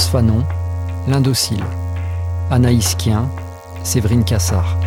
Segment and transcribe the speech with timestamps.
[0.00, 0.44] Franz
[1.08, 1.64] L'Indocile,
[2.50, 3.28] Anaïs Kien,
[3.82, 4.81] Séverine Cassard.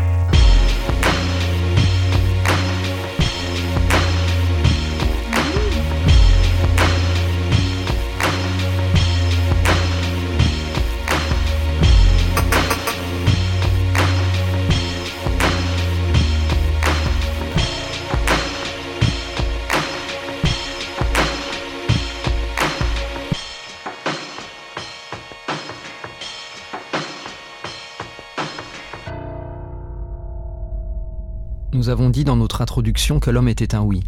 [31.85, 34.03] Nous avons dit dans notre introduction que l'homme était un oui.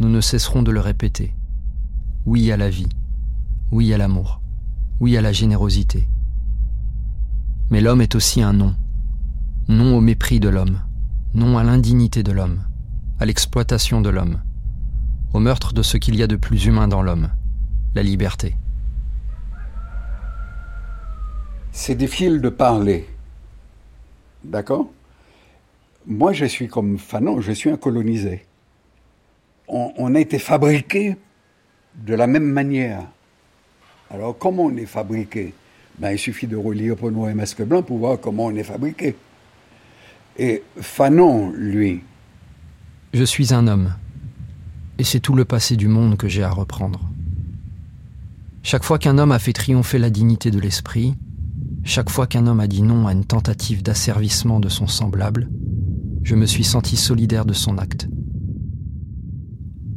[0.00, 1.32] Nous ne cesserons de le répéter.
[2.26, 2.90] Oui à la vie.
[3.72, 4.42] Oui à l'amour.
[5.00, 6.06] Oui à la générosité.
[7.70, 8.74] Mais l'homme est aussi un non.
[9.66, 10.78] Non au mépris de l'homme.
[11.32, 12.60] Non à l'indignité de l'homme.
[13.18, 14.42] À l'exploitation de l'homme.
[15.32, 17.30] Au meurtre de ce qu'il y a de plus humain dans l'homme.
[17.94, 18.58] La liberté.
[21.72, 23.08] C'est difficile de parler.
[24.44, 24.90] D'accord?
[26.06, 28.44] Moi, je suis comme Fanon, je suis un colonisé.
[29.66, 31.16] On, a été fabriqué
[31.96, 33.02] de la même manière.
[34.10, 35.54] Alors, comment on est fabriqué?
[35.98, 39.16] Ben, Il suffit de relire Noir et Masque Blanc pour voir comment on est fabriqué.
[40.38, 42.02] Et Fanon, lui.
[43.14, 43.94] Je suis un homme.
[44.98, 47.00] Et c'est tout le passé du monde que j'ai à reprendre.
[48.62, 51.14] Chaque fois qu'un homme a fait triompher la dignité de l'esprit,
[51.84, 55.48] chaque fois qu'un homme a dit non à une tentative d'asservissement de son semblable,
[56.24, 58.08] je me suis senti solidaire de son acte.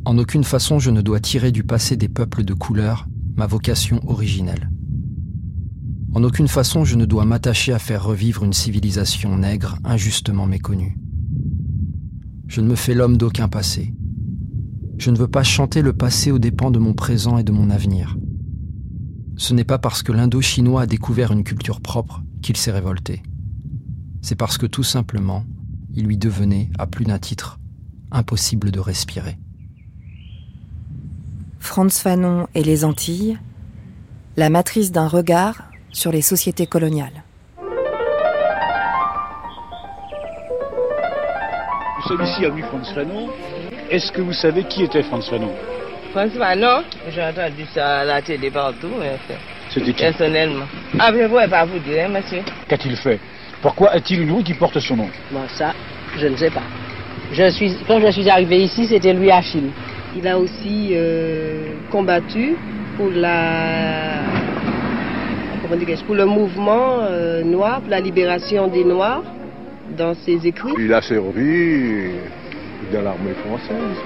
[0.06, 3.08] En aucune façon je ne dois tirer du passé des peuples de couleur
[3.38, 4.70] ma vocation originelle.
[6.14, 10.98] En aucune façon je ne dois m'attacher à faire revivre une civilisation nègre injustement méconnue.
[12.48, 13.94] Je ne me fais l'homme d'aucun passé.
[14.98, 17.70] Je ne veux pas chanter le passé aux dépens de mon présent et de mon
[17.70, 18.18] avenir.
[19.38, 23.22] Ce n'est pas parce que l'Indo-Chinois a découvert une culture propre qu'il s'est révolté.
[24.22, 25.46] C'est parce que tout simplement,
[25.98, 27.58] il lui devenait, à plus d'un titre,
[28.12, 29.36] impossible de respirer.
[31.60, 33.40] Franz Fanon et les Antilles,
[34.38, 37.24] la matrice d'un regard sur les sociétés coloniales.
[41.98, 43.30] Nous sommes ici à Franz Fanon.
[43.90, 45.52] Est-ce que vous savez qui était Franz Fanon?
[46.12, 48.94] Franz Fanon, j'ai entendu ça à la télé partout.
[49.74, 50.00] C'était qui?
[50.00, 50.66] Personnellement.
[51.00, 52.44] Ah, je ne pourrais pas vous dire, monsieur.
[52.68, 53.20] Qu'a-t-il fait?
[53.62, 55.10] Pourquoi est-il une rue qui porte son nom?
[55.32, 55.74] Bon, ça,
[56.18, 56.64] je ne sais pas.
[57.32, 59.70] Je suis, quand je suis arrivé ici, c'était Louis Achille.
[60.16, 62.56] Il a aussi euh, combattu
[62.96, 64.22] pour la
[66.06, 69.24] pour le mouvement euh, noir, pour la libération des Noirs
[69.98, 70.72] dans ses écrits.
[70.80, 72.12] Il a servi
[72.94, 73.98] dans l'armée française.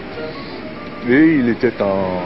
[1.09, 2.19] Et il était en,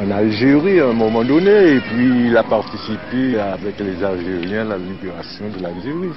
[0.00, 4.76] en Algérie à un moment donné, et puis il a participé avec les Algériens à
[4.76, 6.12] la libération de l'Algérie.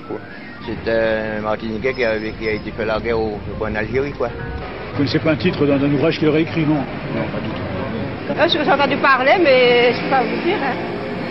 [0.66, 4.12] C'est un Martiniquais qui a, été fait la guerre en Algérie.
[4.12, 4.28] Quoi.
[4.28, 6.76] Vous ne connaissez pas un titre d'un ouvrage qu'il aurait écrit, non?
[6.76, 8.38] Non, pas du tout.
[8.40, 10.58] Ah, je vous ai entendu parler, mais je ne peux pas vous dire.
[10.62, 10.76] Hein.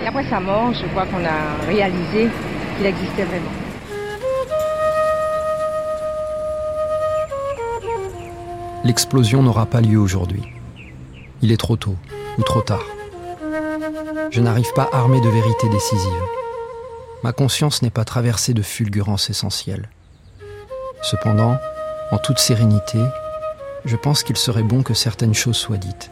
[0.02, 2.28] Et après sa mort, je crois qu'on a réalisé
[2.76, 3.50] qu'il existait vraiment.
[8.82, 10.42] L'explosion n'aura pas lieu aujourd'hui.
[11.42, 11.96] Il est trop tôt
[12.38, 12.84] ou trop tard.
[14.30, 16.22] Je n'arrive pas armé de vérité décisive.
[17.22, 19.90] Ma conscience n'est pas traversée de fulgurances essentielles.
[21.02, 21.58] Cependant,
[22.10, 22.98] en toute sérénité,
[23.84, 26.10] je pense qu'il serait bon que certaines choses soient dites.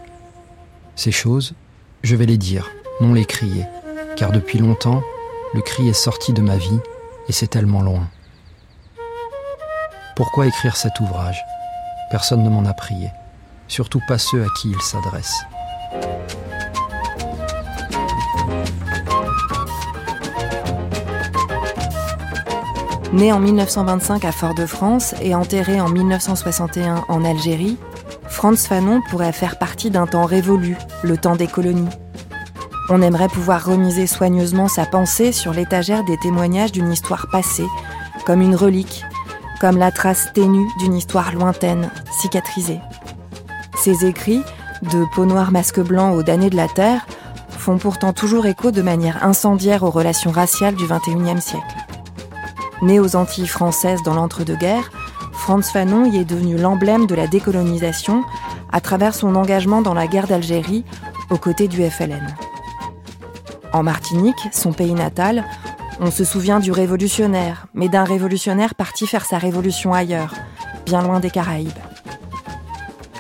[0.97, 1.55] Ces choses,
[2.03, 3.65] je vais les dire, non les crier,
[4.17, 5.03] car depuis longtemps,
[5.55, 6.81] le cri est sorti de ma vie
[7.29, 8.09] et c'est tellement loin.
[10.17, 11.41] Pourquoi écrire cet ouvrage?
[12.11, 13.11] Personne ne m'en a prié,
[13.69, 15.45] surtout pas ceux à qui il s'adresse.
[23.13, 27.79] Né en 1925 à Fort-de-France et enterré en 1961 en Algérie,
[28.29, 31.89] Franz Fanon pourrait faire partie d'un temps révolu, le temps des colonies.
[32.91, 37.67] On aimerait pouvoir remiser soigneusement sa pensée sur l'étagère des témoignages d'une histoire passée,
[38.27, 39.05] comme une relique,
[39.61, 42.81] comme la trace ténue d'une histoire lointaine, cicatrisée.
[43.77, 44.43] Ses écrits,
[44.83, 47.07] de peau noire masque blanc aux damnés de la Terre,
[47.49, 51.77] font pourtant toujours écho de manière incendiaire aux relations raciales du XXIe siècle.
[52.83, 54.91] Né aux Antilles françaises dans l'entre-deux-guerres,
[55.33, 58.25] Franz Fanon y est devenu l'emblème de la décolonisation
[58.71, 60.85] à travers son engagement dans la guerre d'Algérie
[61.31, 62.35] aux côtés du FLN.
[63.73, 65.45] En Martinique, son pays natal,
[66.01, 70.35] on se souvient du révolutionnaire, mais d'un révolutionnaire parti faire sa révolution ailleurs,
[70.87, 71.71] bien loin des Caraïbes.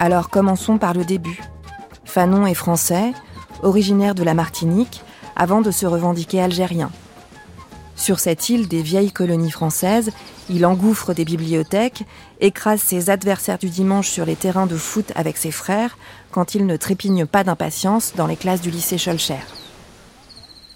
[0.00, 1.40] Alors commençons par le début.
[2.04, 3.12] Fanon est français,
[3.62, 5.02] originaire de la Martinique,
[5.34, 6.90] avant de se revendiquer algérien.
[7.96, 10.12] Sur cette île des vieilles colonies françaises,
[10.48, 12.04] il engouffre des bibliothèques,
[12.40, 15.98] écrase ses adversaires du dimanche sur les terrains de foot avec ses frères,
[16.30, 19.40] quand il ne trépigne pas d'impatience dans les classes du lycée Scholcher.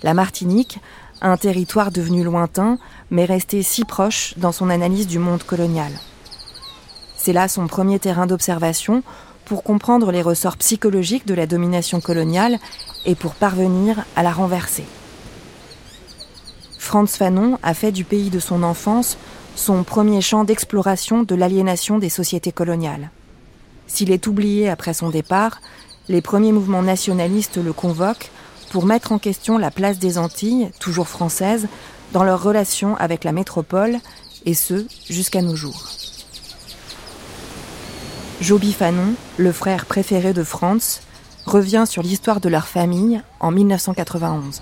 [0.02, 0.80] La Martinique,
[1.20, 2.78] un territoire devenu lointain,
[3.12, 5.92] mais resté si proche dans son analyse du monde colonial.
[7.24, 9.04] C'est là son premier terrain d'observation
[9.44, 12.58] pour comprendre les ressorts psychologiques de la domination coloniale
[13.06, 14.82] et pour parvenir à la renverser.
[16.80, 19.18] Franz Fanon a fait du pays de son enfance
[19.54, 23.10] son premier champ d'exploration de l'aliénation des sociétés coloniales.
[23.86, 25.60] S'il est oublié après son départ,
[26.08, 28.32] les premiers mouvements nationalistes le convoquent
[28.72, 31.68] pour mettre en question la place des Antilles, toujours françaises,
[32.12, 33.98] dans leur relation avec la métropole,
[34.44, 36.01] et ce, jusqu'à nos jours.
[38.42, 41.00] Joby Fanon, le frère préféré de Franz,
[41.46, 44.60] revient sur l'histoire de leur famille en 1991.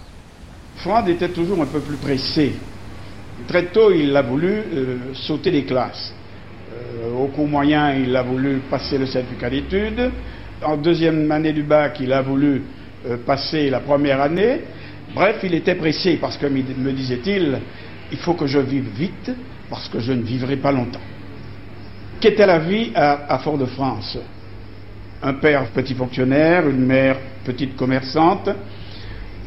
[0.76, 2.56] Franz était toujours un peu plus pressé.
[3.48, 6.12] Très tôt, il a voulu euh, sauter les classes.
[6.74, 10.10] Euh, au cours moyen, il a voulu passer le certificat d'études.
[10.62, 12.62] En deuxième année du bac, il a voulu
[13.06, 14.60] euh, passer la première année.
[15.14, 17.58] Bref, il était pressé parce que, me disait-il,
[18.12, 19.32] il faut que je vive vite
[19.70, 21.00] parce que je ne vivrai pas longtemps.
[22.20, 24.18] Qu'était la vie à, Fort-de-France
[25.22, 28.50] Un père petit fonctionnaire, une mère petite commerçante,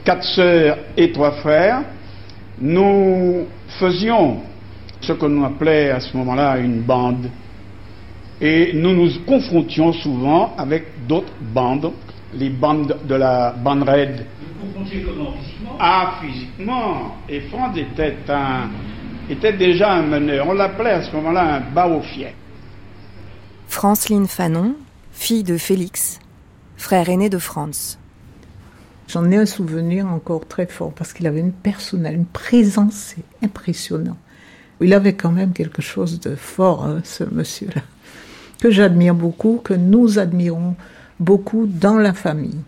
[0.04, 1.84] quatre sœurs et trois frères.
[2.60, 3.46] Nous
[3.80, 4.38] faisions
[5.02, 7.30] ce que l'on appelait à ce moment-là une bande.
[8.42, 11.92] Et nous nous confrontions souvent avec d'autres bandes
[12.36, 14.26] les bandes de la bande raid.
[14.60, 14.86] Vous comment?
[14.86, 15.78] Physiquement?
[15.80, 17.18] Ah, physiquement.
[17.30, 18.70] Et Franz était, un,
[19.30, 20.48] était déjà un meneur.
[20.50, 22.34] On l'appelait à ce moment-là un bas au fier.
[23.74, 24.76] Franceline Fanon,
[25.14, 26.20] fille de Félix,
[26.78, 27.98] frère aîné de Franz.
[29.08, 34.20] J'en ai un souvenir encore très fort parce qu'il avait une personnalité, une présence impressionnante.
[34.80, 37.82] Il avait quand même quelque chose de fort, hein, ce monsieur-là,
[38.62, 40.76] que j'admire beaucoup, que nous admirons
[41.20, 42.62] beaucoup dans la famille.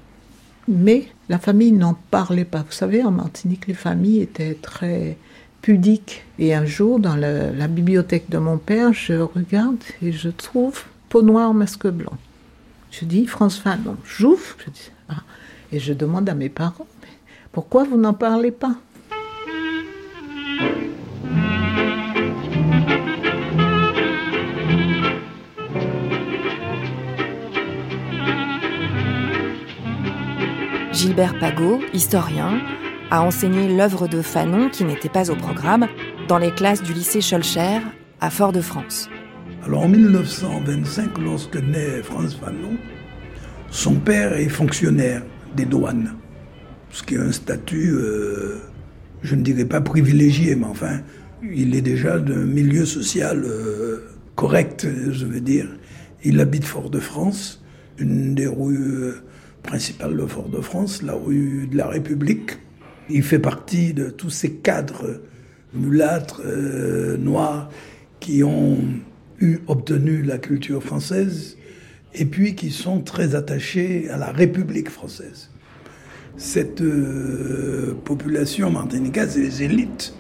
[0.68, 2.63] Mais la famille n'en parlait pas.
[2.63, 5.18] Vous savez, en Martinique, les familles étaient très
[5.62, 6.25] pudiques.
[6.40, 10.84] Et un jour, dans la, bibliothèque de mon père, je regarde et je trouve
[11.15, 12.17] peau noire, masque blanc.
[12.91, 14.57] Je dis, François, non, j'ouvre.
[14.65, 15.21] Je dis, ah.
[15.71, 16.88] Et je demande à mes parents,
[17.53, 18.75] pourquoi vous n'en parlez pas?
[30.91, 32.59] Gilbert Pagot, historien,
[33.09, 35.88] a enseigné l'œuvre de Fanon, qui n'était pas au programme,
[36.27, 37.79] dans les classes du lycée Scholcher
[38.19, 39.07] à Fort-de-France.
[39.65, 42.77] Alors en 1925, lorsque naît Franz Fanon,
[43.71, 45.24] son père est fonctionnaire
[45.55, 46.13] des douanes,
[46.91, 48.60] ce qui est un statut, euh,
[49.24, 51.00] je ne dirais pas privilégié, mais enfin,
[51.41, 54.01] il est déjà d'un milieu social euh,
[54.36, 55.67] correct, je veux dire.
[56.24, 57.63] Il habite Fort-de-France,
[57.98, 59.24] une des rues euh,
[59.63, 62.60] principal de Fort-de-France, la rue de la République.
[63.10, 65.22] Il fait partie de tous ces cadres
[65.74, 66.43] mulâtres,
[67.17, 67.69] noirs,
[68.19, 68.77] qui ont
[69.39, 71.58] eu, obtenu la culture française
[72.13, 75.50] et puis qui sont très attachés à la République française.
[76.38, 80.13] Cette euh, population martiniquaise, c'est les élites,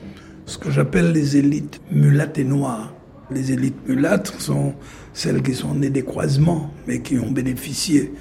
[0.45, 2.93] ce que j'appelle les élites mulattes et noires.
[3.31, 4.75] Les élites mulâtres sont
[5.13, 8.13] celles qui sont nées des croisements, mais qui ont bénéficié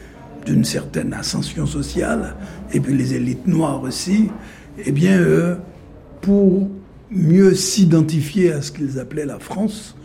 [0.47, 2.37] d'une certaine ascension sociale,
[2.73, 4.31] et puis les élites noires aussi,
[4.85, 5.57] eh bien, eux,
[6.21, 6.69] pour
[7.11, 9.97] mieux s'identifier à ce qu'ils appelaient la France,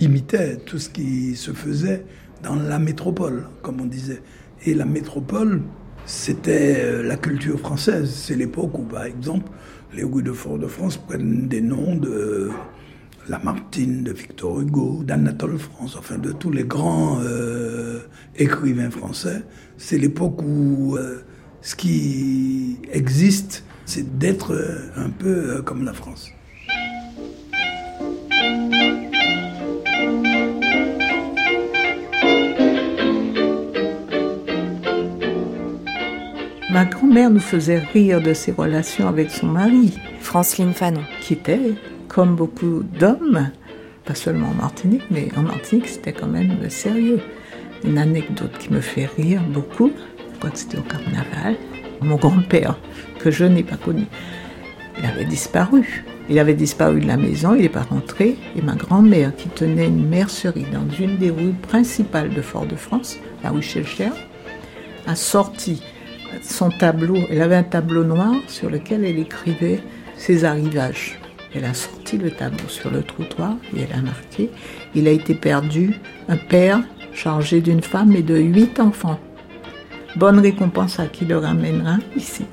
[0.00, 2.04] imitaient tout ce qui se faisait
[2.42, 4.22] dans la métropole, comme on disait.
[4.64, 5.62] Et la métropole,
[6.06, 8.10] c'était euh, la culture française.
[8.10, 9.50] C'est l'époque où, par exemple,
[9.94, 12.50] les rues de Fort-de-France prennent des noms de
[13.28, 18.00] Lamartine, de Victor Hugo, d'Anatole France, enfin de tous les grands euh,
[18.36, 19.42] écrivains français.
[19.76, 21.22] C'est l'époque où euh,
[21.60, 26.30] ce qui existe, c'est d'être euh, un peu comme la France.
[36.70, 39.98] Ma grand-mère nous faisait rire de ses relations avec son mari.
[40.20, 41.00] Franceline Fanon.
[41.22, 41.72] Qui était,
[42.08, 43.50] comme beaucoup d'hommes,
[44.04, 47.20] pas seulement en Martinique, mais en Martinique, c'était quand même sérieux.
[47.84, 49.92] Une anecdote qui me fait rire beaucoup,
[50.34, 51.56] je crois que c'était au carnaval.
[52.02, 52.78] Mon grand-père,
[53.18, 54.04] que je n'ai pas connu,
[54.98, 56.04] il avait disparu.
[56.28, 58.36] Il avait disparu de la maison, il n'est pas rentré.
[58.56, 63.52] Et ma grand-mère, qui tenait une mercerie dans une des rues principales de Fort-de-France, la
[63.52, 64.10] rue Chelcher,
[65.06, 65.82] a sorti
[66.42, 67.16] son tableau.
[67.30, 69.80] Elle avait un tableau noir sur lequel elle écrivait
[70.16, 71.18] ses arrivages.
[71.54, 74.50] Elle a sorti le tableau sur le trottoir et elle a marqué
[74.94, 75.94] Il a été perdu
[76.28, 76.80] un père
[77.12, 79.18] chargé d'une femme et de huit enfants.
[80.16, 82.44] Bonne récompense à qui le ramènera ici.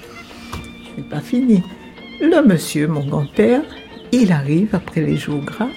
[0.96, 1.62] C'est pas fini.
[2.20, 3.62] Le monsieur, mon grand-père,
[4.10, 5.68] il arrive après les jours gras,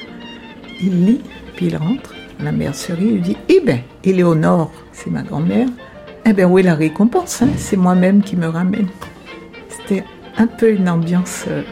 [0.81, 1.21] il lit,
[1.55, 5.67] puis il rentre la mercerie, il dit Eh bien, Éléonore, c'est ma grand-mère,
[6.25, 7.49] eh bien, est la récompense hein?
[7.57, 8.89] C'est moi-même qui me ramène.
[9.69, 10.03] C'était
[10.37, 11.63] un peu une ambiance euh,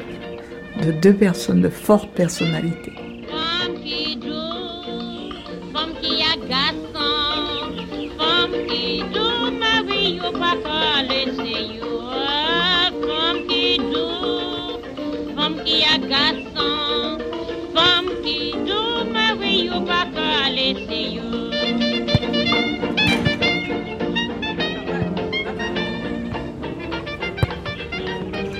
[0.83, 2.93] de deux personnes de forte personnalité.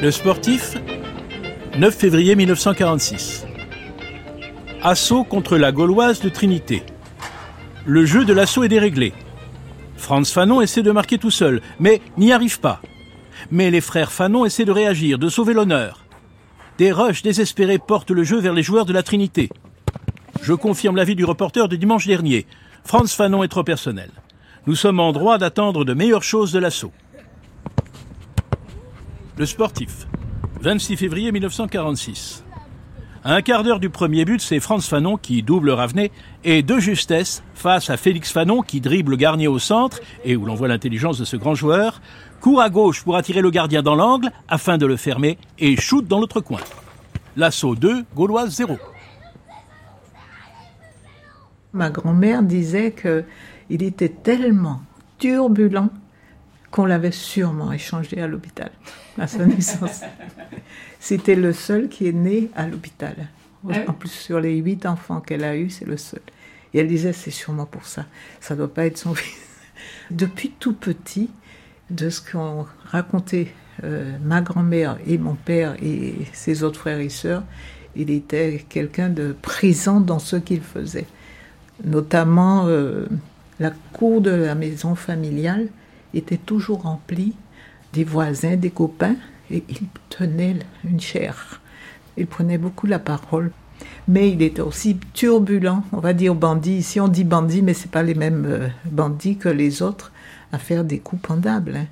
[0.01, 0.77] Le sportif,
[1.77, 3.46] 9 février 1946.
[4.82, 6.84] Assaut contre la Gauloise de Trinité.
[7.86, 9.12] Le jeu de l'assaut est déréglé.
[9.98, 12.82] Franz Fanon essaie de marquer tout seul, mais n'y arrive pas.
[13.51, 16.06] Mais les frères Fanon essaient de réagir, de sauver l'honneur.
[16.77, 19.50] Des rushs désespérés portent le jeu vers les joueurs de la Trinité.
[20.41, 22.48] Je confirme l'avis du reporter de dimanche dernier.
[22.86, 24.12] Franz Fanon est trop personnel.
[24.65, 26.94] Nous sommes en droit d'attendre de meilleures choses de l'assaut.
[29.39, 30.05] Le sportif.
[30.60, 32.43] 26 février 1946.
[33.24, 36.12] À un quart d'heure du premier but, c'est Franz Fanon qui double Ravenet
[36.43, 40.55] et de justesse face à Félix Fanon qui dribble Garnier au centre et où l'on
[40.55, 42.01] voit l'intelligence de ce grand joueur,
[42.41, 46.05] court à gauche pour attirer le gardien dans l'angle afin de le fermer et shoot
[46.05, 46.60] dans l'autre coin.
[47.38, 48.77] L'assaut 2, Gauloise 0.
[51.72, 54.81] Ma grand-mère disait qu'il était tellement
[55.17, 55.91] turbulent
[56.72, 58.72] qu'on l'avait sûrement échangé à l'hôpital
[59.18, 60.02] à sa naissance.
[61.00, 63.16] C'était le seul qui est né à l'hôpital.
[63.70, 66.22] Ah en plus, sur les huit enfants qu'elle a eus, c'est le seul.
[66.74, 68.06] Et elle disait, c'est sûrement pour ça.
[68.40, 69.38] Ça ne doit pas être son fils.
[70.12, 71.30] Depuis tout petit,
[71.90, 77.10] de ce qu'ont raconté euh, ma grand-mère et mon père et ses autres frères et
[77.10, 77.44] sœurs,
[77.96, 81.08] il était quelqu'un de présent dans ce qu'il faisait.
[81.84, 83.08] Notamment, euh,
[83.60, 85.68] la cour de la maison familiale
[86.13, 87.34] était toujours remplie
[87.94, 89.16] des voisins, des copains,
[89.51, 91.62] et il tenait une chair.
[92.18, 93.51] Il prenait beaucoup la parole.
[94.08, 96.78] Mais il était aussi turbulent, on va dire bandit.
[96.78, 100.12] Ici on dit bandit, mais ce pas les mêmes euh, bandits que les autres
[100.51, 101.78] à faire des coups pendables.
[101.78, 101.86] Hein.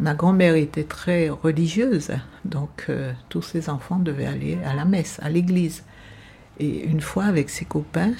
[0.00, 2.10] Ma grand-mère était très religieuse,
[2.44, 5.84] donc euh, tous ses enfants devaient aller à la messe, à l'église.
[6.58, 8.12] Et une fois avec ses copains,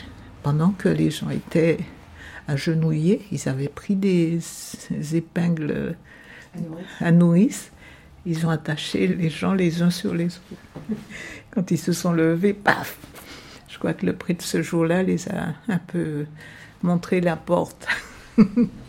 [0.42, 1.78] pendant que les gens étaient
[2.48, 4.38] agenouillés, ils avaient pris des
[5.12, 5.96] épingles
[7.00, 7.70] à nourrice.
[8.26, 10.90] Ils ont attaché les gens les uns sur les autres.
[11.50, 12.96] Quand ils se sont levés, paf
[13.68, 16.26] Je crois que le prix de ce jour-là les a un peu
[16.82, 17.86] montré la porte.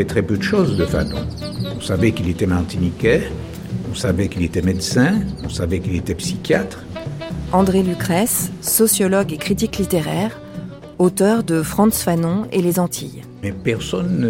[0.00, 1.26] savait très peu de choses de Fanon.
[1.76, 3.22] On savait qu'il était martiniquais,
[3.90, 6.82] on savait qu'il était médecin, on savait qu'il était psychiatre.
[7.52, 10.40] André Lucrèce, sociologue et critique littéraire,
[10.98, 13.20] auteur de Franz Fanon et les Antilles.
[13.42, 14.26] Mais personne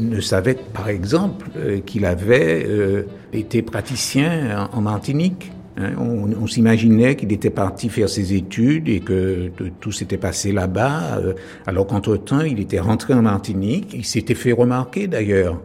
[0.00, 5.50] ne, savait, par exemple, euh, qu'il avait euh, été praticien en Martinique.
[5.80, 11.18] Hein, on, s'imaginait qu'il était parti faire ses études et que tout s'était passé là-bas,
[11.18, 11.34] euh,
[11.66, 13.92] alors qu'entre-temps, il était rentré en Martinique.
[13.94, 15.60] Il s'était fait remarquer d'ailleurs.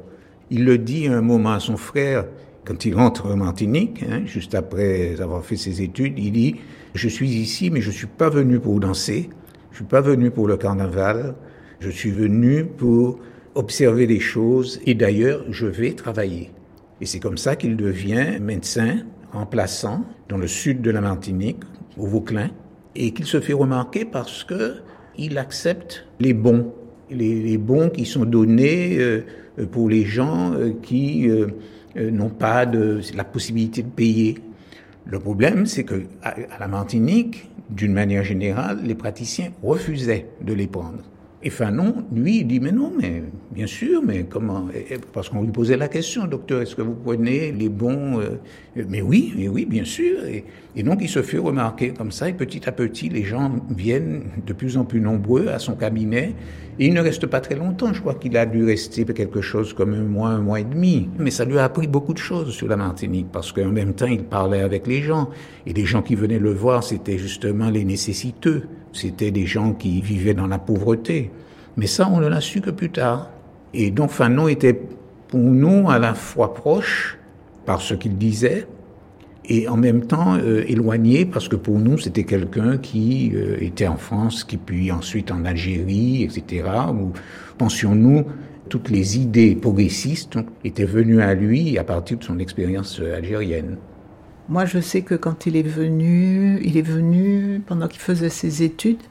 [0.51, 2.25] Il le dit un moment à son frère.
[2.63, 6.55] Quand il rentre en Martinique, hein, juste après avoir fait ses études, il dit
[6.93, 9.29] Je suis ici, mais je ne suis pas venu pour danser,
[9.71, 11.35] je ne suis pas venu pour le carnaval,
[11.79, 13.19] je suis venu pour
[13.53, 16.51] observer les choses et d'ailleurs, je vais travailler.
[17.01, 18.99] Et c'est comme ça qu'il devient médecin
[19.35, 21.61] remplaçant dans le sud de la Martinique,
[21.97, 22.49] au Vauclin,
[22.95, 24.77] et qu'il se fait remarquer parce que
[25.17, 26.73] il accepte les bons,
[27.09, 29.21] les, bons qui sont donnés euh,
[29.71, 31.47] pour les gens euh, qui euh,
[31.95, 34.35] n'ont pas la possibilité de payer.
[35.05, 40.67] Le problème, c'est que à la Martinique, d'une manière générale, les praticiens refusaient de les
[40.67, 41.03] prendre.
[41.45, 43.21] Et Fanon, lui, il dit, mais non, mais
[43.51, 44.67] bien sûr, mais comment
[45.13, 49.03] Parce qu'on lui posait la question, docteur, est-ce que vous prenez les bons euh, Mais
[49.03, 50.25] oui, mais oui, bien sûr.
[50.25, 54.23] Et, donc, il se fait remarquer comme ça, et petit à petit, les gens viennent
[54.43, 56.33] de plus en plus nombreux à son cabinet,
[56.79, 57.93] et il ne reste pas très longtemps.
[57.93, 61.09] Je crois qu'il a dû rester quelque chose comme un mois, un mois et demi.
[61.19, 64.07] Mais ça lui a appris beaucoup de choses sur la Martinique, parce qu'en même temps,
[64.07, 65.29] il parlait avec les gens.
[65.67, 68.63] Et les gens qui venaient le voir, c'était justement les nécessiteux.
[68.95, 71.31] C'était des gens qui vivaient dans la pauvreté.
[71.77, 73.29] Mais ça, on ne l'a su que plus tard.
[73.73, 74.79] Et donc Fanon était
[75.27, 77.17] pour nous à la fois proche
[77.65, 78.67] par ce qu'il disait
[79.49, 83.87] et en même temps euh, éloigné parce que pour nous c'était quelqu'un qui euh, était
[83.87, 86.63] en France, qui puis ensuite en Algérie, etc.
[86.89, 87.11] Où
[87.57, 88.25] pensions-nous
[88.69, 93.77] toutes les idées progressistes étaient venues à lui à partir de son expérience euh, algérienne.
[94.47, 98.61] Moi, je sais que quand il est venu, il est venu pendant qu'il faisait ses
[98.61, 99.01] études.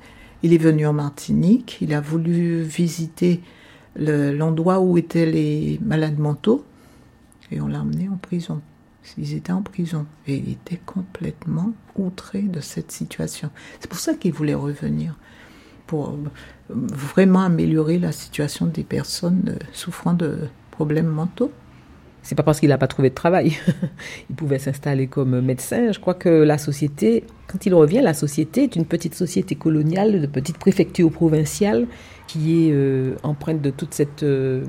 [0.44, 1.78] Il est venu en Martinique.
[1.80, 3.40] Il a voulu visiter
[3.96, 6.64] l'endroit où étaient les malades mentaux
[7.50, 8.60] et on l'a emmené en prison.
[9.18, 13.50] Ils étaient en prison et il était complètement outré de cette situation.
[13.80, 15.16] C'est pour ça qu'il voulait revenir
[15.86, 16.16] pour
[16.68, 21.52] vraiment améliorer la situation des personnes souffrant de problèmes mentaux.
[22.24, 23.52] C'est pas parce qu'il n'a pas trouvé de travail.
[24.30, 25.92] il pouvait s'installer comme médecin.
[25.92, 30.22] Je crois que la société, quand il revient, la société est une petite société coloniale,
[30.22, 31.86] de petite préfecture provinciale,
[32.26, 34.64] qui est euh, empreinte de toute cette euh,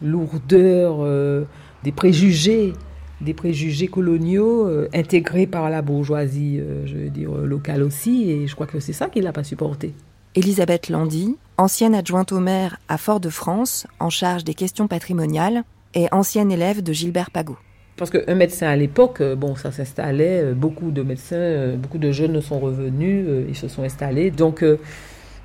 [0.00, 1.44] lourdeur euh,
[1.82, 2.72] des préjugés,
[3.20, 8.30] des préjugés coloniaux intégrés par la bourgeoisie, je veux dire locale aussi.
[8.30, 9.92] Et je crois que c'est ça qu'il n'a pas supporté.
[10.34, 16.50] Elisabeth Landy, ancienne adjointe au maire à Fort-de-France, en charge des questions patrimoniales, et ancienne
[16.50, 17.58] élève de Gilbert Pagot.
[17.96, 21.98] Parce qu'un médecin à l'époque, euh, bon, ça s'installait, euh, beaucoup de médecins, euh, beaucoup
[21.98, 24.30] de jeunes sont revenus, ils se sont installés.
[24.30, 24.64] Donc,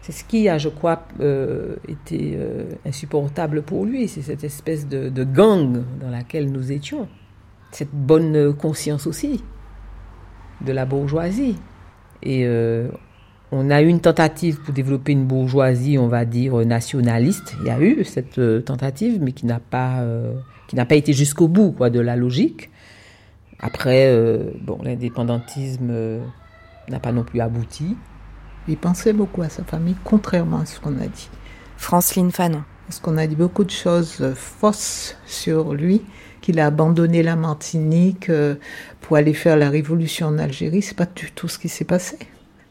[0.02, 1.04] c'est ce qui a, je crois,
[1.88, 2.38] été
[2.86, 7.10] insupportable pour lui, c'est cette espèce de, gang dans laquelle nous étions.
[7.72, 9.44] Cette bonne conscience aussi
[10.66, 11.58] de la bourgeoisie.
[12.24, 12.48] Et
[13.52, 17.56] on a eu une tentative pour développer une bourgeoisie, on va dire, nationaliste.
[17.62, 20.34] Il y a eu cette euh, tentative, mais qui n'a pas, euh,
[20.68, 22.70] qui n'a pas été jusqu'au bout quoi, de la logique.
[23.60, 25.94] Après, euh, bon, l'indépendantisme
[26.90, 27.96] n'a pas non plus abouti.
[28.68, 31.30] Il pensait beaucoup à sa famille, contrairement à ce qu'on a dit.
[31.78, 32.64] Franceline Fanon.
[32.86, 36.02] Parce qu'on a dit beaucoup de choses fausses sur lui,
[36.40, 38.32] qu'il a abandonné la Martinique
[39.02, 40.82] pour aller faire la révolution en Algérie.
[40.82, 42.18] C'est pas du tout ce qui s'est passé.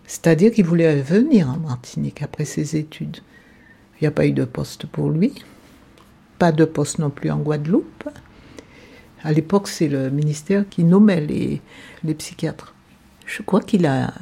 [0.07, 3.19] C'est-à-dire qu'il voulait venir en Martinique après ses études.
[3.95, 5.35] Il n'y a pas eu de poste pour lui,
[6.39, 8.09] pas de poste non plus en Guadeloupe.
[9.23, 11.61] À l'époque, c'est le ministère qui nommait les,
[12.05, 12.75] les psychiatres.
[13.25, 14.13] Je crois qu'il a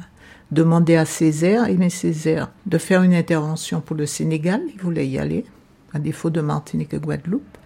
[0.51, 4.61] demandé à Césaire, Aimé Césaire, de faire une intervention pour le Sénégal.
[4.73, 5.45] Il voulait y aller,
[5.93, 7.57] à défaut de Martinique et Guadeloupe.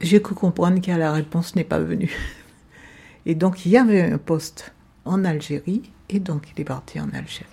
[0.00, 2.14] J'ai cru comprendre que la réponse n'est pas venue.
[3.26, 4.72] Et donc, il y avait un poste
[5.04, 7.46] en Algérie et donc il est parti en Algérie.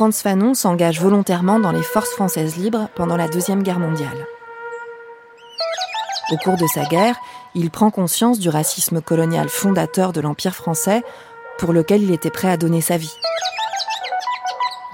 [0.00, 4.26] Franz Fanon s'engage volontairement dans les forces françaises libres pendant la Deuxième Guerre mondiale.
[6.30, 7.16] Au cours de sa guerre,
[7.56, 11.02] il prend conscience du racisme colonial fondateur de l'Empire français
[11.58, 13.14] pour lequel il était prêt à donner sa vie.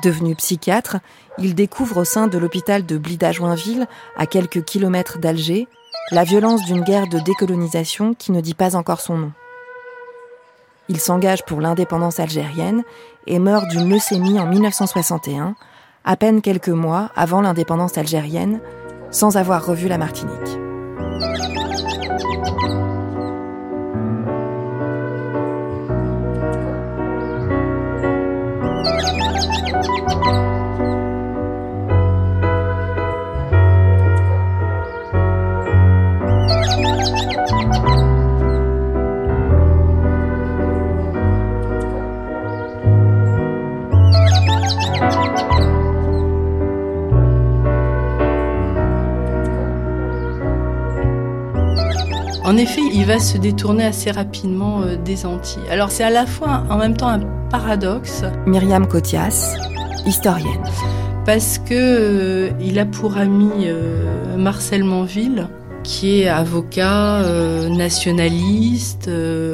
[0.03, 0.97] Devenu psychiatre,
[1.39, 5.69] il découvre au sein de l'hôpital de Blida-Joinville, à quelques kilomètres d'Alger,
[6.11, 9.33] la violence d'une guerre de décolonisation qui ne dit pas encore son nom.
[10.89, 12.83] Il s'engage pour l'indépendance algérienne
[13.27, 15.55] et meurt d'une leucémie en 1961,
[16.05, 18.61] à peine quelques mois avant l'indépendance algérienne,
[19.11, 20.66] sans avoir revu la Martinique.
[21.19, 21.67] Música
[52.47, 55.65] En effet, il va se détourner assez rapidement euh, des Antilles.
[55.69, 57.19] Alors c'est à la fois en même temps un
[57.51, 58.23] paradoxe.
[58.47, 59.57] Myriam Cotias,
[60.07, 60.63] historienne.
[61.25, 65.49] Parce que euh, il a pour ami euh, Marcel Manville,
[65.83, 67.23] qui est avocat
[67.69, 69.11] nationaliste,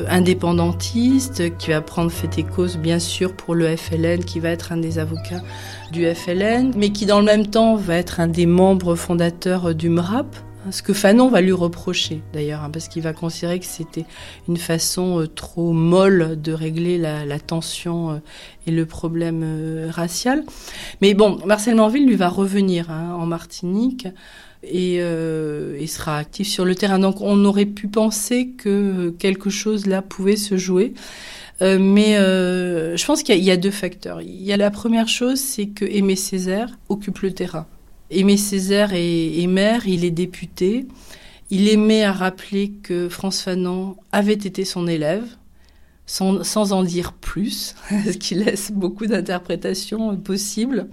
[0.08, 4.72] indépendantiste, qui va prendre fait et cause bien sûr pour le FLN, qui va être
[4.72, 5.42] un des avocats
[5.92, 9.90] du FLN, mais qui dans le même temps va être un des membres fondateurs du
[9.90, 10.34] MRAP,
[10.70, 14.04] ce que Fanon va lui reprocher d'ailleurs, hein, parce qu'il va considérer que c'était
[14.48, 18.18] une façon euh, trop molle de régler la, tension euh,
[18.66, 20.44] et le problème euh, racial.
[21.00, 24.06] Mais bon, Marcel Manville lui va revenir hein, en Martinique
[24.62, 27.00] et, et, sera actif sur le terrain.
[27.00, 30.94] Donc on aurait pu penser que quelque chose là pouvait se jouer.
[31.60, 34.20] mais je pense qu'il y, a deux facteurs.
[34.20, 37.66] Il y a la première chose, c'est que Aimé Césaire occupe le terrain.
[38.12, 40.86] Aimé Césaire est, maire, il est député.
[41.50, 45.24] Il aimait à rappeler que France Fanon avait été son élève,
[46.06, 50.88] sans, en dire plus, ce qui laisse beaucoup d'interprétations possibles.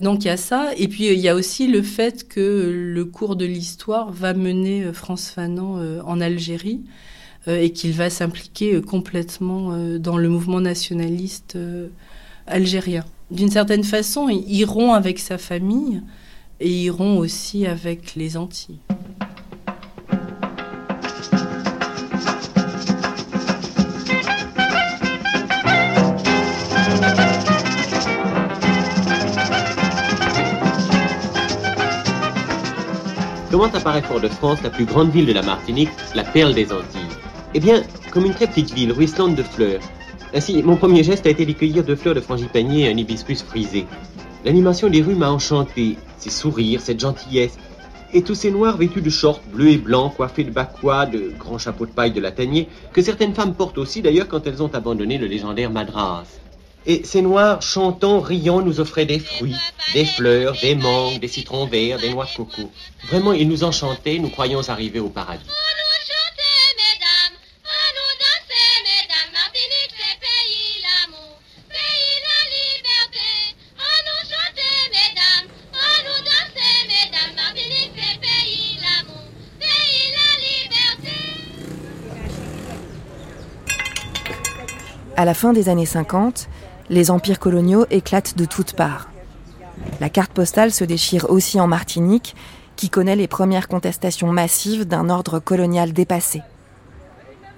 [0.00, 0.70] Donc il y a ça.
[0.76, 4.84] Et puis il y a aussi le fait que le cours de l'histoire va mener
[4.84, 6.82] euh, France Fanon euh, en Algérie
[7.48, 11.58] euh, et qu'il va s'impliquer complètement dans le mouvement nationaliste
[12.46, 13.04] algérien.
[13.30, 16.02] D'une certaine façon, il rompt avec sa famille
[16.60, 18.78] et iront aussi avec les Antilles.
[33.50, 37.00] Comment apparaît Fort-de-France, la plus grande ville de la Martinique, la perle des Antilles?
[37.54, 39.80] Eh bien, comme une très petite ville, ruisselante de fleurs.
[40.34, 43.42] Ainsi, mon premier geste a été d'y cueillir deux fleurs de frangipanier et un hibiscus
[43.42, 43.86] frisé.
[44.46, 47.58] L'animation des rues m'a enchanté, ses sourires, cette gentillesse,
[48.12, 51.58] et tous ces noirs vêtus de shorts bleus et blancs, coiffés de bacois, de grands
[51.58, 55.18] chapeaux de paille de latanier, que certaines femmes portent aussi d'ailleurs quand elles ont abandonné
[55.18, 56.22] le légendaire Madras.
[56.86, 59.56] Et ces noirs, chantant, riant, nous offraient des fruits,
[59.94, 62.70] des fleurs, des mangues, des citrons verts, des noix de coco.
[63.08, 65.42] Vraiment, ils nous enchantaient, nous croyions arriver au paradis.
[85.18, 86.46] À la fin des années 50,
[86.90, 89.08] les empires coloniaux éclatent de toutes parts.
[89.98, 92.36] La carte postale se déchire aussi en Martinique,
[92.76, 96.42] qui connaît les premières contestations massives d'un ordre colonial dépassé.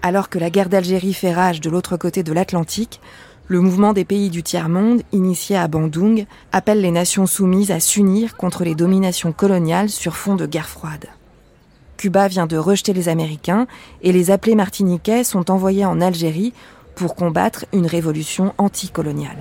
[0.03, 3.01] Alors que la guerre d'Algérie fait rage de l'autre côté de l'Atlantique,
[3.49, 8.37] le mouvement des pays du tiers-monde, initié à Bandung, appelle les nations soumises à s'unir
[8.37, 11.07] contre les dominations coloniales sur fond de guerre froide.
[11.97, 13.67] Cuba vient de rejeter les Américains
[14.03, 16.53] et les appelés martiniquais sont envoyés en Algérie
[16.99, 19.39] pour combattre une révolution anticoloniale.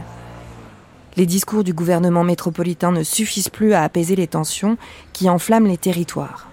[1.15, 4.78] Les discours du gouvernement métropolitain ne suffisent plus à apaiser les tensions
[5.12, 6.50] qui enflamment les territoires.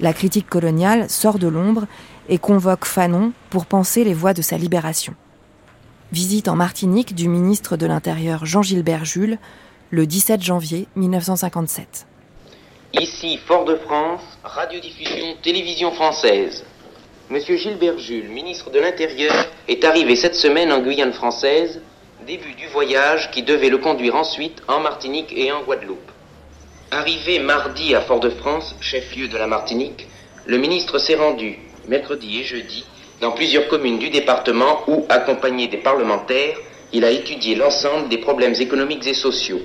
[0.00, 1.86] La critique coloniale sort de l'ombre
[2.28, 5.14] et convoque Fanon pour penser les voies de sa libération.
[6.12, 9.38] Visite en Martinique du ministre de l'Intérieur Jean-Gilbert Jules
[9.90, 12.06] le 17 janvier 1957.
[12.92, 16.64] Ici Fort-de-France, radiodiffusion télévision française.
[17.30, 19.34] Monsieur Gilbert Jules, ministre de l'Intérieur,
[19.68, 21.82] est arrivé cette semaine en Guyane française,
[22.26, 26.10] début du voyage qui devait le conduire ensuite en Martinique et en Guadeloupe.
[26.90, 30.08] Arrivé mardi à Fort-de-France, chef-lieu de la Martinique,
[30.46, 32.86] le ministre s'est rendu, mercredi et jeudi,
[33.20, 36.56] dans plusieurs communes du département où, accompagné des parlementaires,
[36.94, 39.60] il a étudié l'ensemble des problèmes économiques et sociaux.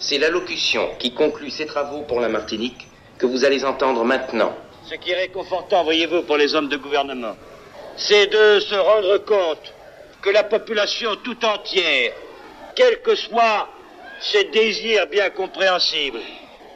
[0.00, 4.52] C'est l'allocution qui conclut ses travaux pour la Martinique que vous allez entendre maintenant.
[4.88, 7.36] Ce qui est réconfortant, voyez-vous, pour les hommes de gouvernement,
[7.98, 9.74] c'est de se rendre compte
[10.22, 12.12] que la population tout entière,
[12.74, 13.68] quels que soient
[14.18, 16.20] ses désirs bien compréhensibles,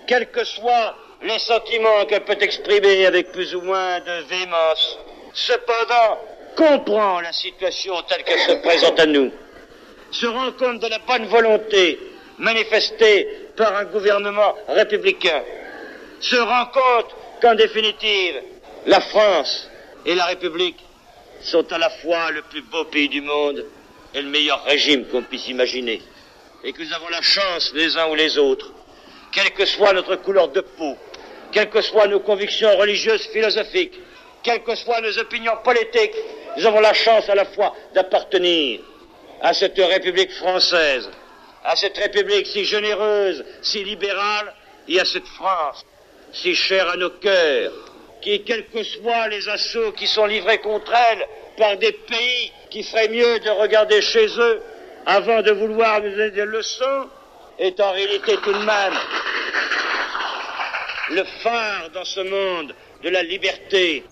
[0.07, 4.99] quels que soient les sentiments qu'elle peut exprimer avec plus ou moins de véhémence,
[5.33, 6.19] cependant
[6.55, 9.33] comprend la situation telle qu'elle se présente à nous,
[10.11, 11.99] se rend compte de la bonne volonté
[12.37, 15.43] manifestée par un gouvernement républicain,
[16.21, 18.41] se rend compte qu'en définitive,
[18.87, 19.69] la France
[20.07, 20.79] et la République
[21.43, 23.67] sont à la fois le plus beau pays du monde
[24.15, 26.01] et le meilleur régime qu'on puisse imaginer.
[26.63, 28.73] Et que nous avons la chance, les uns ou les autres,
[29.33, 30.97] quelle que soit notre couleur de peau,
[31.51, 33.99] quelles que soient nos convictions religieuses, philosophiques,
[34.45, 36.15] quelles que soient nos opinions politiques,
[36.57, 38.81] nous avons la chance à la fois d'appartenir
[39.41, 41.11] à cette République française,
[41.65, 44.55] à cette République si généreuse, si libérale,
[44.87, 45.85] et à cette France
[46.33, 47.73] si cher à nos cœurs,
[48.21, 51.27] qui, quels que soient les assauts qui sont livrés contre elle
[51.59, 54.63] par des pays qui feraient mieux de regarder chez eux
[55.07, 57.09] avant de vouloir nous donner des leçons,
[57.59, 58.95] est en réalité tout de même
[61.11, 64.05] le phare dans ce monde de la liberté.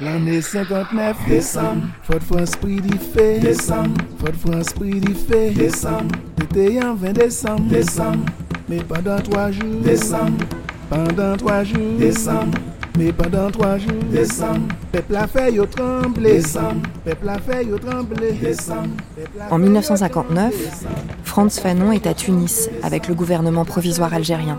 [0.00, 2.80] L'année 59 décembre, Fort France pris
[3.14, 8.24] fait décembre, Fort France pris fait décembre, c'était en 20 décembre, décembre,
[8.68, 10.44] mais pendant trois jours, décembre,
[10.90, 12.58] pendant trois jours, décembre,
[12.98, 17.78] mais pendant trois jours, décembre, peuple a fait yo trembler, décembre, peuple a fait yo
[17.78, 18.88] trembler, décembre.
[19.50, 20.54] En 1959,
[21.24, 24.58] Franz Fanon est à Tunis avec le gouvernement provisoire algérien.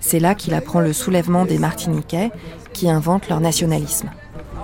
[0.00, 2.30] C'est là qu'il apprend le soulèvement des Martiniquais
[2.72, 4.10] qui inventent leur nationalisme.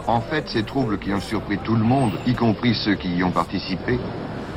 [0.06, 3.24] En fait, ces troubles qui ont surpris tout le monde, y compris ceux qui y
[3.24, 3.98] ont participé,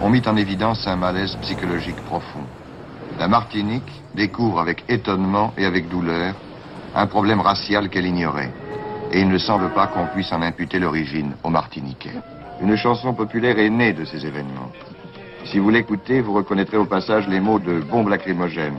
[0.02, 2.44] ont mis en évidence un malaise psychologique profond.
[3.20, 6.36] La Martinique découvre avec étonnement et avec douleur
[6.96, 8.52] un problème racial qu'elle ignorait.
[9.12, 12.22] Et il ne semble pas qu'on puisse en imputer l'origine aux Martiniquais.
[12.62, 14.72] Une chanson populaire est née de ces événements.
[15.46, 18.78] Si vous l'écoutez, vous reconnaîtrez au passage les mots de bombe lacrymogène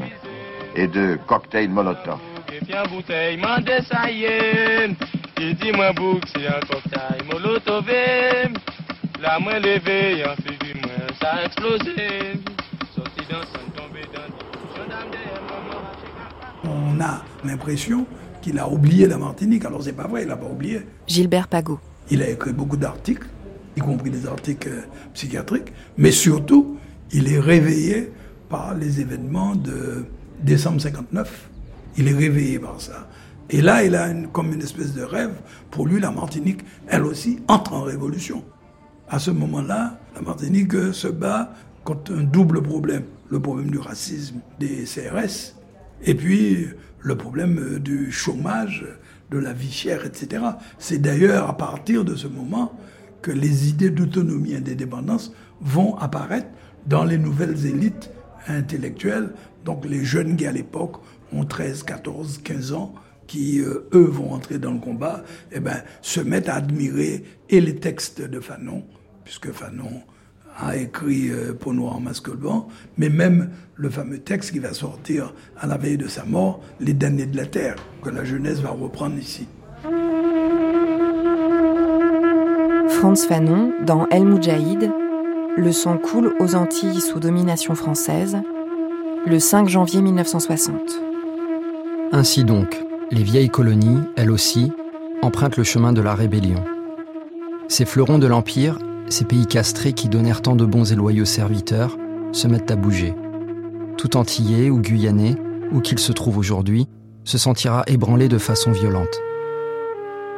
[0.77, 2.21] et de cocktail molotov.
[16.91, 18.07] On a l'impression
[18.41, 19.65] qu'il a oublié la Martinique.
[19.65, 20.81] Alors c'est pas vrai, il n'a pas oublié.
[21.07, 21.79] Gilbert Pagot.
[22.11, 23.29] Il a écrit beaucoup d'articles,
[23.77, 24.71] y compris des articles
[25.13, 26.79] psychiatriques, mais surtout,
[27.13, 28.11] il est réveillé
[28.49, 30.07] par les événements de
[30.43, 31.51] décembre 59.
[31.99, 33.09] Il est réveillé par ça.
[33.51, 35.35] Et là, il a une, comme une espèce de rêve.
[35.71, 38.45] Pour lui, la Martinique, elle aussi, entre en révolution.
[39.11, 41.53] À ce moment-là, la Martinique se bat
[41.85, 43.05] contre un double problème.
[43.31, 45.58] Le problème du racisme des CRS
[46.05, 46.69] et puis
[47.01, 48.85] le problème du chômage,
[49.31, 50.43] de la vie chère, etc.
[50.79, 52.79] C'est d'ailleurs à partir de ce moment
[53.23, 56.49] que les idées d'autonomie et d'indépendance vont apparaître
[56.87, 58.11] dans les nouvelles élites
[58.47, 59.33] intellectuelles.
[59.65, 60.97] Donc les jeunes qui à l'époque
[61.33, 62.95] ont 13, 14, 15 ans,
[63.27, 67.61] qui, euh, eux, vont entrer dans le combat, eh ben, se mettent à admirer et
[67.61, 68.85] les textes de Fanon,
[69.25, 70.03] puisque Fanon
[70.59, 75.33] a écrit euh, Peau noire, masque blanc, mais même le fameux texte qui va sortir
[75.59, 78.71] à la veille de sa mort, Les damnés de la terre, que la jeunesse va
[78.71, 79.47] reprendre ici.
[82.89, 84.91] Franz Fanon, dans El Moudjahid,
[85.57, 88.37] le sang coule aux Antilles sous domination française,
[89.27, 90.75] le 5 janvier 1960.
[92.11, 94.73] Ainsi donc, les vieilles colonies, elles aussi,
[95.23, 96.63] empruntent le chemin de la rébellion.
[97.69, 101.97] Ces fleurons de l'Empire, ces pays castrés qui donnèrent tant de bons et loyaux serviteurs,
[102.33, 103.15] se mettent à bouger.
[103.97, 105.37] Tout antillais ou guyanais,
[105.73, 106.87] où qu'il se trouve aujourd'hui,
[107.25, 109.21] se sentira ébranlé de façon violente.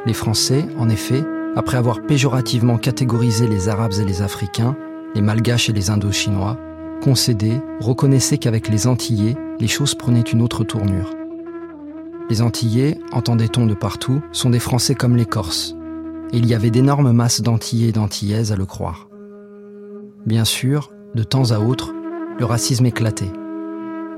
[0.06, 1.22] Les Français, en effet,
[1.56, 4.76] après avoir péjorativement catégorisé les Arabes et les Africains,
[5.14, 6.56] les Malgaches et les Indochinois,
[7.02, 11.14] concédaient, reconnaissaient qu'avec les Antillais, les choses prenaient une autre tournure.
[12.28, 15.74] Les Antillais, entendait-on de partout, sont des Français comme les Corses.
[16.32, 19.08] Et il y avait d'énormes masses d'Antillais et d'Antillaises à le croire.
[20.26, 21.92] Bien sûr, de temps à autre,
[22.38, 23.32] le racisme éclatait.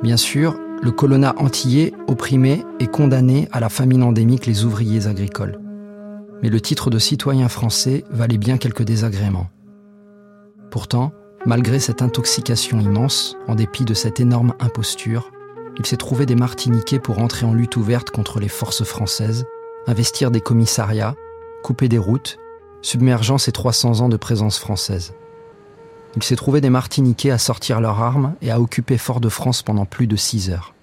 [0.03, 5.61] Bien sûr, le colonnat antillais opprimait et condamnait à la famine endémique les ouvriers agricoles.
[6.42, 9.48] Mais le titre de citoyen français valait bien quelques désagréments.
[10.72, 11.12] Pourtant,
[11.46, 15.31] malgré cette intoxication immense, en dépit de cette énorme imposture,
[15.79, 19.44] il s'est trouvé des Martiniquais pour entrer en lutte ouverte contre les forces françaises,
[19.87, 21.14] investir des commissariats,
[21.62, 22.38] couper des routes,
[22.83, 25.14] submergeant ces 300 ans de présence française.
[26.16, 30.07] Il s'est trouvé des Martiniquais à sortir leurs armes et à occuper Fort-de-France pendant plus
[30.07, 30.75] de six heures.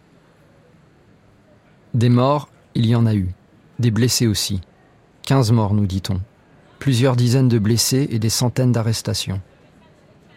[1.94, 3.30] Des morts, il y en a eu.
[3.78, 4.62] Des blessés aussi.
[5.22, 6.20] Quinze morts, nous dit-on.
[6.80, 9.42] Plusieurs dizaines de blessés et des centaines d'arrestations.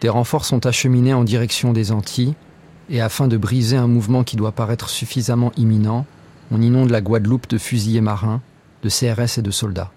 [0.01, 2.35] Des renforts sont acheminés en direction des Antilles,
[2.89, 6.05] et afin de briser un mouvement qui doit paraître suffisamment imminent,
[6.51, 8.41] on inonde la Guadeloupe de fusiliers marins,
[8.83, 9.91] de CRS et de soldats.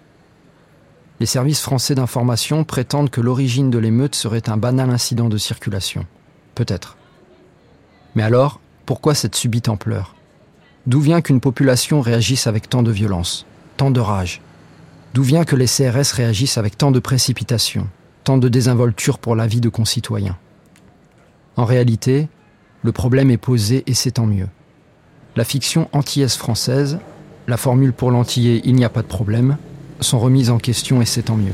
[1.19, 6.05] Les services français d'information prétendent que l'origine de l'émeute serait un banal incident de circulation.
[6.53, 6.97] Peut-être.
[8.15, 10.15] Mais alors, pourquoi cette subite ampleur?
[10.85, 13.45] D'où vient qu'une population réagisse avec tant de violence,
[13.77, 14.41] tant de rage?
[15.13, 17.87] D'où vient que les CRS réagissent avec tant de précipitation,
[18.23, 20.37] tant de désinvolture pour la vie de concitoyens?
[21.55, 22.29] En réalité,
[22.83, 24.47] le problème est posé et c'est tant mieux.
[25.35, 26.99] La fiction antillaise française,
[27.47, 29.57] la formule pour l'antillais il n'y a pas de problème,
[29.99, 31.53] sont remises en question et c'est tant mieux.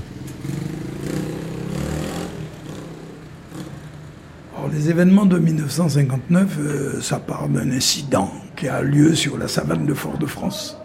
[4.73, 9.85] les événements de 1959, euh, ça part d'un incident qui a lieu sur la savane
[9.85, 10.77] de Fort-de-France.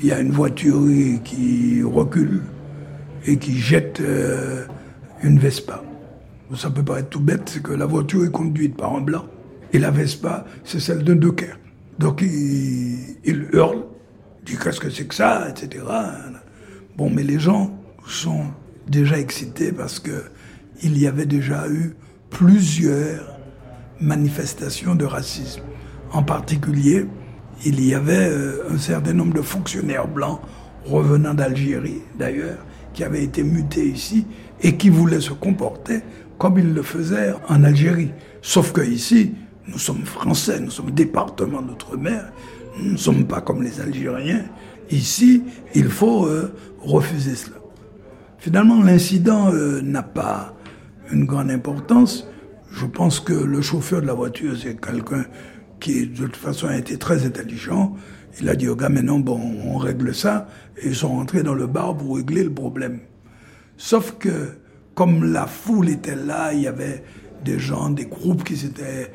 [0.00, 0.82] il y a une voiture
[1.24, 2.42] qui recule
[3.26, 4.66] et qui jette euh,
[5.22, 5.82] une Vespa.
[6.54, 9.24] Ça peut paraître tout bête, c'est que la voiture est conduite par un blanc
[9.72, 11.58] et la Vespa, c'est celle d'un docker.
[11.98, 13.84] Donc il, il hurle,
[14.44, 15.82] dit qu'est-ce que c'est que ça, etc.
[16.96, 17.76] Bon, mais les gens
[18.06, 18.44] sont
[18.88, 20.24] déjà excités parce que
[20.82, 21.96] il y avait déjà eu
[22.30, 23.38] plusieurs
[24.00, 25.62] manifestations de racisme.
[26.12, 27.06] En particulier,
[27.64, 30.40] il y avait euh, un certain nombre de fonctionnaires blancs
[30.84, 32.58] revenant d'Algérie, d'ailleurs,
[32.92, 34.26] qui avaient été mutés ici
[34.60, 36.00] et qui voulaient se comporter
[36.38, 38.12] comme ils le faisaient en Algérie.
[38.42, 39.34] Sauf que ici,
[39.66, 42.32] nous sommes français, nous sommes département d'outre-mer,
[42.80, 44.44] nous ne sommes pas comme les Algériens.
[44.94, 45.42] Ici,
[45.74, 47.56] il faut euh, refuser cela.
[48.38, 50.54] Finalement, l'incident euh, n'a pas
[51.10, 52.28] une grande importance.
[52.70, 55.24] Je pense que le chauffeur de la voiture, c'est quelqu'un
[55.80, 57.96] qui, de toute façon, a été très intelligent.
[58.40, 60.46] Il a dit au gars, maintenant, bon, on règle ça.
[60.80, 63.00] Et ils sont rentrés dans le bar pour régler le problème.
[63.76, 64.58] Sauf que,
[64.94, 67.02] comme la foule était là, il y avait
[67.44, 69.10] des gens, des groupes qui s'étaient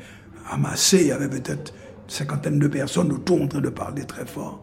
[0.50, 1.00] amassés.
[1.00, 1.72] Il y avait peut-être
[2.04, 4.62] une cinquantaine de personnes autour en train de parler très fort.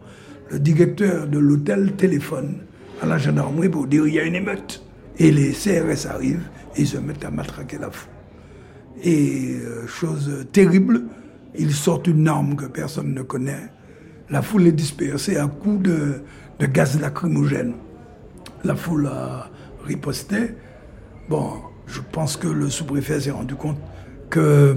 [0.50, 2.60] Le directeur de l'hôtel téléphone
[3.02, 4.82] à la gendarmerie pour dire il y a une émeute.
[5.18, 8.12] Et les CRS arrivent et ils se mettent à matraquer la foule.
[9.02, 11.02] Et euh, chose terrible,
[11.56, 13.70] ils sortent une arme que personne ne connaît.
[14.30, 16.22] La foule est dispersée à coups de,
[16.58, 17.74] de gaz lacrymogène.
[18.64, 19.50] La foule a
[19.84, 20.54] riposté.
[21.28, 21.52] Bon,
[21.86, 23.78] je pense que le sous-préfet s'est rendu compte
[24.30, 24.76] que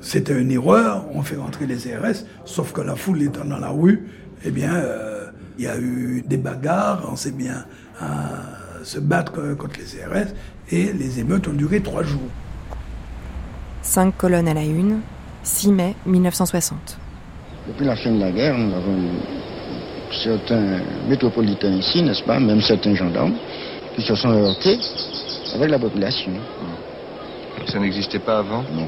[0.00, 3.70] c'était une erreur, on fait rentrer les CRS, sauf que la foule étant dans la
[3.70, 4.06] rue,
[4.46, 5.26] eh bien, euh,
[5.58, 7.64] il y a eu des bagarres, on s'est bien
[8.00, 10.32] à se battre contre les CRS,
[10.70, 12.30] et les émeutes ont duré trois jours.
[13.82, 15.00] Cinq colonnes à la une,
[15.42, 16.98] 6 mai 1960.
[17.68, 19.10] Depuis la fin de la guerre, nous avons
[20.22, 23.34] certains métropolitains ici, n'est-ce pas, même certains gendarmes,
[23.96, 24.78] qui se sont heurtés
[25.54, 26.32] avec la population.
[27.66, 28.62] Ça n'existait pas avant?
[28.62, 28.86] Non.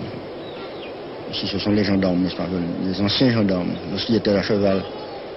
[1.32, 2.46] Ici, ce sont les gendarmes, n'est-ce pas,
[2.84, 4.82] les anciens gendarmes, lorsqu'ils étaient à cheval.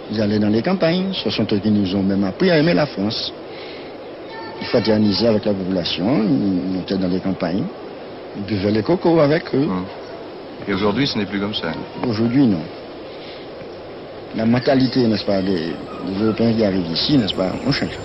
[0.09, 2.73] Ils allaient dans les campagnes, ce sont eux qui nous ont même appris à aimer
[2.73, 3.31] la France.
[4.61, 7.63] Ils fraternisaient avec la population, ils montaient dans les campagnes,
[8.37, 9.67] ils buvaient les cocos avec eux.
[10.67, 11.71] Et aujourd'hui, ce n'est plus comme ça
[12.07, 12.61] Aujourd'hui, non.
[14.35, 15.73] La mentalité, n'est-ce pas, des,
[16.07, 17.97] des Européens qui arrivent ici, n'est-ce pas, on change.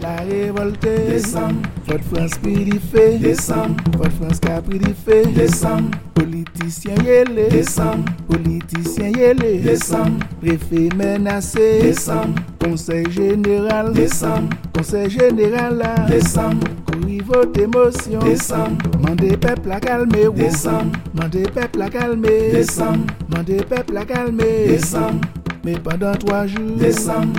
[0.00, 1.52] La révolte descend,
[1.86, 6.94] votre France pris du fait, descend, votre France qui a pris du fait, descend, politicien
[7.04, 16.64] yélé, descend, politicien yélé, descend, préfet menacé, descend, conseil général, descend, conseil général là, descend,
[16.90, 23.58] courir votre émotion, descend, mandez peuple à calmer, descend, mandez peuple à calmer, descend, mandez
[23.58, 25.24] peuple à calmer, descend,
[25.64, 27.36] mais pendant trois jours, descend,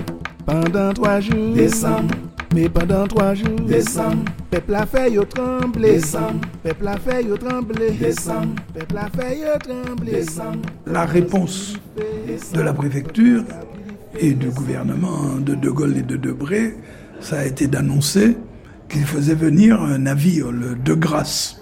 [0.52, 2.12] pendant trois jours, descend.
[2.54, 4.28] Mais pendant trois jours, descend.
[4.50, 6.46] Peuple a fait yo trembler, descend.
[6.62, 8.60] Peuple a fait yo trembler, descend.
[8.74, 10.58] Peuple a fait yo trembler, descend.
[10.86, 11.80] La réponse
[12.54, 13.46] de la préfecture
[14.20, 16.76] et du gouvernement de De Gaulle et de Debré,
[17.22, 18.36] ça a été d'annoncer
[18.90, 21.62] qu'il faisait venir un navire, le De Grasse,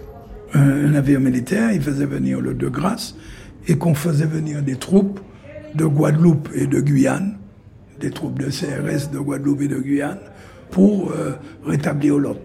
[0.56, 3.16] un navire militaire, il faisait venir le De Grasse,
[3.68, 5.20] et qu'on faisait venir des troupes
[5.76, 7.39] de Guadeloupe et de Guyane,
[8.00, 10.20] des troupes de CRS de Guadeloupe et de Guyane,
[10.72, 11.32] pour euh,
[11.66, 12.42] rétablir l'ordre.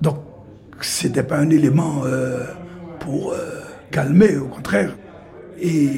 [0.00, 0.16] Donc,
[0.80, 2.44] c'était pas un élément euh,
[3.00, 3.36] pour euh,
[3.90, 4.96] calmer, au contraire.
[5.60, 5.88] Et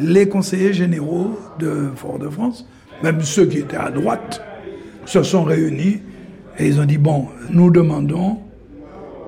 [0.00, 2.66] les conseillers généraux de Fort-de-France,
[3.02, 4.42] même ceux qui étaient à droite,
[5.04, 6.00] se sont réunis
[6.58, 8.38] et ils ont dit bon, nous demandons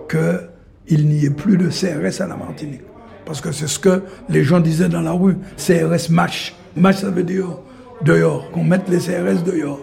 [0.08, 2.82] qu'il n'y ait plus de CRS à la Martinique.
[3.26, 5.36] Parce que c'est ce que les gens disaient dans la rue.
[5.56, 6.54] CRS match.
[6.76, 7.58] Match, ça veut dire
[8.02, 9.80] dehors, qu'on mette les CRS dehors.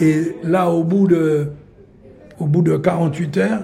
[0.00, 1.48] Et là, au bout de,
[2.38, 3.62] au bout de 48 heures,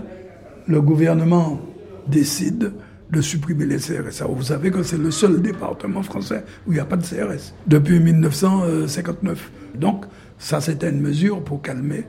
[0.67, 1.61] le gouvernement
[2.07, 2.73] décide
[3.11, 4.25] de supprimer les CRS.
[4.29, 7.53] Vous savez que c'est le seul département français où il n'y a pas de CRS
[7.67, 9.51] depuis 1959.
[9.75, 10.07] Donc,
[10.39, 12.05] ça, c'était une mesure pour calmer.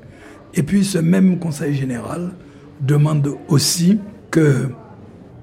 [0.54, 2.32] Et puis, ce même Conseil général
[2.80, 4.00] demande aussi
[4.32, 4.70] que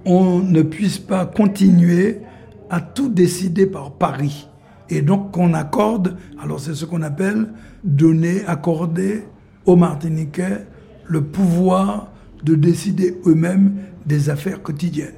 [0.06, 2.20] on ne puisse pas continuer
[2.70, 4.48] à tout décider par Paris.
[4.90, 7.48] Et donc qu'on accorde, alors c'est ce qu'on appelle
[7.84, 9.24] donner, accorder
[9.64, 10.66] aux Martiniquais
[11.06, 12.12] le pouvoir
[12.42, 13.76] de décider eux-mêmes
[14.06, 15.14] des affaires quotidiennes.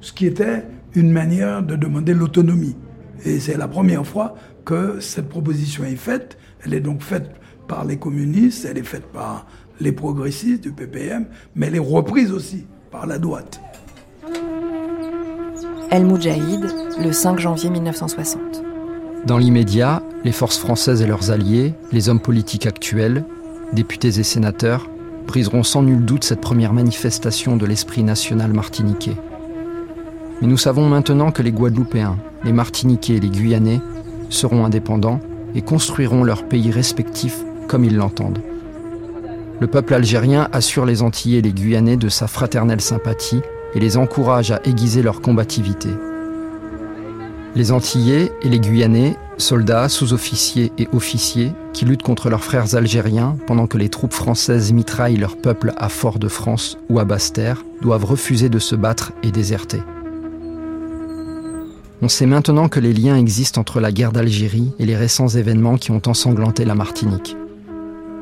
[0.00, 0.64] Ce qui était
[0.94, 2.76] une manière de demander l'autonomie.
[3.24, 6.38] Et c'est la première fois que cette proposition est faite.
[6.64, 7.30] Elle est donc faite
[7.66, 9.46] par les communistes, elle est faite par
[9.80, 13.60] les progressistes du PPM, mais elle est reprise aussi par la droite.
[15.90, 16.66] El Moudjahid,
[17.02, 18.65] le 5 janvier 1960.
[19.26, 23.24] Dans l'immédiat, les forces françaises et leurs alliés, les hommes politiques actuels,
[23.72, 24.88] députés et sénateurs,
[25.26, 29.16] briseront sans nul doute cette première manifestation de l'esprit national martiniquais.
[30.40, 33.80] Mais nous savons maintenant que les Guadeloupéens, les Martiniquais et les Guyanais
[34.30, 35.18] seront indépendants
[35.56, 38.42] et construiront leur pays respectif comme ils l'entendent.
[39.58, 43.40] Le peuple algérien assure les Antillais et les Guyanais de sa fraternelle sympathie
[43.74, 45.88] et les encourage à aiguiser leur combativité.
[47.56, 53.38] Les Antillais et les Guyanais, soldats, sous-officiers et officiers, qui luttent contre leurs frères algériens
[53.46, 58.50] pendant que les troupes françaises mitraillent leur peuple à Fort-de-France ou à Basse-Terre, doivent refuser
[58.50, 59.80] de se battre et déserter.
[62.02, 65.78] On sait maintenant que les liens existent entre la guerre d'Algérie et les récents événements
[65.78, 67.38] qui ont ensanglanté la Martinique.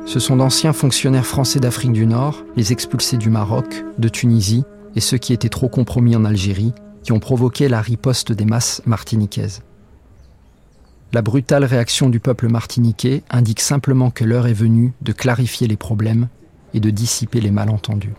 [0.05, 4.63] Ce sont d'anciens fonctionnaires français d'Afrique du Nord, les expulsés du Maroc, de Tunisie
[4.95, 6.73] et ceux qui étaient trop compromis en Algérie,
[7.05, 9.61] qui ont provoqué la riposte des masses martiniquaises.
[11.13, 15.77] La brutale réaction du peuple martiniquais indique simplement que l'heure est venue de clarifier les
[15.77, 16.27] problèmes
[16.73, 18.15] et de dissiper les malentendus.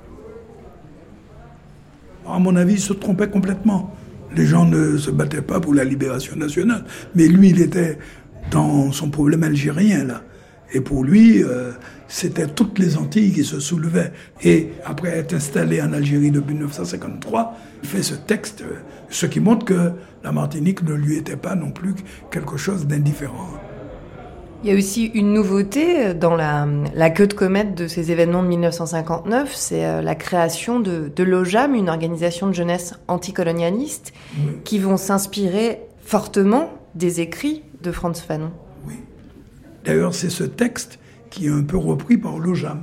[2.28, 3.92] À mon avis, il se trompait complètement.
[4.34, 6.84] Les gens ne se battaient pas pour la libération nationale.
[7.16, 7.98] Mais lui, il était
[8.52, 10.22] dans son problème algérien, là.
[10.72, 11.72] Et pour lui, euh,
[12.08, 14.12] c'était toutes les Antilles qui se soulevaient.
[14.42, 18.76] Et après être installé en Algérie depuis 1953, il fait ce texte, euh,
[19.08, 19.92] ce qui montre que
[20.24, 21.94] la Martinique ne lui était pas non plus
[22.30, 23.48] quelque chose d'indifférent.
[24.64, 28.42] Il y a aussi une nouveauté dans la, la, queue de comète de ces événements
[28.42, 34.12] de 1959, c'est euh, la création de, de l'OJAM, une organisation de jeunesse anticolonialiste,
[34.64, 38.50] qui vont s'inspirer fortement des écrits de Franz Fanon.
[39.86, 40.98] D'ailleurs, c'est ce texte
[41.30, 42.82] qui est un peu repris par l'OJAM.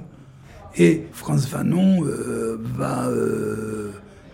[0.77, 3.91] Et Franz Fanon euh, va euh,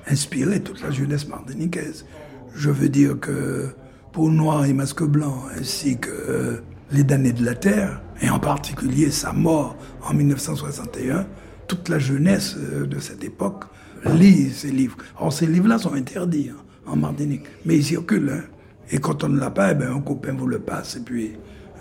[0.08, 2.06] inspirer toute la jeunesse martiniquaise.
[2.54, 3.70] Je veux dire que
[4.14, 6.62] Peau Noire et Masque Blanc, ainsi que euh,
[6.92, 11.26] Les damnés de la Terre, et en particulier sa mort en 1961,
[11.68, 13.66] toute la jeunesse de cette époque
[14.06, 14.98] lit ces livres.
[15.20, 18.32] Or, ces livres-là sont interdits hein, en Martinique, mais ils circulent.
[18.32, 18.44] Hein.
[18.92, 21.34] Et quand on ne l'a pas, eh ben, un copain vous le passe, et puis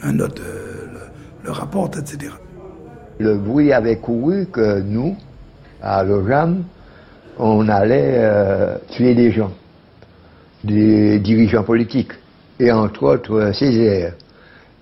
[0.03, 1.01] un autre euh, le,
[1.45, 2.33] le, rapporte, etc.
[3.19, 5.17] Le bruit avait couru que nous,
[5.83, 6.65] à Lausanne,
[7.39, 9.53] on allait euh, tuer des gens,
[10.65, 12.13] des dirigeants politiques,
[12.61, 14.15] et entre autres euh, Césaire,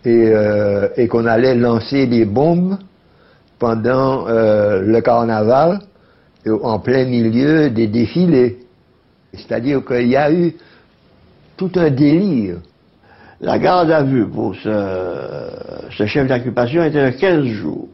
[0.05, 2.79] et, qu'on allait lancer des bombes
[3.59, 5.81] pendant le carnaval,
[6.63, 8.59] en plein milieu des défilés.
[9.33, 10.55] C'est-à-dire qu'il y a eu
[11.57, 12.59] tout un délire.
[13.41, 17.89] La garde à vue pour ce, chef d'occupation était de 15 jours.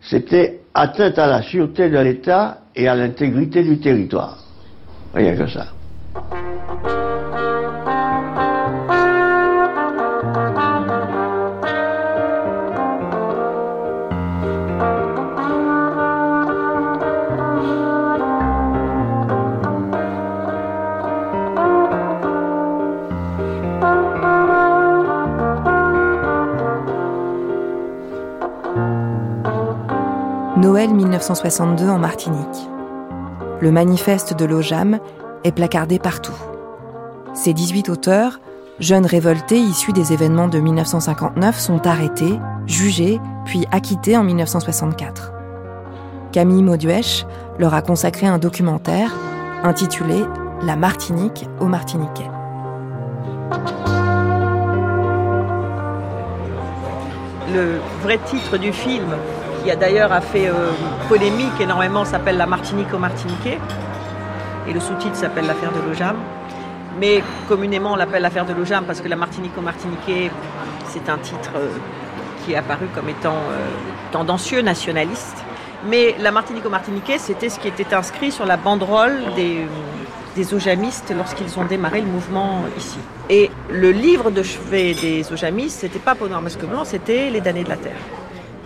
[0.00, 4.38] C'était atteinte à la sûreté de l'État et à l'intégrité du territoire.
[5.14, 5.66] Rien que ça.
[30.64, 32.70] Noël 1962 en Martinique.
[33.60, 34.98] Le manifeste de l'OJAM
[35.44, 36.32] est placardé partout.
[37.34, 38.40] Ces 18 auteurs,
[38.78, 45.34] jeunes révoltés issus des événements de 1959, sont arrêtés, jugés, puis acquittés en 1964.
[46.32, 47.26] Camille Mauduèche
[47.58, 49.12] leur a consacré un documentaire
[49.64, 50.24] intitulé
[50.62, 52.30] La Martinique aux Martiniquais.
[57.52, 59.14] Le vrai titre du film,
[59.64, 60.72] qui a d'ailleurs fait euh,
[61.08, 63.58] polémique énormément, s'appelle La Martinique aux Martiniquais.
[64.68, 66.16] Et le sous-titre s'appelle L'affaire de l'Ojam.
[67.00, 70.30] Mais communément, on l'appelle L'affaire de l'Ojam parce que La Martinique aux Martiniquais,
[70.88, 71.70] c'est un titre euh,
[72.44, 73.66] qui est apparu comme étant euh,
[74.12, 75.38] tendancieux, nationaliste.
[75.88, 79.66] Mais La Martinique aux Martiniquais, c'était ce qui était inscrit sur la banderole des,
[80.36, 82.98] des ojamistes lorsqu'ils ont démarré le mouvement ici.
[83.30, 87.40] Et le livre de chevet des ojamistes, c'était pas Peau Noire Masque Blanc, c'était Les
[87.40, 87.96] damnés de la Terre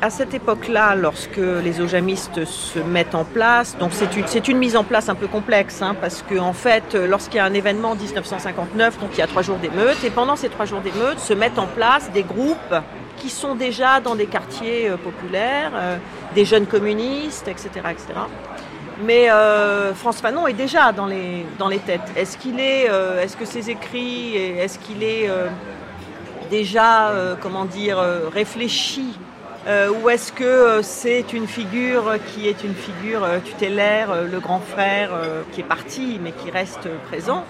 [0.00, 4.58] à cette époque-là, lorsque les ojamistes se mettent en place, donc c'est une, c'est une
[4.58, 7.54] mise en place un peu complexe, hein, parce qu'en en fait, lorsqu'il y a un
[7.54, 10.80] événement en 1959, donc il y a trois jours d'émeute, et pendant ces trois jours
[10.80, 12.74] d'émeute, se mettent en place des groupes
[13.16, 15.96] qui sont déjà dans des quartiers euh, populaires, euh,
[16.36, 18.14] des jeunes communistes, etc., etc.
[19.04, 22.00] Mais euh, France Fanon est déjà dans les, dans les têtes.
[22.16, 25.46] Est-ce qu'il est, euh, est-ce que ses écrits, est-ce qu'il est euh,
[26.50, 27.98] déjà, comment dire,
[28.32, 29.18] réfléchi
[29.68, 34.40] euh, ou est-ce que euh, c'est une figure qui est une figure euh, tutélaire, le
[34.40, 35.10] grand frère
[35.52, 37.44] qui est parti mais qui reste présent?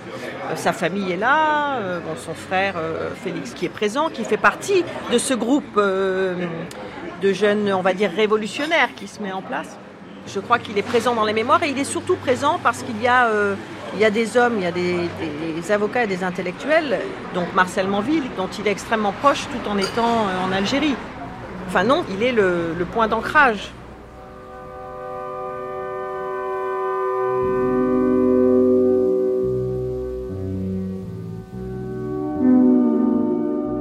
[0.57, 2.75] Sa famille est là, bon, son frère
[3.23, 8.11] Félix qui est présent, qui fait partie de ce groupe de jeunes, on va dire,
[8.11, 9.77] révolutionnaires qui se met en place.
[10.27, 13.01] Je crois qu'il est présent dans les mémoires et il est surtout présent parce qu'il
[13.01, 13.31] y a,
[13.99, 15.09] y a des hommes, il y a des,
[15.57, 16.99] des, avocats et des intellectuels,
[17.35, 20.97] donc Marcel Manville, dont il est extrêmement proche tout en étant en Algérie.
[21.69, 23.73] Enfin non, il est le, le point d'ancrage.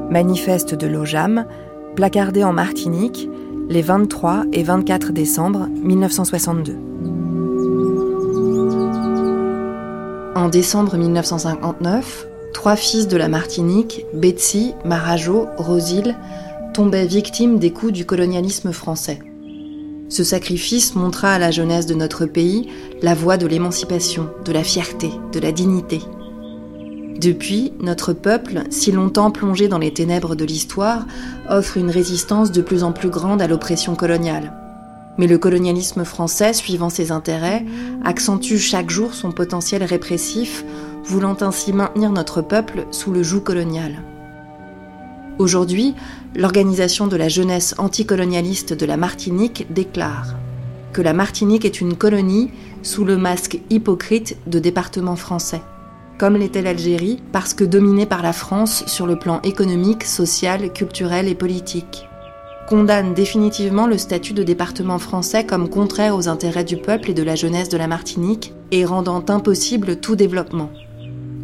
[0.10, 1.46] Manifeste de l'OJAM,
[1.96, 3.30] placardé en Martinique
[3.70, 6.76] les 23 et 24 décembre 1962.
[10.36, 16.18] En décembre 1959, trois fils de la Martinique, Betsy, Marajo, Rosile,
[16.78, 19.18] tombait victime des coups du colonialisme français.
[20.10, 22.70] Ce sacrifice montra à la jeunesse de notre pays
[23.02, 26.02] la voie de l'émancipation, de la fierté, de la dignité.
[27.20, 31.08] Depuis, notre peuple, si longtemps plongé dans les ténèbres de l'histoire,
[31.50, 34.54] offre une résistance de plus en plus grande à l'oppression coloniale.
[35.18, 37.66] Mais le colonialisme français, suivant ses intérêts,
[38.06, 40.64] accentue chaque jour son potentiel répressif,
[41.04, 44.04] voulant ainsi maintenir notre peuple sous le joug colonial.
[45.40, 45.94] Aujourd'hui,
[46.36, 50.34] l'organisation de la jeunesse anticolonialiste de la Martinique déclare
[50.94, 52.50] que la Martinique est une colonie
[52.82, 55.62] sous le masque hypocrite de département français,
[56.18, 61.28] comme l'était l'Algérie parce que dominée par la France sur le plan économique, social, culturel
[61.28, 62.08] et politique.
[62.68, 67.24] Condamne définitivement le statut de département français comme contraire aux intérêts du peuple et de
[67.24, 70.72] la jeunesse de la Martinique et rendant impossible tout développement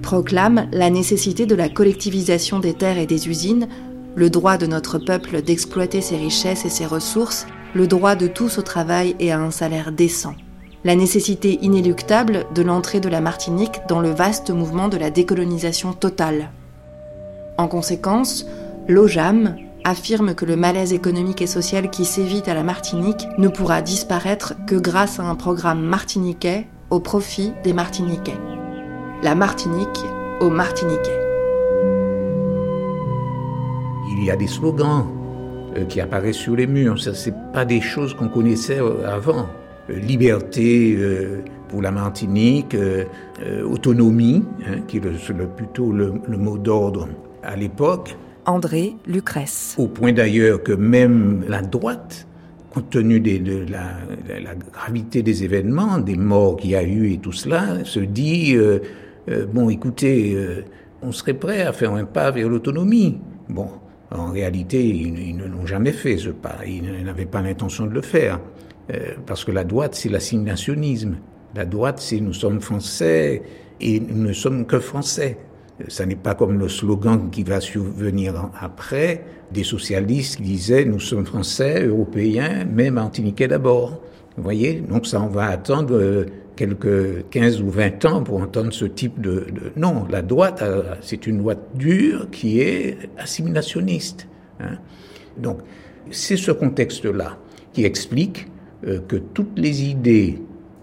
[0.04, 3.68] proclame la nécessité de la collectivisation des terres et des usines,
[4.16, 8.60] le droit de notre peuple d'exploiter ses richesses et ses ressources, le droit de tous
[8.60, 10.36] au travail et à un salaire décent,
[10.84, 15.94] la nécessité inéluctable de l'entrée de la Martinique dans le vaste mouvement de la décolonisation
[15.94, 16.52] totale.
[17.58, 18.46] En conséquence,
[18.88, 23.82] l'OJAM affirme que le malaise économique et social qui sévit à la Martinique ne pourra
[23.82, 28.38] disparaître que grâce à un programme martiniquais au profit des Martiniquais
[29.24, 30.04] la Martinique
[30.42, 31.20] aux Martiniquais.
[34.12, 35.06] Il y a des slogans
[35.78, 37.00] euh, qui apparaissent sur les murs.
[37.00, 39.48] Ce n'est pas des choses qu'on connaissait euh, avant.
[39.90, 40.98] Euh, liberté
[41.70, 42.76] pour la Martinique,
[43.66, 47.08] autonomie, hein, qui est le, plutôt le, mot d'ordre
[47.42, 48.16] à l'époque.
[48.46, 49.76] André Lucrèce.
[49.78, 52.28] Au point d'ailleurs que même la droite
[52.74, 57.32] compte tenu de, la, gravité des événements, des morts qu'il y a eu et tout
[57.32, 58.80] cela, se dit euh,
[59.28, 60.64] bon, écoutez, euh,
[61.02, 63.20] on serait prêt à faire un pas vers l'autonomie.
[63.50, 63.68] Bon,
[64.12, 66.58] en réalité, ils, ne l'ont jamais fait, ce pas.
[66.66, 68.40] Ils n'avaient pas l'intention de le faire.
[68.92, 71.18] Euh, parce que la droite, c'est l'assignationnisme.
[71.56, 73.44] La droite, c'est nous sommes français
[73.80, 75.38] et nous ne sommes que français.
[75.88, 81.00] Ça n'est pas comme le slogan qui va survenir après des socialistes qui disaient nous
[81.00, 84.02] sommes français, européens, mais martiniquais d'abord.
[84.38, 88.86] Vous voyez Donc ça, on va attendre quelques 15 ou 20 ans pour entendre ce
[88.86, 89.48] type de...
[89.76, 90.64] Non, la droite,
[91.02, 94.28] c'est une droite dure qui est assimilationniste.
[94.60, 94.78] Hein.
[95.38, 95.60] Donc,
[96.12, 97.38] c'est ce contexte-là
[97.72, 98.48] qui explique
[98.86, 100.40] euh, que toutes les idées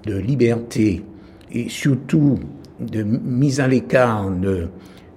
[0.06, 1.04] de liberté
[1.52, 2.38] et surtout
[2.80, 4.30] de mise à l'écart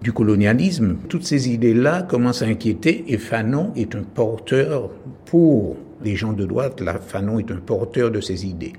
[0.01, 4.89] du colonialisme, toutes ces idées-là commencent à inquiéter et Fanon est un porteur
[5.25, 8.73] pour les gens de droite, là, Fanon est un porteur de ces idées.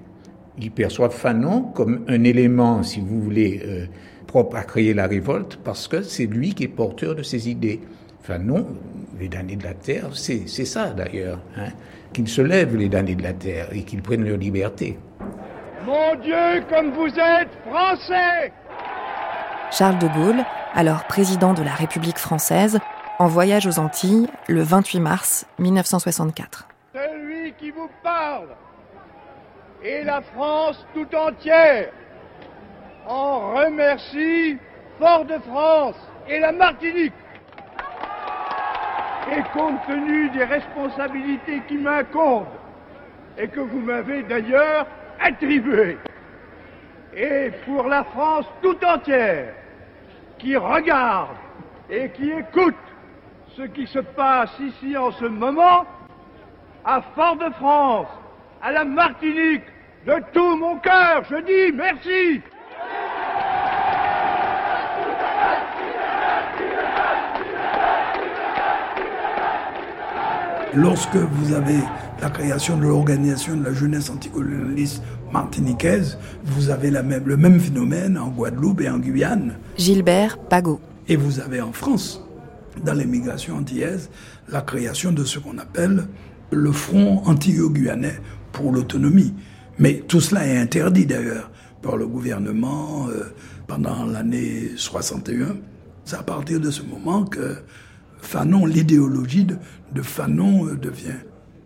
[0.59, 3.87] Il perçoit Fanon comme un élément, si vous voulez, euh,
[4.27, 7.81] propre à créer la révolte, parce que c'est lui qui est porteur de ces idées.
[8.23, 8.67] Fanon,
[9.19, 11.69] les damnés de la terre, c'est ça d'ailleurs, hein,
[12.13, 14.99] qu'ils se lèvent les damnés de la terre et qu'ils prennent leur liberté.
[15.85, 18.53] Mon Dieu, comme vous êtes français
[19.71, 22.79] Charles de Gaulle, alors président de la République française,
[23.19, 26.69] en voyage aux Antilles le 28 mars 1964.
[26.95, 28.49] Celui qui vous parle
[29.85, 31.91] et la France tout entière
[33.07, 34.57] en remercie
[34.99, 37.13] Fort-de-France et la Martinique.
[39.31, 42.47] Et compte tenu des responsabilités qui m'incombent
[43.37, 44.87] et que vous m'avez d'ailleurs
[45.21, 45.99] attribuées,
[47.15, 49.55] et pour la France tout entière
[50.39, 51.37] qui regarde
[51.91, 52.75] et qui écoute
[53.57, 55.85] ce qui se passe ici en ce moment,
[56.85, 58.09] à Fort-de-France,
[58.63, 59.63] à la Martinique,
[60.07, 62.43] de tout mon cœur, je dis merci.
[70.77, 71.79] lorsque vous avez
[72.21, 75.03] la création de l'organisation de la jeunesse anticolonialiste
[75.33, 79.57] martiniquaise, vous avez la même, le même phénomène en Guadeloupe et en Guyane.
[79.77, 80.81] Gilbert Pagot.
[81.09, 82.23] Et vous avez en France,
[82.83, 84.11] dans l'émigration antillaise,
[84.49, 86.07] la création de ce qu'on appelle
[86.51, 88.21] le Front antillo-guyanais
[88.53, 89.35] pour l'autonomie.
[89.79, 91.51] Mais tout cela est interdit d'ailleurs
[91.83, 93.35] par le gouvernement euh,
[93.67, 95.57] pendant l'année 61.
[96.05, 97.57] C'est à partir de ce moment que
[98.19, 101.19] Fanon, l'idéologie de, Fanon euh, devient.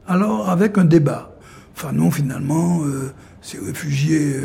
[0.07, 1.37] Alors, avec un débat,
[1.75, 4.41] Fanon finalement euh, s'est réfugié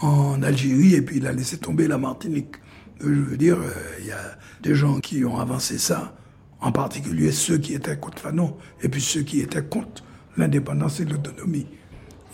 [0.00, 2.56] en Algérie et puis il a laissé tomber la Martinique.
[3.00, 3.58] Je veux dire,
[4.00, 6.14] il y a des gens qui ont avancé ça,
[6.60, 10.04] en particulier ceux qui étaient contre Fanon et puis ceux qui étaient contre
[10.36, 11.66] l'indépendance et l'autonomie.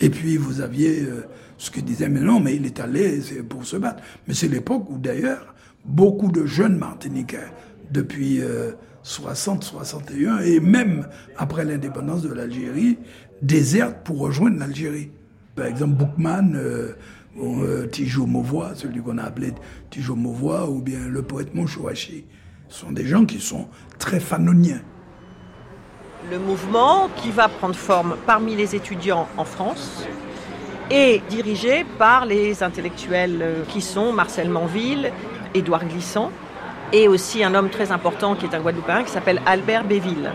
[0.00, 1.06] Et puis vous aviez
[1.58, 4.02] ce qui disait, non, mais il est allé pour se battre.
[4.26, 7.48] Mais c'est l'époque où d'ailleurs, beaucoup de jeunes Martiniquais,
[7.90, 8.40] depuis
[9.02, 12.98] 60, 61, et même après l'indépendance de l'Algérie,
[13.42, 15.10] désertent pour rejoindre l'Algérie.
[15.54, 16.92] Par exemple, Boukman, euh,
[17.38, 17.86] euh,
[18.26, 19.52] Mauvois, celui qu'on a appelé
[19.90, 22.24] Tijo Mauvois, ou bien le poète Monchouachi,
[22.68, 24.82] sont des gens qui sont très fanoniens.
[26.28, 30.04] Le mouvement qui va prendre forme parmi les étudiants en France,
[30.90, 35.12] et dirigé par les intellectuels euh, qui sont Marcel Manville,
[35.54, 36.30] Édouard Glissant,
[36.92, 40.32] et aussi un homme très important qui est un Guadeloupéen qui s'appelle Albert Béville.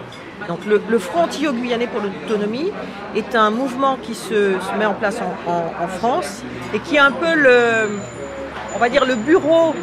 [0.48, 2.72] Donc le, Front antillo-guyanais pour l'autonomie
[3.16, 7.36] est un mouvement qui se, met en place en, France et qui est un peu
[7.36, 8.00] le,
[8.76, 9.74] on va dire le bureau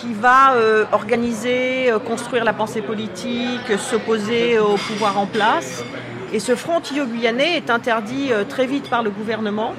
[0.00, 5.84] qui va euh, organiser, euh, construire la pensée politique, s'opposer au pouvoir en place
[6.32, 9.74] et ce front antillo-guyanais est interdit euh, très vite par le gouvernement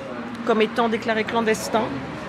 [0.45, 1.83] comme étant déclaré clandestin.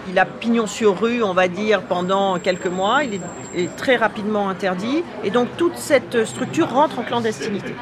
[0.08, 3.04] Il a pignon sur rue, on va dire, pendant quelques mois.
[3.04, 5.02] Il est, très rapidement interdit.
[5.24, 7.74] Et donc toute cette structure rentre en clandestinité.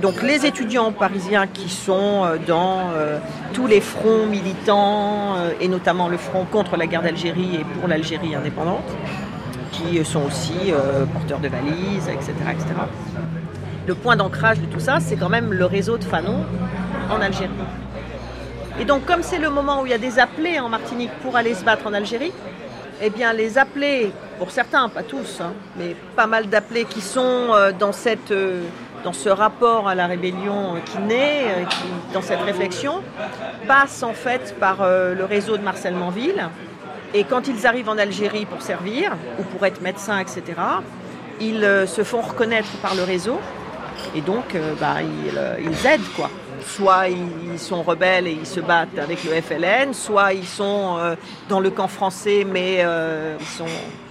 [0.00, 3.18] Donc les étudiants parisiens qui sont euh, dans euh,
[3.52, 8.34] tous les fronts militants, et notamment le front contre la guerre d'Algérie et pour l'Algérie
[8.34, 8.84] indépendante,
[9.72, 10.72] qui sont aussi
[11.12, 12.32] porteurs de valises, etc.
[12.50, 12.74] etc
[13.88, 16.44] le point d'ancrage de tout ça, c'est quand même le réseau de Fanon
[17.10, 17.48] en Algérie.
[18.78, 21.36] Et donc, comme c'est le moment où il y a des appelés en Martinique pour
[21.36, 22.32] aller se battre en Algérie,
[23.00, 27.54] eh bien, les appelés, pour certains, pas tous, hein, mais pas mal d'appelés qui sont
[27.54, 28.62] euh, dans, cette, euh,
[29.04, 31.66] dans ce rapport à la rébellion euh, qui naît,
[32.12, 33.02] dans cette réflexion,
[33.66, 36.48] passent en fait par le réseau de Marcel Manville.
[37.14, 40.42] Et quand ils arrivent en Algérie pour servir, ou pour être médecins, etc.,
[41.40, 43.38] ils se font reconnaître par le réseau
[44.14, 44.96] et donc, euh, bah,
[45.36, 46.30] euh, ils, aident, quoi.
[46.66, 51.14] Soit ils sont rebelles et ils se battent avec le FLN, soit ils sont euh,
[51.48, 52.84] dans le camp français mais
[53.40, 53.64] ils sont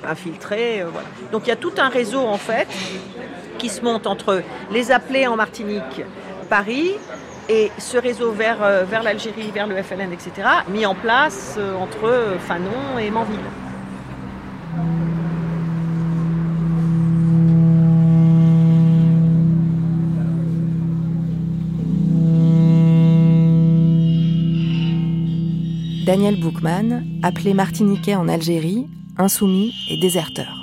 [0.07, 0.83] infiltrés.
[1.31, 2.67] Donc il y a tout un réseau en fait
[3.57, 4.41] qui se monte entre
[4.71, 6.01] les appelés en Martinique,
[6.49, 6.93] Paris,
[7.49, 12.99] et ce réseau vers, vers l'Algérie, vers le FLN, etc., mis en place entre Fanon
[12.99, 13.39] et Manville.
[26.07, 28.87] Daniel Boukman, appelé Martiniquais en Algérie,
[29.17, 30.56] insoumis et déserteur.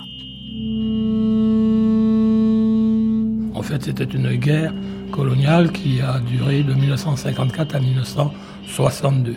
[3.83, 4.73] C'était une guerre
[5.11, 9.37] coloniale qui a duré de 1954 à 1962.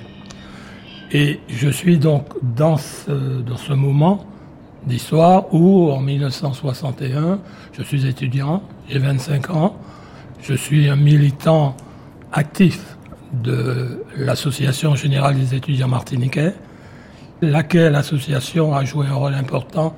[1.12, 2.26] Et je suis donc
[2.56, 4.26] dans ce, dans ce moment
[4.86, 7.40] d'histoire où, en 1961,
[7.74, 9.76] je suis étudiant, j'ai 25 ans,
[10.42, 11.76] je suis un militant
[12.32, 12.98] actif
[13.32, 16.54] de l'Association générale des étudiants martiniquais,
[17.42, 19.96] laquelle association a joué un rôle important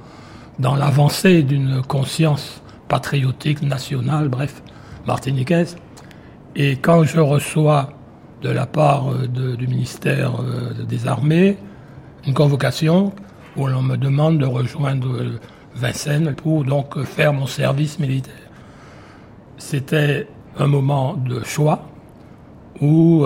[0.59, 4.61] dans l'avancée d'une conscience patriotique, nationale, bref,
[5.07, 5.77] martiniquaise.
[6.55, 7.93] Et quand je reçois
[8.41, 11.57] de la part euh, du ministère euh, des Armées
[12.25, 13.13] une convocation
[13.57, 15.39] où l'on me demande de rejoindre euh,
[15.75, 18.33] Vincennes pour donc faire mon service militaire.
[19.57, 20.27] C'était
[20.57, 21.85] un moment de choix
[22.81, 23.25] où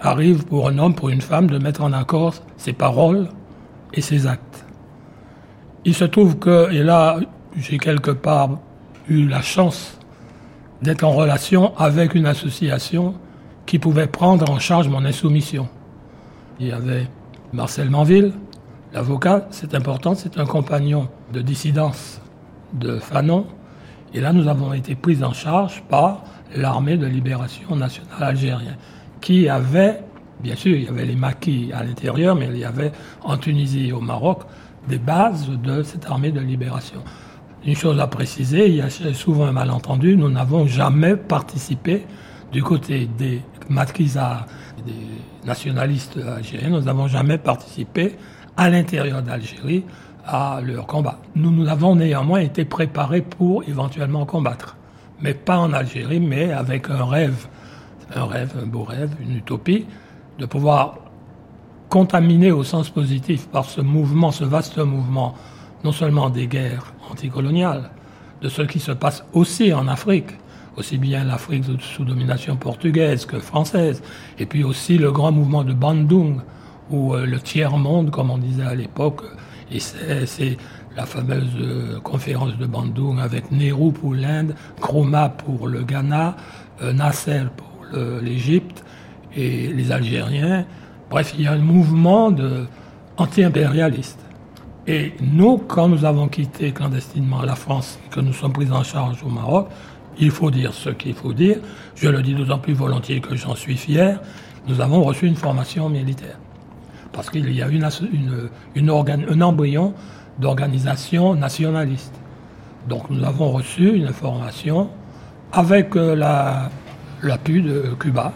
[0.00, 3.28] arrive pour un homme, pour une femme, de mettre en accord ses paroles
[3.92, 4.64] et ses actes.
[5.84, 7.18] Il se trouve que, et là,
[7.56, 8.58] j'ai quelque part
[9.08, 9.98] eu la chance
[10.82, 13.14] d'être en relation avec une association
[13.66, 15.68] qui pouvait prendre en charge mon insoumission.
[16.58, 17.06] Il y avait
[17.52, 18.32] Marcel Manville,
[18.92, 22.20] l'avocat, c'est important, c'est un compagnon de dissidence
[22.72, 23.46] de Fanon.
[24.14, 26.24] Et là, nous avons été pris en charge par
[26.54, 28.76] l'armée de libération nationale algérienne,
[29.20, 30.00] qui avait,
[30.40, 32.92] bien sûr, il y avait les maquis à l'intérieur, mais il y avait
[33.22, 34.42] en Tunisie et au Maroc
[34.88, 37.02] des bases de cette armée de libération.
[37.66, 42.06] Une chose à préciser, il y a souvent un malentendu, nous n'avons jamais participé
[42.52, 44.46] du côté des maquisards,
[44.86, 48.16] des nationalistes algériens, nous n'avons jamais participé
[48.56, 49.84] à l'intérieur d'Algérie
[50.24, 51.18] à leur combat.
[51.36, 54.78] Nous, nous avons néanmoins été préparés pour éventuellement combattre,
[55.20, 57.46] mais pas en Algérie, mais avec un rêve,
[58.14, 59.84] un rêve, un beau rêve, une utopie,
[60.38, 60.94] de pouvoir
[61.90, 65.34] contaminer au sens positif par ce mouvement, ce vaste mouvement,
[65.84, 67.90] non seulement des guerres anticoloniales,
[68.42, 70.30] de ce qui se passe aussi en Afrique,
[70.76, 74.02] aussi bien l'Afrique sous domination portugaise que française,
[74.38, 76.40] et puis aussi le grand mouvement de Bandung,
[76.90, 79.22] ou euh, le tiers-monde, comme on disait à l'époque,
[79.72, 80.56] et c'est
[80.96, 86.36] la fameuse euh, conférence de Bandung avec Nehru pour l'Inde, Kroma pour le Ghana,
[86.82, 87.68] euh, Nasser pour
[88.22, 88.84] l'Égypte
[89.34, 90.64] et les Algériens.
[91.10, 92.32] Bref, il y a un mouvement
[93.16, 94.20] anti-impérialiste.
[94.86, 99.22] Et nous, quand nous avons quitté clandestinement la France, que nous sommes pris en charge
[99.22, 99.68] au Maroc,
[100.18, 101.58] il faut dire ce qu'il faut dire.
[101.94, 104.20] Je le dis d'autant plus volontiers que j'en suis fier.
[104.66, 106.38] Nous avons reçu une formation militaire.
[107.12, 107.88] Parce qu'il y a une,
[108.76, 109.94] un embryon
[110.38, 112.14] d'organisation nationaliste.
[112.88, 114.90] Donc nous avons reçu une formation
[115.52, 116.14] avec euh,
[117.22, 118.32] l'appui de Cuba,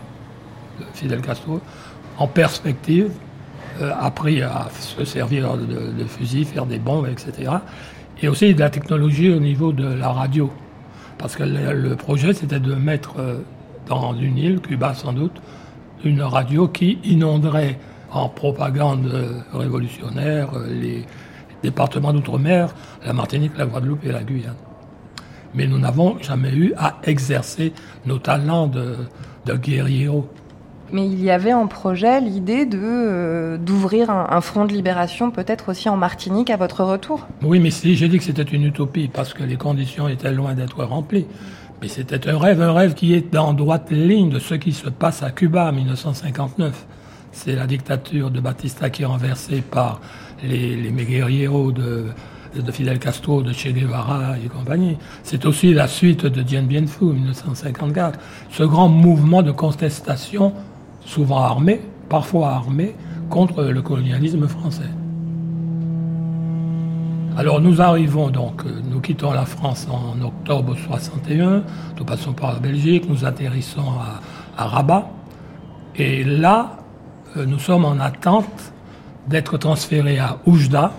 [0.80, 1.60] de Fidel Castro,
[2.18, 3.10] en perspective,
[3.80, 7.50] appris à se servir de, de fusils, faire des bombes, etc.
[8.22, 10.50] Et aussi de la technologie au niveau de la radio.
[11.18, 13.38] Parce que le, projet, c'était de mettre euh,
[13.88, 15.40] dans une île, Cuba sans doute,
[16.04, 17.78] une radio qui inonderait
[18.10, 21.04] en propagande euh, révolutionnaire les
[21.62, 24.54] départements d'outre-mer, la Martinique, la Guadeloupe et la Guyane.
[25.54, 27.72] Mais nous n'avons jamais eu à exercer
[28.06, 28.96] nos talents de,
[29.46, 30.08] de guerriers
[30.92, 35.70] mais il y avait en projet l'idée de euh, d'ouvrir un, front de libération peut-être
[35.70, 37.26] aussi en Martinique à votre retour.
[37.42, 40.54] Oui, mais si j'ai dit que c'était une utopie parce que les conditions étaient loin
[40.54, 41.26] d'être remplies.
[41.82, 44.88] Mais c'était un rêve, un rêve qui est en droite ligne de ce qui se
[44.88, 46.86] passe à Cuba en 1959.
[47.32, 50.00] C'est la dictature de Batista qui est renversée par
[50.42, 52.06] les, les de,
[52.62, 54.96] de Fidel Castro, de Che Guevara et compagnie.
[55.24, 58.18] C'est aussi la suite de Dien Bien Phu, 1954.
[58.50, 60.52] Ce grand mouvement de contestation
[61.04, 62.94] souvent armés, parfois armés,
[63.30, 64.90] contre le colonialisme français.
[67.36, 71.64] Alors nous arrivons donc, euh, nous quittons la France en octobre 61,
[71.98, 73.92] nous passons par la Belgique, nous atterrissons
[74.56, 75.10] à, Rabat,
[75.96, 76.76] et là,
[77.36, 78.72] euh, nous sommes en attente
[79.26, 80.92] d'être transférés à Oujda,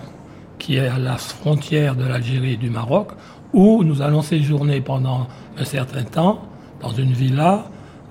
[0.58, 3.12] qui est à la frontière de l'Algérie et du Maroc,
[3.54, 5.28] où nous allons séjourner pendant
[5.58, 6.42] un certain temps
[6.82, 7.64] dans une villa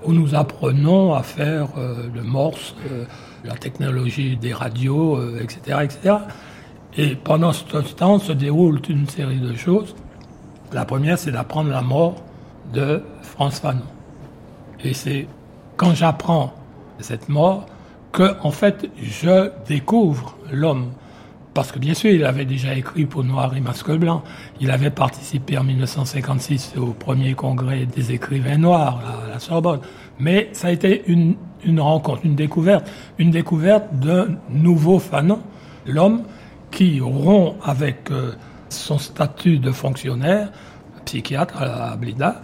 [0.06, 3.04] où nous apprenons à faire euh, le morse, euh,
[3.44, 6.16] la technologie des radios, etc., euh, etc.
[6.96, 9.94] Et pendant ce temps se déroule une série de choses.
[10.72, 12.22] La première, c'est d'apprendre la mort
[12.72, 13.82] de France Fanon.
[14.82, 15.26] Et c'est
[15.76, 16.54] quand j'apprends
[17.00, 17.66] cette mort
[18.12, 20.90] que, en fait, je découvre l'homme
[21.56, 24.22] parce que bien sûr, il avait déjà écrit pour Noir et Masque Blanc.
[24.60, 29.80] Il avait participé en 1956 au premier congrès des écrivains noirs à la Sorbonne.
[30.20, 31.34] Mais ça a été une,
[31.80, 35.40] rencontre, une découverte, une découverte d'un nouveau Fanon,
[35.86, 36.24] l'homme
[36.70, 38.32] qui rompt avec euh,
[38.68, 40.52] son statut de fonctionnaire,
[41.06, 42.42] psychiatre à Blida,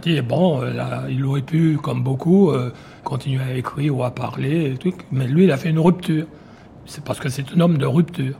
[0.00, 4.78] dit, bon, euh, il aurait pu, comme beaucoup, euh, continuer à écrire ou à parler,
[5.10, 6.26] mais lui, il a fait une rupture.
[6.86, 8.38] C'est parce que c'est un homme de rupture.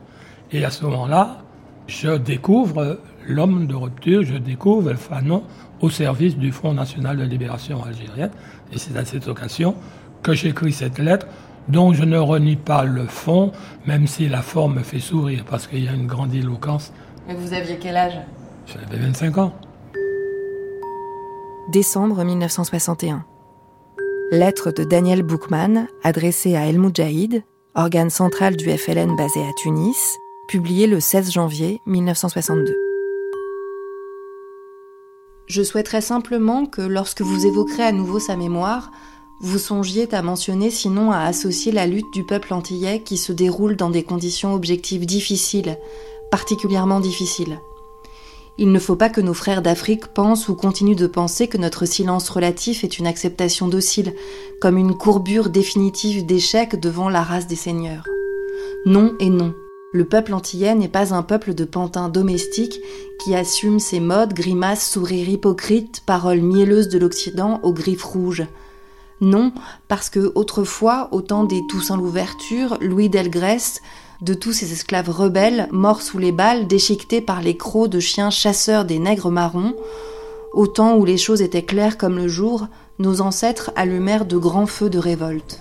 [0.51, 1.39] Et à ce moment-là,
[1.87, 5.43] je découvre l'homme de rupture, je découvre Fanon
[5.81, 8.31] au service du Front national de libération algérienne.
[8.71, 9.75] Et c'est à cette occasion
[10.23, 11.27] que j'écris cette lettre
[11.67, 13.51] dont je ne renie pas le fond,
[13.87, 16.93] même si la forme me fait sourire, parce qu'il y a une grande éloquence.
[17.27, 18.19] Mais vous aviez quel âge?
[18.67, 19.53] J'avais 25 ans.
[21.71, 23.25] Décembre 1961.
[24.31, 27.43] Lettre de Daniel Boukman adressée à El Moudjahid,
[27.75, 30.17] organe central du FLN basé à Tunis,
[30.47, 32.73] publié le 16 janvier 1962.
[35.47, 38.91] Je souhaiterais simplement que lorsque vous évoquerez à nouveau sa mémoire,
[39.41, 43.75] vous songiez à mentionner sinon à associer la lutte du peuple antillais qui se déroule
[43.75, 45.77] dans des conditions objectives difficiles,
[46.31, 47.59] particulièrement difficiles.
[48.57, 51.85] Il ne faut pas que nos frères d'Afrique pensent ou continuent de penser que notre
[51.85, 54.13] silence relatif est une acceptation docile,
[54.61, 58.07] comme une courbure définitive d'échec devant la race des seigneurs.
[58.85, 59.53] Non et non.
[59.91, 62.79] Le peuple antillais n'est pas un peuple de pantins domestiques
[63.23, 68.45] qui assume ses modes, grimaces, sourires hypocrites, paroles mielleuses de l'Occident aux griffes rouges.
[69.21, 69.53] Non,
[69.87, 73.81] parce que autrefois, au temps des Toussaint l'Ouverture, Louis Delgrès,
[74.21, 78.29] de tous ces esclaves rebelles morts sous les balles, déchiquetés par les crocs de chiens
[78.29, 79.75] chasseurs des nègres marrons.
[80.53, 82.67] Au temps où les choses étaient claires comme le jour,
[82.99, 85.59] nos ancêtres allumèrent de grands feux de révolte.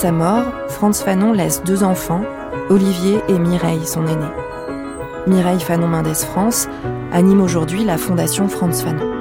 [0.00, 2.22] Sa mort, Franz Fanon laisse deux enfants,
[2.70, 4.24] Olivier et Mireille, son aîné.
[5.26, 6.68] Mireille Fanon Mendes France
[7.12, 9.12] anime aujourd'hui la fondation Franz Fanon.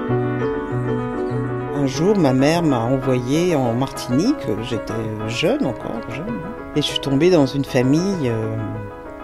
[1.75, 4.93] Un jour, ma mère m'a envoyé en Martinique, j'étais
[5.27, 6.39] jeune encore, jeune,
[6.77, 8.55] et je suis tombée dans une famille euh,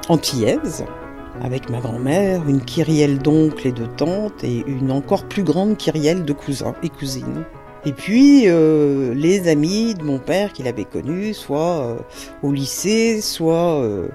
[0.09, 0.83] antillaise,
[1.41, 6.25] avec ma grand-mère, une kyrielle d'oncles et de tantes, et une encore plus grande kyrielle
[6.25, 7.45] de cousins et cousines.
[7.85, 11.97] Et puis euh, les amis de mon père qu'il avait connus, soit euh,
[12.41, 14.07] au lycée, soit euh,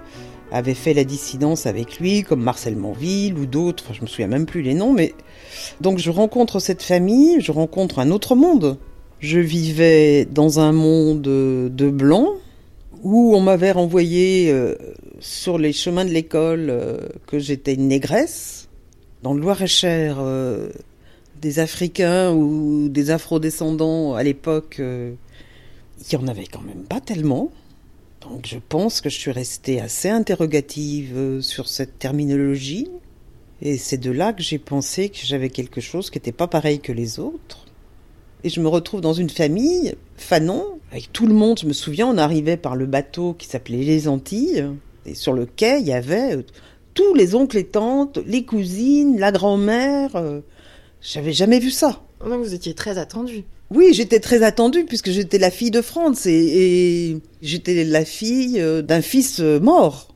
[0.51, 4.45] avaient fait la dissidence avec lui, comme Marcel Monville ou d'autres, je me souviens même
[4.45, 5.15] plus les noms, mais
[5.81, 8.77] donc je rencontre cette famille, je rencontre un autre monde.
[9.21, 12.39] Je vivais dans un monde de blancs,
[13.03, 14.53] où on m'avait renvoyé
[15.21, 16.75] sur les chemins de l'école
[17.27, 18.71] que j'étais une négresse.
[19.23, 20.17] Dans le Loir-et-Cher,
[21.41, 25.13] des Africains ou des Afro-descendants à l'époque, euh,
[25.99, 27.51] il n'y en avait quand même pas tellement.
[28.21, 32.89] Donc je pense que je suis restée assez interrogative euh, sur cette terminologie.
[33.63, 36.81] Et c'est de là que j'ai pensé que j'avais quelque chose qui n'était pas pareil
[36.81, 37.67] que les autres.
[38.43, 41.59] Et je me retrouve dans une famille, Fanon, avec tout le monde.
[41.61, 44.67] Je me souviens, on arrivait par le bateau qui s'appelait Les Antilles.
[45.05, 46.43] Et sur le quai, il y avait euh,
[46.95, 50.17] tous les oncles et tantes, les cousines, la grand-mère.
[51.03, 52.03] J'avais jamais vu ça.
[52.25, 53.45] Donc vous étiez très attendue.
[53.71, 58.83] Oui, j'étais très attendue puisque j'étais la fille de Franz et, j'étais la fille euh,
[58.83, 60.09] d'un fils euh, mort.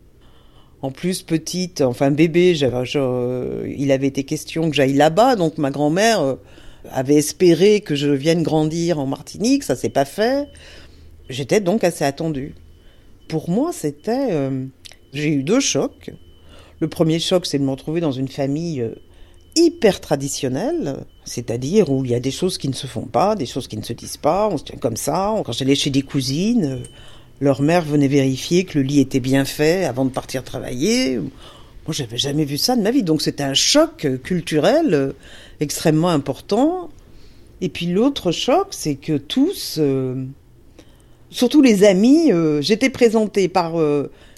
[0.82, 6.20] En plus, petite, enfin bébé, il avait été question que j'aille là-bas, donc ma grand-mère
[6.20, 6.35] euh,
[6.91, 10.47] avait espéré que je vienne grandir en Martinique, ça s'est pas fait.
[11.30, 12.55] J'étais donc assez attendue.
[13.28, 14.51] Pour moi, c'était...
[15.14, 16.11] j'ai eu deux chocs.
[16.80, 18.85] Le premier choc, c'est de me retrouver dans une famille
[19.57, 23.47] hyper traditionnel, c'est-à-dire où il y a des choses qui ne se font pas, des
[23.47, 25.35] choses qui ne se disent pas, on se tient comme ça.
[25.45, 26.79] Quand j'allais chez des cousines, euh,
[27.41, 31.19] leur mère venait vérifier que le lit était bien fait avant de partir travailler.
[31.19, 35.13] Moi, j'avais jamais vu ça de ma vie, donc c'était un choc culturel euh,
[35.61, 36.91] extrêmement important.
[37.61, 40.25] Et puis l'autre choc, c'est que tous, euh,
[41.31, 42.31] surtout les amis,
[42.61, 43.75] j'étais présentée par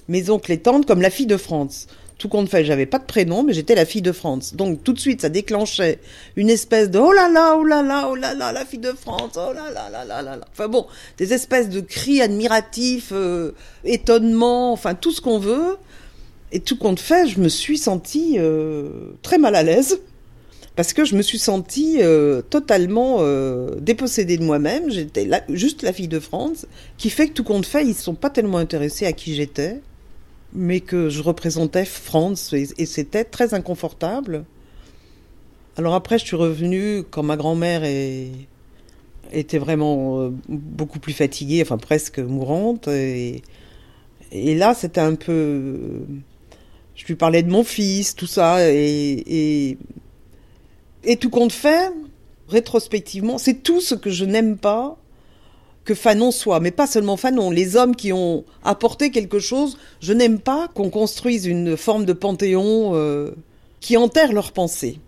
[0.08, 1.88] mes oncles et tantes comme la fille de France
[2.18, 4.54] tout compte fait, j'avais pas de prénom, mais j'étais la fille de France.
[4.54, 5.98] Donc tout de suite, ça déclenchait
[6.36, 8.92] une espèce de oh là là, oh là là, oh là là, la fille de
[8.92, 10.40] France, oh là là là là là.
[10.52, 10.86] Enfin bon,
[11.18, 13.52] des espèces de cris admiratifs, euh,
[13.84, 15.76] étonnement, enfin tout ce qu'on veut.
[16.52, 20.00] Et tout compte fait, je me suis sentie euh, très mal à l'aise
[20.74, 23.20] parce que je me suis sentie euh, totalement
[23.78, 24.90] dépossédée de moi-même.
[24.90, 28.14] J'étais juste la fille de France, qui fait que tout compte fait, ils ne sont
[28.14, 29.80] pas tellement intéressés à qui j'étais
[30.56, 34.44] mais que je représentais France et, c'était très inconfortable.
[35.76, 37.82] Alors après, je suis revenue quand ma grand-mère
[39.32, 42.88] était vraiment euh, beaucoup plus fatiguée, enfin presque mourante.
[42.88, 43.42] Et,
[44.32, 46.02] là, c'était un peu...
[46.94, 49.76] Je lui parlais de mon fils, tout ça, et,
[51.04, 51.92] et tout compte fait,
[52.48, 54.96] rétrospectivement, c'est tout ce que je n'aime pas
[55.86, 59.78] que Fanon soit, mais pas seulement Fanon, les hommes qui ont apporté quelque chose.
[60.00, 63.30] Je n'aime pas qu'on construise une forme de panthéon euh,
[63.80, 64.98] qui enterre leurs pensées.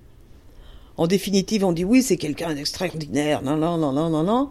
[0.97, 4.51] En définitive, on dit oui, c'est quelqu'un d'extraordinaire, non, non, non, non, non, non.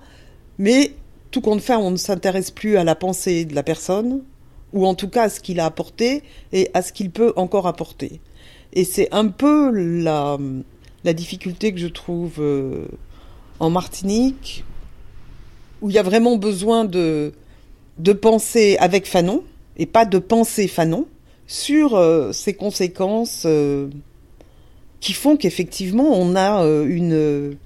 [0.59, 0.93] Mais
[1.32, 4.21] tout compte fait, on ne s'intéresse plus à la pensée de la personne,
[4.73, 7.67] ou en tout cas à ce qu'il a apporté et à ce qu'il peut encore
[7.67, 8.19] apporter.
[8.73, 10.38] Et c'est un peu la,
[11.05, 12.86] difficulté que je trouve euh,
[13.61, 14.65] en Martinique,
[15.82, 17.32] où il y a vraiment besoin de,
[18.21, 19.43] penser avec Fanon,
[19.78, 21.05] et pas de penser Fanon,
[21.45, 23.88] sur euh, ces conséquences euh,
[24.99, 27.57] qui font qu'effectivement on a euh, une,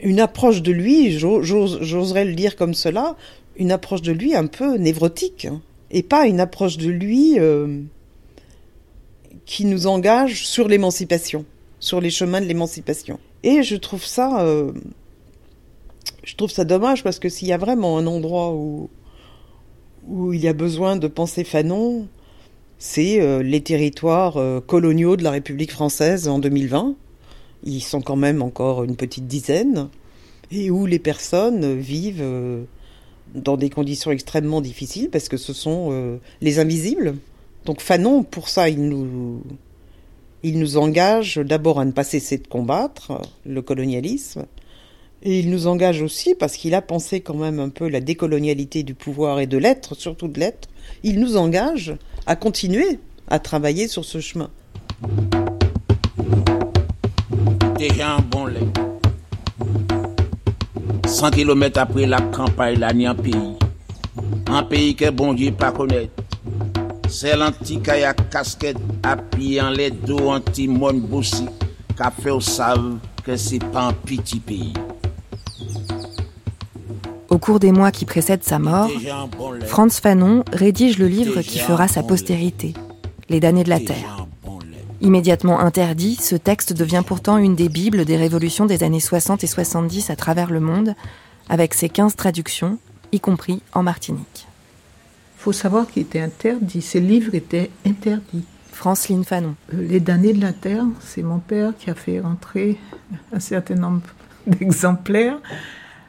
[0.00, 3.16] une approche de lui, j'oserais le dire comme cela,
[3.56, 5.60] une approche de lui un peu névrotique, hein,
[5.90, 7.38] et pas une approche de lui
[9.44, 11.44] qui nous engage sur l'émancipation,
[11.78, 13.20] sur les chemins de l'émancipation.
[13.42, 14.44] Et je trouve ça
[16.24, 18.88] je trouve ça dommage parce que s'il y a vraiment un endroit où,
[20.08, 22.08] où il y a besoin de penser Fanon,
[22.78, 26.94] c'est euh, les territoires euh, coloniaux de la République française en 2020.
[27.64, 29.88] Ils sont quand même encore une petite dizaine,
[30.50, 32.64] et où les personnes vivent euh,
[33.34, 37.16] dans des conditions extrêmement difficiles parce que ce sont les invisibles.
[37.64, 39.42] Donc Fanon, pour ça, il nous,
[40.42, 44.44] il nous engage d'abord à ne pas cesser de combattre le colonialisme,
[45.24, 48.82] et il nous engage aussi parce qu'il a pensé quand même un peu la décolonialité
[48.82, 50.68] du pouvoir et de l'être, surtout de l'être.
[51.02, 51.96] Il nous engage
[52.26, 52.98] à continuer
[53.28, 54.50] à travailler sur ce chemin.
[57.78, 58.60] Déjà un bon lait.
[61.06, 63.56] 100 km après la campagne, là, ni un pays.
[64.46, 66.12] Un pays que bon Dieu pas connaître.
[67.08, 71.46] C'est l'antiquaille à casquette, appuyé en les dos anti-mon boussi,
[71.96, 74.72] qu'a fait au savent que c'est pas un petit pays.
[77.34, 78.88] Au cours des mois qui précèdent sa mort,
[79.66, 82.74] Franz Fanon rédige le livre qui fera sa postérité,
[83.28, 84.28] Les damnés de la Terre.
[85.00, 89.48] Immédiatement interdit, ce texte devient pourtant une des bibles des révolutions des années 60 et
[89.48, 90.94] 70 à travers le monde,
[91.48, 92.78] avec ses 15 traductions,
[93.10, 94.46] y compris en Martinique.
[95.36, 98.44] Il faut savoir qu'il était interdit, ces livres étaient interdits.
[98.70, 99.56] Franceline Fanon.
[99.74, 102.78] Euh, Les damnés de la Terre, c'est mon père qui a fait rentrer
[103.32, 104.02] un certain nombre
[104.46, 105.40] d'exemplaires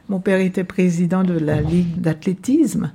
[0.08, 2.92] mon père était président de la Ligue d'athlétisme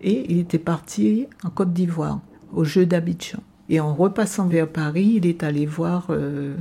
[0.00, 2.20] et il était parti en Côte d'Ivoire,
[2.52, 3.40] aux Jeux d'Abidjan.
[3.68, 6.54] Et en repassant vers Paris, il est allé voir euh,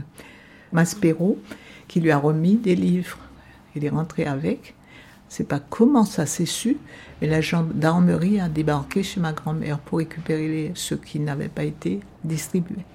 [0.73, 1.37] Maspero,
[1.87, 3.19] qui lui a remis des livres.
[3.75, 4.73] Il est rentré avec.
[5.29, 6.77] C'est pas comment ça s'est su,
[7.21, 11.63] mais la gendarmerie a débarqué chez ma grand-mère pour récupérer les, ceux qui n'avaient pas
[11.63, 12.85] été distribués.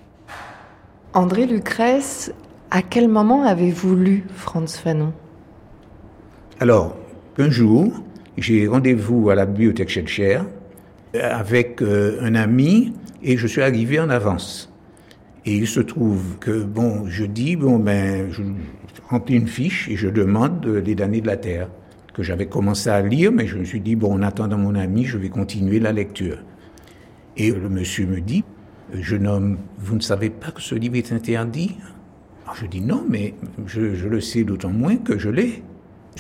[1.13, 2.33] André Lucrèce,
[2.71, 5.13] à quel moment avez-vous lu Franz Fanon?
[6.61, 6.95] Alors,
[7.39, 7.91] un jour,
[8.37, 10.41] j'ai rendez-vous à la bibliothèque Schellcher
[11.19, 12.93] avec euh, un ami
[13.23, 14.71] et je suis arrivé en avance.
[15.47, 18.43] Et il se trouve que, bon, je dis, bon, ben, je
[19.09, 21.71] remplis une fiche et je demande les damnés de la Terre,
[22.13, 25.07] que j'avais commencé à lire, mais je me suis dit, bon, en attendant mon ami,
[25.07, 26.45] je vais continuer la lecture.
[27.39, 28.45] Et le monsieur me dit,
[28.93, 31.79] jeune homme, vous ne savez pas que ce livre est interdit?
[32.53, 33.33] Je dis non, mais
[33.67, 35.63] je le sais d'autant moins que je l'ai.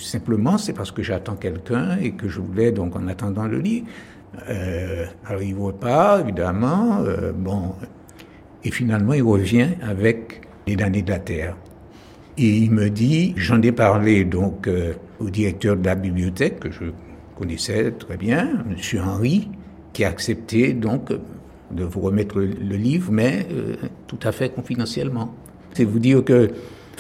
[0.01, 3.85] Simplement, c'est parce que j'attends quelqu'un et que je voulais, donc, en attendant le lit,
[4.49, 7.03] euh, arrive pas, évidemment.
[7.03, 7.75] Euh, bon.
[8.65, 11.57] Et finalement, il revient avec les damnés de la terre.
[12.39, 16.71] Et il me dit, j'en ai parlé donc euh, au directeur de la bibliothèque, que
[16.71, 16.85] je
[17.37, 19.01] connaissais très bien, M.
[19.03, 19.49] Henry,
[19.93, 21.13] qui a accepté donc
[21.71, 23.77] de vous remettre le, le livre, mais euh,
[24.07, 25.35] tout à fait confidentiellement.
[25.75, 26.51] C'est vous dire que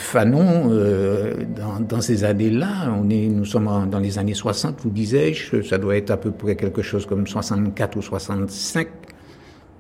[0.00, 4.80] Fanon, euh, dans, dans, ces années-là, on est, nous sommes en, dans les années 60,
[4.82, 8.88] vous disais-je, ça doit être à peu près quelque chose comme 64 ou 65.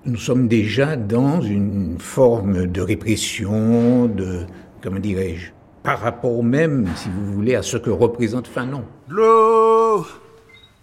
[0.04, 4.40] Nous sommes déjà dans une forme de répression, de,
[4.82, 5.50] comment dirais-je,
[5.82, 8.84] par rapport même, si vous voulez, à ce que représente Fanon.
[9.08, 10.06] L'eau,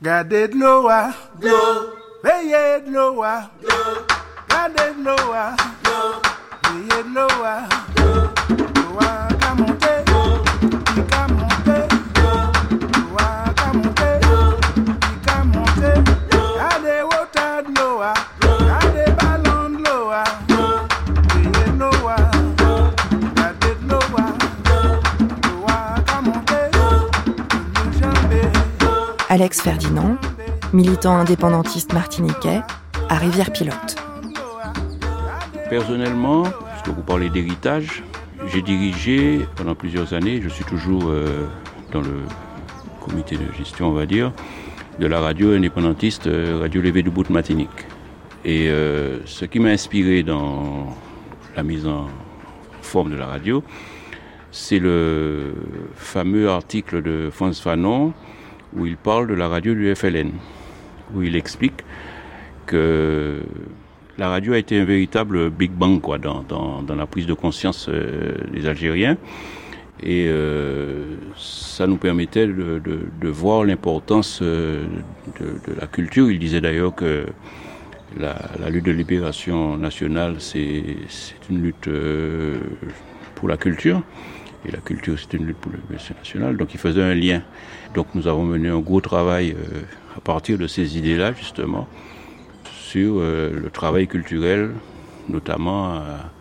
[0.01, 0.89] gardez de l'eau,
[1.41, 1.49] l'eau,
[2.23, 4.05] veillez de l'eau, l'eau,
[4.49, 5.33] gardez de l'eau,
[5.85, 7.86] l'eau, veillez de l'eau, l'eau.
[29.39, 30.17] Alex Ferdinand,
[30.73, 32.61] militant indépendantiste martiniquais,
[33.07, 33.95] à Rivière-Pilote.
[35.69, 38.01] Personnellement, puisque vous parlez d'héritage,
[38.47, 41.47] j'ai dirigé pendant plusieurs années, je suis toujours euh,
[41.91, 42.23] dans le
[42.99, 44.33] comité de gestion, on va dire,
[44.97, 47.85] de la radio indépendantiste euh, Radio Lévé du Bout de Matinique.
[48.43, 50.87] Et euh, ce qui m'a inspiré dans
[51.55, 52.07] la mise en
[52.81, 53.63] forme de la radio,
[54.51, 55.53] c'est le
[55.93, 58.15] fameux article de Franz Fanon
[58.77, 60.31] où il parle de la radio du FLN,
[61.13, 61.83] où il explique
[62.65, 63.41] que
[64.17, 67.87] la radio a été un véritable Big Bang quoi, dans, dans, la prise de conscience
[67.89, 69.17] euh, des Algériens.
[70.01, 74.85] Et euh, ça nous permettait de, voir l'importance euh,
[75.39, 76.29] de, la culture.
[76.29, 77.25] Il disait d'ailleurs que
[78.19, 80.83] la, la, lutte de libération nationale, c'est
[81.49, 81.89] une lutte
[83.35, 84.01] pour la culture.
[84.67, 86.57] Et la culture, c'est une lutte pour libération nationale.
[86.57, 87.41] Donc il faisait un lien.
[87.93, 89.81] Donc nous avons mené un gros travail euh,
[90.15, 91.87] à partir de ces idées-là, justement
[92.87, 94.71] sur euh, le travail culturel,
[95.29, 96.31] notamment à,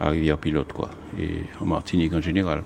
[0.00, 2.62] Rivière-Pilote, quoi, et en Martinique en général.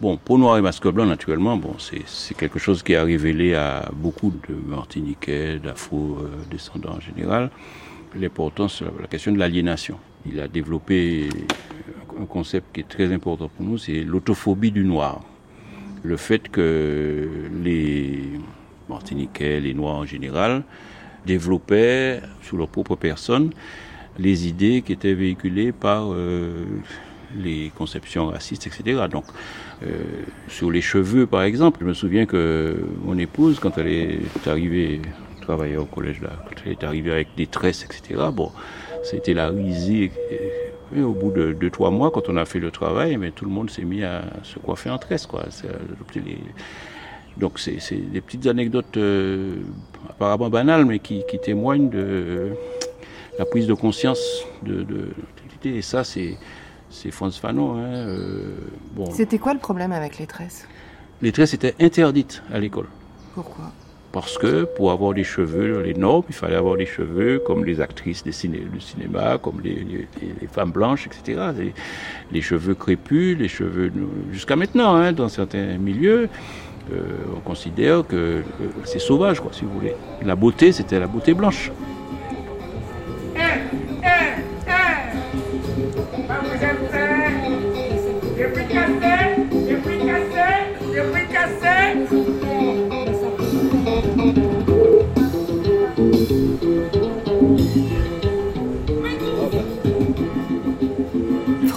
[0.00, 3.88] Bon, pour Noir et Masque Blanc, naturellement, bon, c'est quelque chose qui a révélé à
[3.94, 7.50] beaucoup de Martiniquais, d'Afro-descendants en général,
[8.14, 9.98] l'importance, la question de l'aliénation.
[10.26, 11.28] Il a développé
[12.20, 15.20] un concept qui est très important pour nous, c'est l'autophobie du noir.
[16.02, 17.28] Le fait que
[17.62, 18.22] les
[18.88, 20.62] Martiniquais, les Noirs en général,
[21.26, 23.50] développaient sous leur propre personne
[24.18, 26.64] les idées qui étaient véhiculées par euh,
[27.36, 29.06] les conceptions racistes, etc.
[29.10, 29.24] Donc,
[29.82, 29.92] euh,
[30.48, 35.00] sur les cheveux, par exemple, je me souviens que mon épouse, quand elle est arrivée
[35.40, 38.20] travailler au collège là, quand elle est arrivée avec des tresses, etc.
[38.32, 38.50] Bon,
[39.02, 40.10] c'était la risée.
[40.96, 43.44] Et au bout de deux, trois mois, quand on a fait le travail, mais tout
[43.44, 45.44] le monde s'est mis à se coiffer en tresse, quoi.
[47.36, 49.56] Donc c'est des petites anecdotes euh,
[50.08, 52.50] apparemment banales, mais qui, témoignent de
[53.38, 55.10] la prise de conscience de, de,
[55.64, 56.36] et ça c'est
[56.90, 57.76] c'est Franz Fanon.
[57.76, 58.56] Hein, euh,
[58.92, 59.10] bon.
[59.10, 60.66] C'était quoi le problème avec les tresses?
[61.20, 62.88] Les tresses étaient interdites à l'école.
[63.34, 63.72] Pourquoi?
[64.20, 67.80] Parce que pour avoir des cheveux, les normes, il fallait avoir des cheveux comme les
[67.80, 70.08] actrices du cinéma, comme les,
[70.50, 71.40] femmes blanches, etc.
[72.32, 73.92] Les, cheveux crépus, les cheveux
[74.32, 76.28] jusqu'à maintenant, hein, dans certains milieux,
[76.92, 77.00] euh,
[77.36, 78.42] on considère que
[78.84, 79.94] c'est sauvage, quoi, si vous voulez.
[80.22, 81.70] La beauté, c'était la beauté blanche.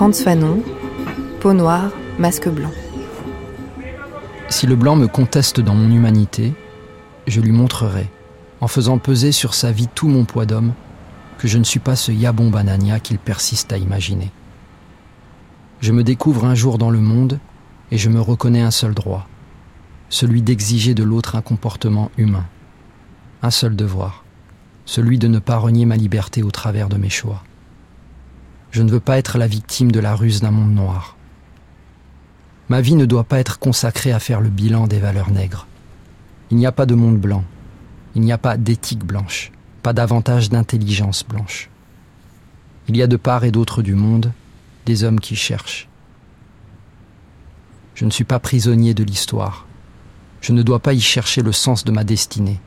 [0.01, 0.63] Franz Fanon,
[1.39, 2.71] peau noire, masque blanc.
[4.49, 6.53] Si le blanc me conteste dans mon humanité,
[7.27, 8.09] je lui montrerai,
[8.61, 10.73] en faisant peser sur sa vie tout mon poids d'homme,
[11.37, 14.31] que je ne suis pas ce Yabon Banania qu'il persiste à imaginer.
[15.81, 17.39] Je me découvre un jour dans le monde
[17.91, 19.27] et je me reconnais un seul droit,
[20.11, 22.45] celui d'exiger de l'autre un comportement humain.
[23.41, 24.23] Un seul devoir,
[24.85, 27.43] celui de ne pas renier ma liberté au travers de mes choix.
[28.71, 31.15] Je ne veux pas être la victime de la ruse d'un monde noir.
[32.67, 35.65] Ma vie ne doit pas être consacrée à faire le bilan des valeurs nègres.
[36.51, 37.45] Il n'y a pas de monde blanc.
[38.13, 39.51] Il n'y a pas d'éthique blanche,
[39.81, 41.69] pas davantage d'intelligence blanche.
[42.89, 44.33] Il y a de part et d'autre du monde
[44.85, 45.87] des hommes qui cherchent.
[47.95, 49.65] Je ne suis pas prisonnier de l'histoire.
[50.41, 52.59] Je ne dois pas y chercher le sens de ma destinée.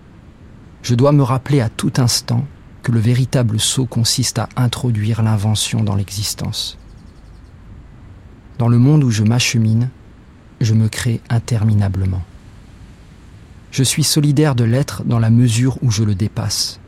[0.82, 2.44] Je dois me rappeler à tout instant
[2.82, 6.78] que le véritable saut consiste à introduire l'invention dans l'existence.
[8.58, 9.90] Dans le monde où je m'achemine,
[10.60, 12.22] je me crée interminablement.
[13.72, 16.78] Je suis solidaire de l'être dans la mesure où je le dépasse.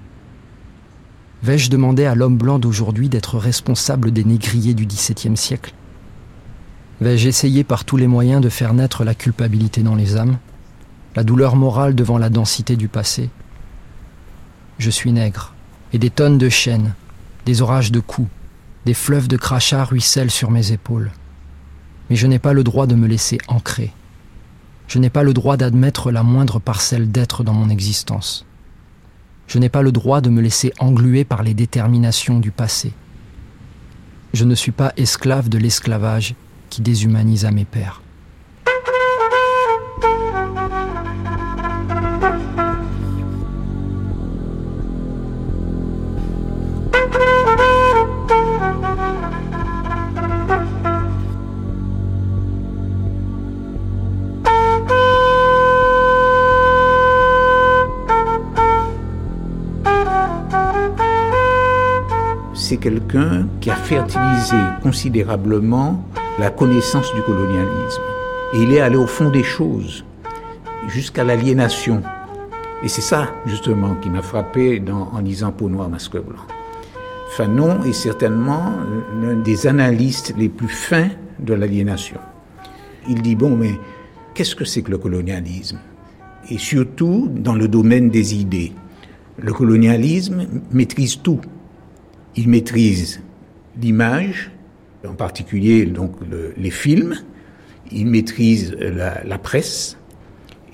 [1.42, 5.74] Vais-je demander à l'homme blanc d'aujourd'hui d'être responsable des négriers du XVIIe siècle?
[7.00, 10.38] Vais-je essayer par tous les moyens de faire naître la culpabilité dans les âmes,
[11.16, 13.30] la douleur morale devant la densité du passé
[14.78, 15.54] Je suis nègre,
[15.94, 16.94] et des tonnes de chaînes,
[17.46, 18.28] des orages de coups,
[18.84, 21.10] des fleuves de crachats ruissellent sur mes épaules.
[22.10, 23.92] Mais je n'ai pas le droit de me laisser ancrer.
[24.88, 28.44] Je n'ai pas le droit d'admettre la moindre parcelle d'être dans mon existence.
[29.48, 32.92] Je n'ai pas le droit de me laisser engluer par les déterminations du passé.
[34.34, 36.34] Je ne suis pas esclave de l'esclavage
[36.68, 38.02] qui déshumanise à mes pères.
[62.86, 66.04] Quelqu'un qui a fertilisé considérablement
[66.38, 68.02] la connaissance du colonialisme.
[68.54, 70.04] Et il est allé au fond des choses,
[70.86, 72.00] jusqu'à l'aliénation.
[72.84, 76.46] Et c'est ça, justement, qui m'a frappé en lisant Peau noire, masque blanc.
[77.30, 78.74] Fanon est certainement
[79.20, 81.08] l'un des analystes les plus fins
[81.40, 82.20] de l'aliénation.
[83.08, 83.80] Il dit, bon, mais
[84.32, 85.80] qu'est-ce que c'est que le colonialisme?
[86.50, 88.70] Et surtout dans le domaine des idées.
[89.38, 91.40] Le colonialisme maîtrise tout
[92.36, 93.20] il maîtrise
[93.80, 94.50] l'image,
[95.06, 96.12] en particulier donc
[96.56, 97.14] les films,
[97.92, 99.96] il maîtrise la, presse,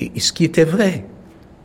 [0.00, 1.04] et, ce qui était vrai.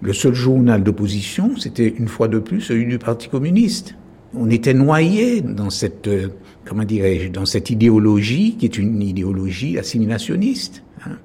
[0.01, 3.95] Le seul journal d'opposition, c'était une fois de plus celui du Parti communiste.
[4.35, 6.27] On était noyé dans cette, euh,
[6.65, 10.83] comment dirais-je, dans cette idéologie qui est une idéologie assimilationniste.
[11.03, 11.17] Hein.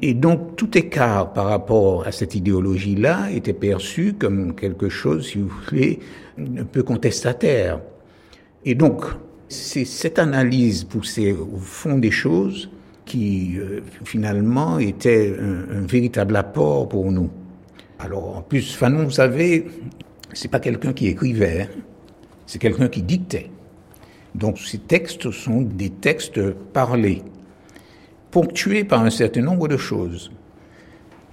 [0.00, 5.38] Et donc tout écart par rapport à cette idéologie-là était perçu comme quelque chose, si
[5.38, 6.00] vous voulez,
[6.38, 7.78] un peu contestataire.
[8.64, 9.04] Et donc,
[9.48, 12.70] c'est cette analyse poussée au fond des choses
[13.04, 17.30] qui, euh, finalement, était un, véritable apport pour nous.
[17.98, 19.66] Alors, en plus, Fanon, vous savez,
[20.32, 21.62] c'est pas quelqu'un qui écrivait.
[21.62, 21.82] Hein.
[22.46, 23.50] C'est quelqu'un qui dictait.
[24.34, 26.40] Donc ces textes sont des textes
[26.72, 27.22] parlés,
[28.30, 30.32] ponctués par un certain nombre de choses.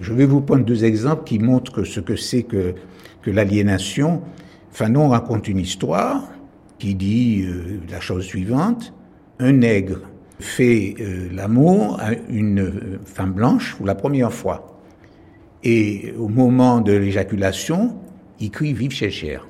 [0.00, 2.74] Je vais vous prendre deux exemples qui montrent ce que c'est que,
[3.22, 4.22] que l'aliénation.
[4.70, 6.28] Fanon raconte une histoire
[6.80, 8.92] qui dit euh, la chose suivante.
[9.38, 10.00] Un nègre
[10.40, 14.82] fait euh, l'amour à une femme blanche pour la première fois.
[15.62, 17.96] Et au moment de l'éjaculation,
[18.40, 19.40] il crie Vive Schellcher.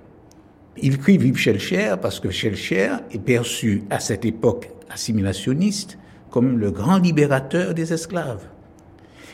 [0.82, 5.98] Il crie Vive Schellcher parce que Schellcher est perçu à cette époque assimilationniste
[6.30, 8.46] comme le grand libérateur des esclaves.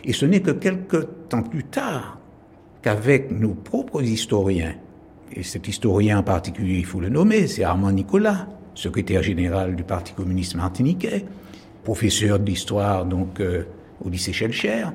[0.04, 2.18] Et ce n'est que quelques temps plus tard
[2.82, 4.74] qu'avec nos propres historiens,
[5.32, 9.82] et cet historien en particulier, il faut le nommer, c'est Armand Nicolas, secrétaire général du
[9.82, 11.24] Parti communiste martiniquais,
[11.84, 13.64] professeur d'histoire donc euh,
[14.04, 14.86] au lycée Schellcher,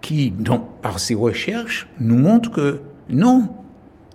[0.00, 3.48] qui, donc, par ses recherches, nous montre que non,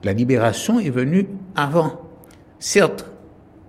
[0.04, 2.02] la libération est venue avant.
[2.60, 3.06] Certes,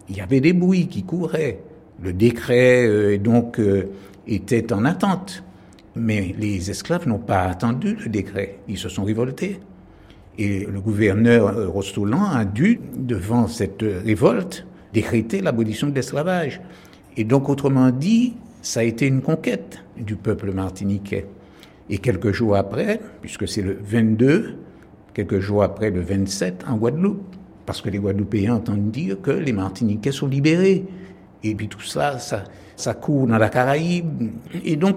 [0.09, 1.61] il y avait des bruits qui couraient,
[2.03, 3.91] le décret euh, donc euh,
[4.27, 5.43] était en attente,
[5.95, 9.61] mais les esclaves n'ont pas attendu le décret, ils se sont révoltés.
[10.39, 16.61] Et le gouverneur euh, Rostolan a dû, devant cette révolte, décréter l'abolition de l'esclavage.
[17.17, 21.27] Et donc, autrement dit, ça a été une conquête du peuple martiniquais.
[21.89, 24.57] Et quelques jours après, puisque c'est le 22,
[25.13, 27.37] quelques jours après le 27 en Guadeloupe,
[27.67, 30.85] parce que les Guadeloupéens entendent dire que les Martiniquais sont libérés.
[31.43, 32.45] Et puis tout ça, ça,
[32.77, 34.31] ça court dans la Caraïbe.
[34.65, 34.97] Et donc,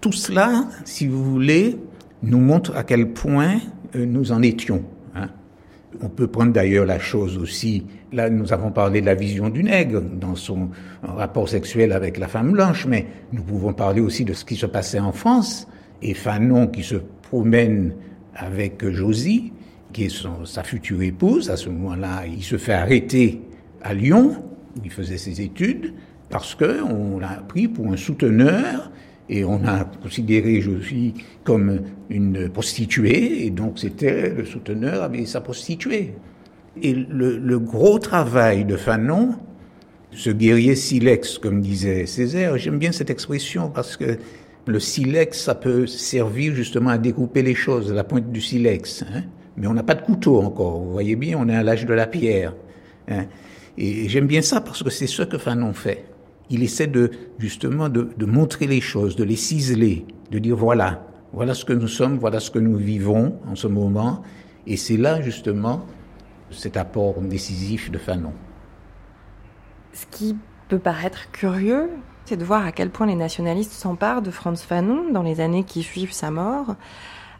[0.00, 1.78] tout cela, si vous voulez,
[2.22, 3.58] nous montre à quel point
[3.98, 4.82] nous en étions.
[5.14, 5.28] Hein.
[6.02, 9.62] On peut prendre d'ailleurs la chose aussi, là nous avons parlé de la vision du
[9.62, 10.70] nègre dans son
[11.02, 14.66] rapport sexuel avec la femme blanche, mais nous pouvons parler aussi de ce qui se
[14.66, 15.68] passait en France,
[16.02, 17.94] et Fanon qui se promène
[18.34, 19.52] avec Josie,
[19.92, 23.40] qui est sa future épouse, à ce moment-là il se fait arrêter
[23.82, 24.42] à Lyon,
[24.76, 25.94] où il faisait ses études,
[26.30, 28.90] parce qu'on l'a pris pour un souteneur
[29.28, 31.14] et on a considéré Josie
[31.44, 31.80] comme
[32.10, 36.14] une prostituée, et donc c'était le souteneur avec sa prostituée.
[36.82, 39.36] Et le, gros travail de Fanon,
[40.10, 44.18] ce guerrier silex, comme disait Césaire, j'aime bien cette expression parce que
[44.66, 49.02] le silex, ça peut servir justement à découper les choses, la pointe du silex.
[49.02, 49.22] Hein.
[49.56, 51.94] Mais on n'a pas de couteau encore, vous voyez bien, on est à l'âge de
[51.94, 52.54] la pierre.
[53.08, 53.26] Hein.
[53.78, 56.04] Et j'aime bien ça parce que c'est ce que Fanon fait
[56.50, 61.54] il essaie de justement de, montrer les choses, de les ciseler, de dire voilà, voilà
[61.54, 64.22] ce que nous sommes, voilà ce que nous vivons en ce moment,
[64.66, 65.86] et c'est là justement
[66.50, 68.32] cet apport décisif de Fanon.
[69.92, 70.36] Ce qui
[70.68, 71.90] peut paraître curieux,
[72.24, 75.64] c'est de voir à quel point les nationalistes s'emparent de Franz Fanon dans les années
[75.64, 76.76] qui suivent sa mort,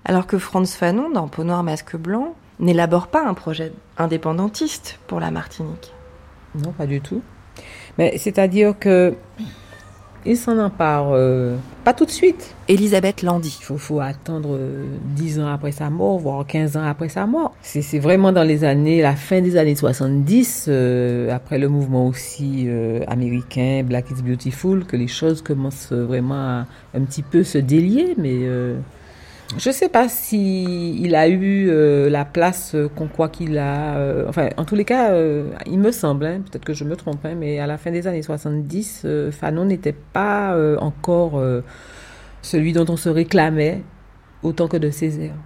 [0.04, 5.20] alors que Franz Fanon, dans Peau noire, masque blanc, n'élabore pas un projet indépendantiste pour
[5.20, 5.92] la Martinique.
[6.54, 7.22] Non, pas du tout.
[7.98, 9.14] Mais c'est-à-dire que
[10.26, 12.54] il s'en empare euh, pas tout de suite.
[12.68, 13.58] Elisabeth Landy.
[13.60, 14.84] Il faut, attendre euh,
[15.14, 17.54] dix 10 ans après sa mort, voire 15 ans après sa mort.
[17.60, 22.68] C'est vraiment dans les années, la fin des années 70, euh, après le mouvement aussi
[23.06, 28.14] américain Black is Beautiful, que les choses commencent vraiment à un petit peu se délier,
[28.16, 28.38] mais
[29.56, 33.96] je ne sais pas si il a eu euh, la place qu'on croit qu'il a.
[33.96, 36.96] Euh, enfin, en tous les cas, euh, il me semble, hein, peut-être que je me
[36.96, 41.42] trompe, hein, mais à la fin des années 70, Fanon n'était pas encore
[42.42, 43.82] celui dont on se réclamait
[44.42, 45.36] autant que de Césaire.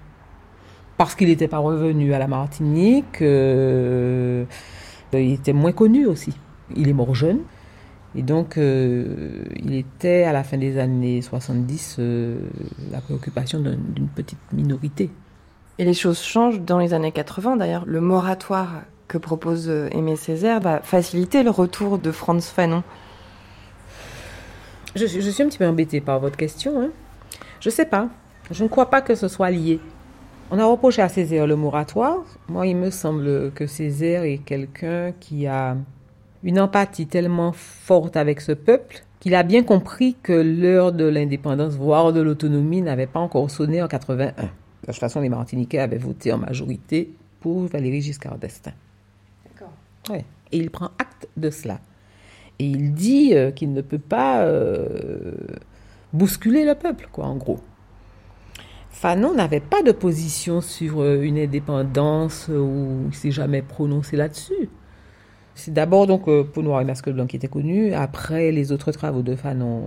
[0.97, 4.47] Parce qu'il n'était pas revenu à la Martinique, il
[5.13, 6.35] était moins connu aussi.
[6.75, 7.41] Il est mort jeune.
[8.15, 12.39] Et donc, euh, il était à la fin des années 70 euh,
[12.91, 15.11] la préoccupation d'une petite minorité.
[15.79, 17.57] Et les choses changent dans les années 80.
[17.57, 22.83] D'ailleurs, le moratoire que propose euh, Aimé Césaire va faciliter le retour de Franz Fanon.
[24.97, 26.81] Je, je suis un petit peu embêtée par votre question.
[26.81, 26.91] Hein.
[27.61, 28.09] Je ne sais pas.
[28.51, 29.81] Je ne crois pas que ce soit lié.
[30.51, 32.25] On a reproché à Césaire le moratoire.
[32.49, 35.77] Moi, il me semble que Césaire est quelqu'un qui a
[36.43, 41.75] une empathie tellement forte avec ce peuple qu'il a bien compris que l'heure de l'indépendance,
[41.75, 44.33] voire de l'autonomie, n'avait pas encore sonné en 81.
[44.43, 44.49] De
[44.87, 48.73] toute façon, les Martiniquais avaient voté en majorité pour Valéry Giscard d'Estaing.
[49.45, 49.73] D'accord.
[50.11, 50.25] Ouais.
[50.53, 51.81] Et il prend acte de cela.
[52.59, 55.35] Et il dit euh, qu'il ne peut pas euh,
[56.13, 57.61] bousculer le peuple, quoi, en gros.
[58.91, 64.69] Fanon n'avait pas de position sur euh, une indépendance ou il s'est jamais prononcé là-dessus.
[65.59, 67.93] C'est d'abord donc euh, Peau et masque blanc qui était connu.
[67.93, 69.83] Après, les autres travaux de Fanon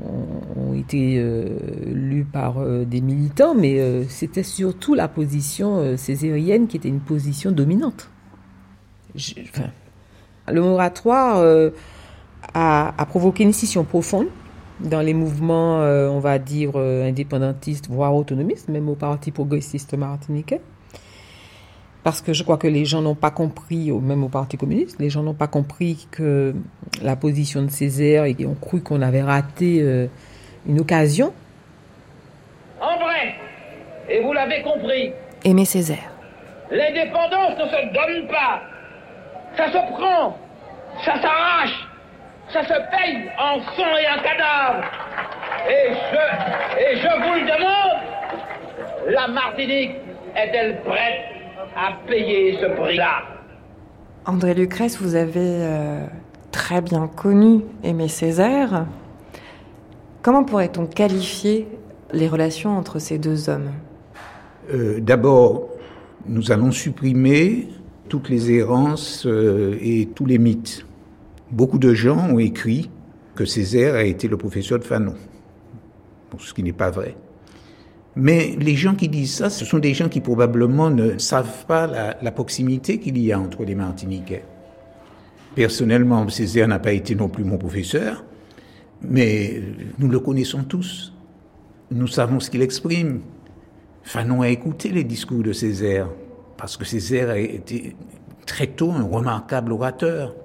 [0.57, 6.77] ont, été euh, lus par euh, des militants, mais c'était surtout la position césarienne qui
[6.77, 8.09] était une position dominante.
[10.47, 11.69] Le moratoire euh,
[12.53, 14.27] a, a, provoqué une scission profonde
[14.79, 19.93] dans les mouvements, euh, on va dire, euh, indépendantistes, voire autonomistes, même au Parti progressiste
[19.93, 20.61] martiniquais.
[22.03, 25.09] Parce que je crois que les gens n'ont pas compris, même au Parti communiste, les
[25.11, 26.55] gens n'ont pas compris que
[27.03, 30.07] la position de Césaire et ont cru qu'on avait raté euh,
[30.67, 31.31] une occasion.
[32.81, 33.35] En vrai,
[34.09, 35.13] et vous l'avez compris,
[35.45, 36.11] Aimé Césaire.
[36.71, 38.61] l'indépendance ne se donne pas.
[39.55, 40.37] Ça se prend,
[41.05, 41.87] ça s'arrache,
[42.51, 44.83] ça se paye en sang et en cadavre.
[45.69, 49.91] Et je, et je vous le demande, la Martinique
[50.35, 51.40] est-elle prête
[51.75, 53.23] à payer ce prix-là
[54.25, 56.05] André Lucrèce, vous avez euh,
[56.51, 58.85] très bien connu Aimé Césaire.
[60.21, 61.67] Comment pourrait-on qualifier
[62.13, 63.71] les relations entre ces deux hommes?
[64.71, 65.69] Euh, D'abord,
[66.27, 67.67] nous allons supprimer
[68.09, 70.85] toutes les errances euh, et tous les mythes.
[71.51, 72.89] Beaucoup de gens ont écrit
[73.33, 75.15] que Césaire a été le professeur de Fanon,
[76.37, 77.15] ce qui n'est pas vrai.
[78.15, 81.87] Mais les gens qui disent ça, ce sont des gens qui probablement ne savent pas
[82.21, 84.43] la, proximité qu'il y a entre les Martiniquais.
[85.55, 88.23] Personnellement, Césaire n'a pas été non plus mon professeur,
[89.01, 89.61] mais
[89.97, 91.13] nous le connaissons tous.
[91.89, 93.21] Nous savons ce qu'il exprime.
[94.03, 96.07] Fanon a écouté les discours de Césaire,
[96.57, 97.95] parce que Césaire a été
[98.45, 100.35] très tôt un remarquable orateur,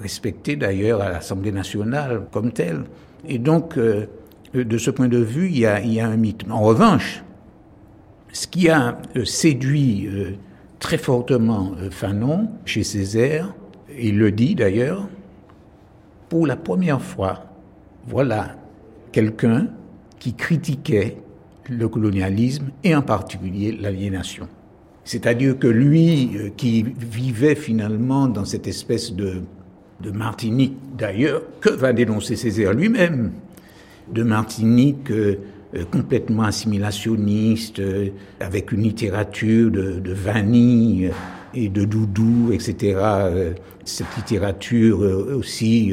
[0.00, 2.84] respecté d'ailleurs à l'Assemblée nationale comme tel.
[3.28, 4.06] Et donc, euh,
[4.54, 6.44] de ce point de vue, il y, a, un mythe.
[6.50, 7.22] En revanche,
[8.32, 10.32] ce qui a euh, séduit euh,
[10.78, 13.54] très fortement euh, Fanon chez Césaire,
[13.98, 15.08] il le dit d'ailleurs,
[16.28, 17.44] pour la première fois,
[18.06, 18.56] voilà
[19.12, 19.68] quelqu'un
[20.18, 21.16] qui critiquait
[21.68, 24.48] le colonialisme et en particulier l'aliénation.
[25.04, 29.42] C'est-à-dire que lui, qui vivait finalement dans cette espèce de
[30.12, 33.32] Martinique, d'ailleurs, que va dénoncer Césaire lui-même,
[34.12, 35.36] de Martinique euh,
[35.74, 38.08] euh, complètement assimilationniste, euh,
[38.40, 41.10] avec une littérature de, de vanille
[41.54, 42.96] et de doudou, etc.
[43.84, 45.92] cette littérature aussi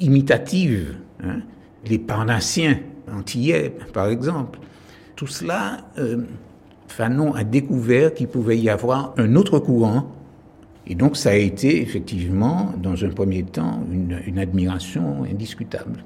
[0.00, 1.40] imitative, hein,
[1.84, 2.78] les Parnassiens
[3.12, 4.58] antillais, par exemple.
[5.14, 5.90] Tout cela,
[6.86, 10.10] Fanon a découvert qu'il pouvait y avoir un autre courant
[10.86, 16.02] et donc ça a été effectivement, dans un premier temps, une, une admiration indiscutable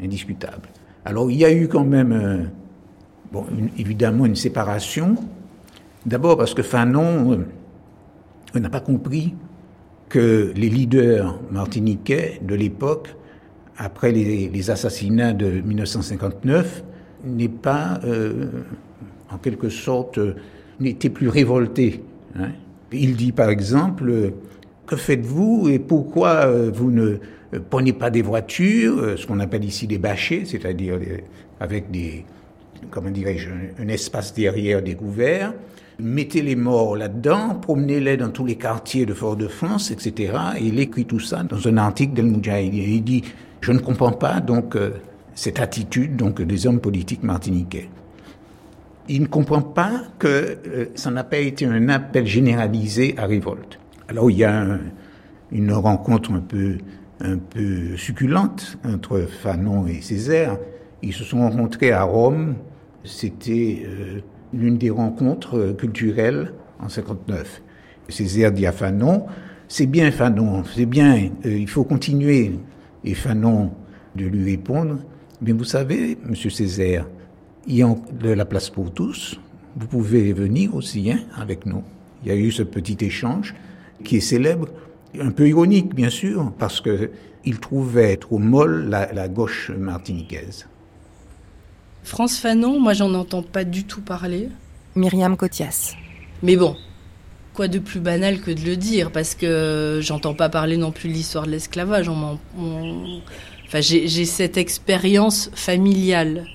[0.00, 0.68] indiscutable.
[1.04, 2.44] Alors il y a eu quand même, euh,
[3.32, 3.44] bon,
[3.78, 5.16] évidemment, une séparation.
[6.04, 7.32] D'abord parce que Fanon
[8.54, 9.34] euh, n'a pas compris
[10.08, 13.14] que les leaders martiniquais de l'époque,
[13.76, 16.84] après les, assassinats de 1959,
[17.24, 18.46] n'est pas, euh,
[19.30, 20.18] en quelque sorte,
[20.80, 22.02] n'était plus révoltés.
[22.38, 22.50] Hein.
[22.92, 24.32] Il dit par exemple,
[24.86, 27.18] que faites-vous et pourquoi vous ne
[27.70, 30.98] prenez pas des voitures, ce qu'on appelle ici des bâchés, c'est-à-dire
[31.60, 32.24] avec des,
[32.90, 33.48] comment dirais-je,
[33.80, 35.54] un espace derrière découvert.
[35.98, 40.34] Mettez les morts là-dedans, promenez-les dans tous les quartiers de Fort-de-France, etc.
[40.58, 42.74] Et il écrit tout ça dans un article d'El Moudjahid.
[42.74, 43.22] Il dit,
[43.62, 44.76] je ne comprends pas donc
[45.36, 47.88] cette attitude donc des hommes politiques martiniquais.
[49.08, 50.26] Il ne comprend pas que
[50.66, 53.78] euh, ça n'a pas été un appel généralisé à révolte.
[54.08, 54.80] Alors il y a un,
[55.52, 56.78] une rencontre un peu
[57.20, 60.58] un peu succulente entre Fanon et Césaire.
[61.02, 62.56] Ils se sont rencontrés à Rome.
[63.04, 64.20] C'était euh,
[64.52, 67.62] l'une des rencontres culturelles en 59.
[68.08, 69.26] Césaire dit à Fanon,
[69.68, 72.52] c'est bien Fanon, c'est bien, euh, il faut continuer.
[73.04, 73.72] Et Fanon
[74.14, 74.98] de lui répondre,
[75.40, 77.06] mais vous savez, monsieur Césaire,
[77.66, 79.38] il y a de la place pour tous,
[79.76, 81.82] vous pouvez venir aussi hein, avec nous.
[82.24, 83.54] Il y a eu ce petit échange
[84.04, 84.68] qui est célèbre
[85.20, 90.66] un peu ironique bien sûr, parce qu'il trouvait trop molle la, la, gauche martiniquaise.
[92.02, 94.48] France Fanon, moi j'en entends pas du tout parler.
[94.94, 95.94] Myriam Cotias.
[96.42, 96.76] Mais bon,
[97.54, 101.08] quoi de plus banal que de le dire, parce que j'entends pas parler non plus
[101.08, 102.08] de l'histoire de l'esclavage.
[102.08, 103.20] On, on...
[103.66, 106.46] Enfin, j'ai cette expérience familiale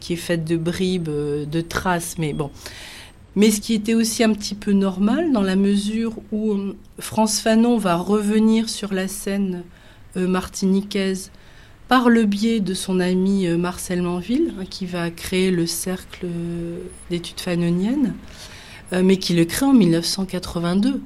[0.00, 2.50] qui est faite de bribes, de traces, mais bon
[3.34, 6.54] mais ce qui était aussi un petit peu normal dans la mesure où
[6.98, 9.62] France Fanon va revenir sur la scène
[10.16, 11.30] euh, martiniquaise
[11.88, 16.26] par le biais de son ami euh, Marcel Manville, hein, qui va créer le cercle
[17.10, 18.14] d'études fanoniennes,
[18.92, 21.00] euh, mais qui le crée en 1982.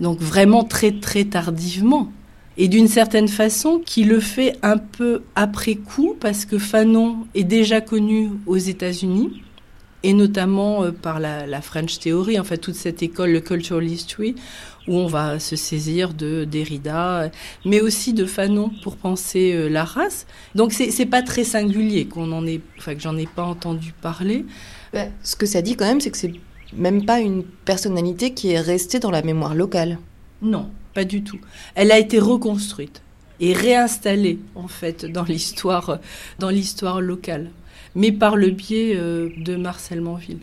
[0.00, 2.12] Donc vraiment très très tardivement.
[2.56, 7.44] Et d'une certaine façon, qui le fait un peu après coup, parce que Fanon est
[7.44, 9.42] déjà connu aux États-Unis,
[10.02, 13.84] et notamment euh, par la, la, French Theory, en fait toute cette école, le Cultural
[13.84, 14.34] History,
[14.86, 17.30] où on va se saisir de Derrida,
[17.64, 20.26] mais aussi de Fanon pour penser euh, la race.
[20.54, 24.44] Donc c'est pas très singulier qu'on en ait, enfin que j'en ai pas entendu parler.
[24.92, 26.32] Bah, ce que ça dit quand même, c'est que c'est
[26.72, 29.98] même pas une personnalité qui est restée dans la mémoire locale.
[30.42, 31.38] Non, pas du tout.
[31.74, 33.02] Elle a été reconstruite
[33.40, 35.98] et réinstallée en fait dans l'histoire
[36.38, 37.50] dans l'histoire locale,
[37.94, 40.38] mais par le biais euh, de Marcel Manville.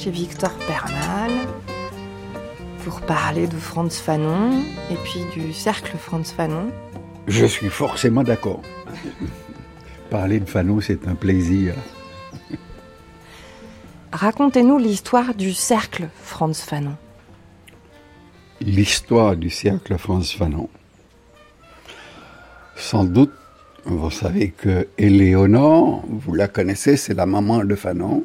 [0.00, 1.30] Chez Victor Pernal
[2.84, 6.70] pour parler de Franz Fanon et puis du cercle Franz Fanon.
[7.26, 8.62] Je suis forcément d'accord.
[10.08, 11.74] Parler de Fanon, c'est un plaisir.
[14.12, 16.96] Racontez-nous l'histoire du cercle Franz Fanon.
[18.62, 20.70] L'histoire du cercle Franz Fanon.
[22.74, 23.34] Sans doute,
[23.84, 28.24] vous savez que Éléonore, vous la connaissez, c'est la maman de Fanon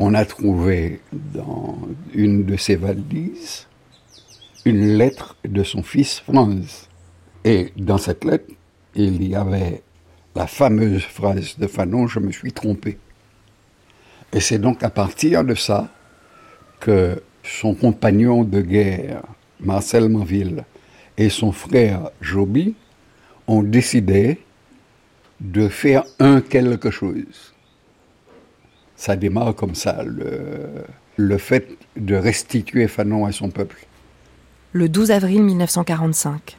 [0.00, 1.78] on a trouvé dans
[2.14, 3.68] une de ses valises
[4.64, 6.88] une lettre de son fils Franz.
[7.44, 8.50] Et dans cette lettre,
[8.94, 9.82] il y avait
[10.34, 12.98] la fameuse phrase de Fanon, je me suis trompé.
[14.32, 15.90] Et c'est donc à partir de ça
[16.80, 19.22] que son compagnon de guerre,
[19.60, 20.64] Marcel Manville,
[21.18, 22.74] et son frère Joby
[23.46, 24.38] ont décidé
[25.40, 27.52] de faire un quelque chose
[29.00, 31.66] ça démarre comme ça, le, fait
[31.96, 33.86] de restituer Fanon à son peuple.
[34.72, 36.58] Le 12 avril 1945.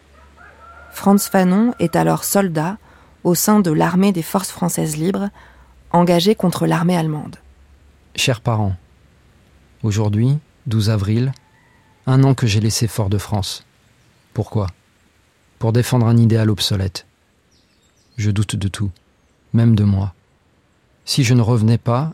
[0.92, 2.80] Franz Fanon est alors soldat
[3.24, 5.30] au sein de l'armée des forces françaises libres,
[5.92, 7.36] engagée contre l'armée allemande.
[8.16, 8.76] Chers parents,
[9.84, 11.34] aujourd'hui, 12 avril,
[12.08, 13.68] un an que j'ai laissé Fort-de-France.
[14.34, 14.66] Pourquoi?
[15.60, 17.06] Pour défendre un idéal obsolète.
[18.18, 18.90] Je doute de tout,
[19.54, 20.16] même de moi.
[21.06, 22.14] Si je ne revenais pas,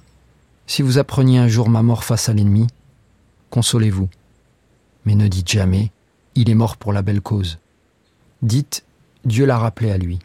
[0.68, 2.68] si vous appreniez un jour ma mort face à l'ennemi,
[3.50, 4.10] consolez-vous.
[5.06, 5.92] Mais ne dites jamais,
[6.36, 7.58] il est mort pour la belle cause.
[8.42, 8.84] Dites,
[9.26, 10.20] Dieu l'a rappelé à lui.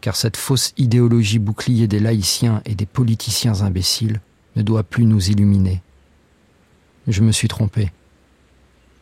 [0.00, 4.20] Car cette fausse idéologie bouclier des laïciens et des politiciens imbéciles
[4.56, 5.82] ne doit plus nous illuminer.
[7.06, 7.92] Je me suis trompé.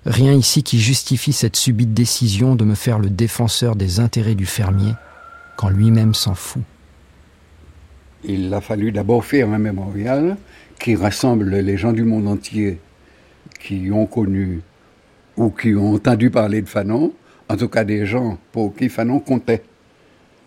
[0.06, 4.46] Rien ici qui justifie cette subite décision de me faire le défenseur des intérêts du
[4.46, 4.92] fermier
[5.56, 6.62] quand lui-même s'en fout.
[8.24, 10.36] Il a fallu d'abord faire un mémorial
[10.78, 12.78] qui rassemble les gens du monde entier
[13.60, 14.60] qui ont connu
[15.36, 17.12] ou qui ont entendu parler de Fanon,
[17.48, 19.62] en tout cas des gens pour qui Fanon comptait.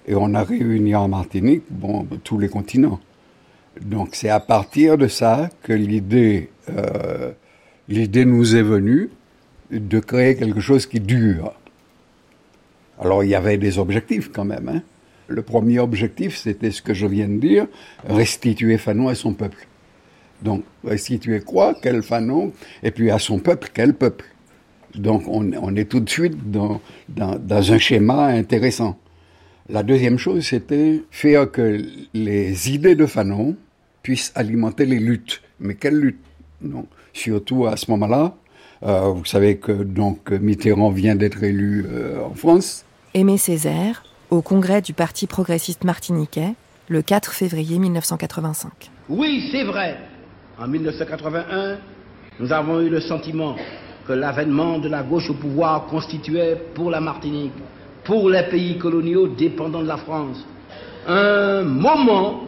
[0.08, 3.00] Et on a réuni en Martinique, bon, tous les continents.
[3.80, 7.32] Donc c'est à partir de ça que l'idée, euh,
[7.88, 9.10] l'idée nous est venue
[9.72, 11.54] de créer quelque chose qui dure.
[13.00, 14.68] Alors il y avait des objectifs quand même.
[14.68, 14.82] Hein.
[15.32, 17.68] Le premier objectif, c'était ce que je viens de dire,
[18.08, 19.68] restituer Fanon à son peuple.
[20.42, 21.76] Donc, restituer quoi?
[21.82, 22.52] Quel Fanon?
[22.84, 24.26] Et puis à son peuple, quel peuple?
[24.96, 26.82] Donc, on, est tout de suite dans,
[27.18, 28.98] un schéma intéressant.
[29.70, 31.82] La deuxième chose, c'était faire que
[32.14, 33.56] les idées de Fanon
[34.04, 35.42] puissent alimenter les luttes.
[35.60, 36.20] Mais quelles luttes?
[36.62, 38.36] Donc, Surtout à ce moment-là,
[38.84, 42.86] euh, vous savez que donc Mitterrand vient d'être élu euh, en France.
[43.14, 46.56] Aimé Césaire, au congrès du Parti progressiste martiniquais,
[46.88, 48.72] le 4 février 1985.
[49.10, 49.98] Oui, c'est vrai,
[50.58, 51.78] en 1981,
[52.40, 53.58] nous avons eu le sentiment
[54.08, 57.52] que l'avènement de la gauche au pouvoir constituait pour la Martinique,
[58.06, 60.44] pour les pays coloniaux dépendants de la France,
[61.08, 62.44] un moment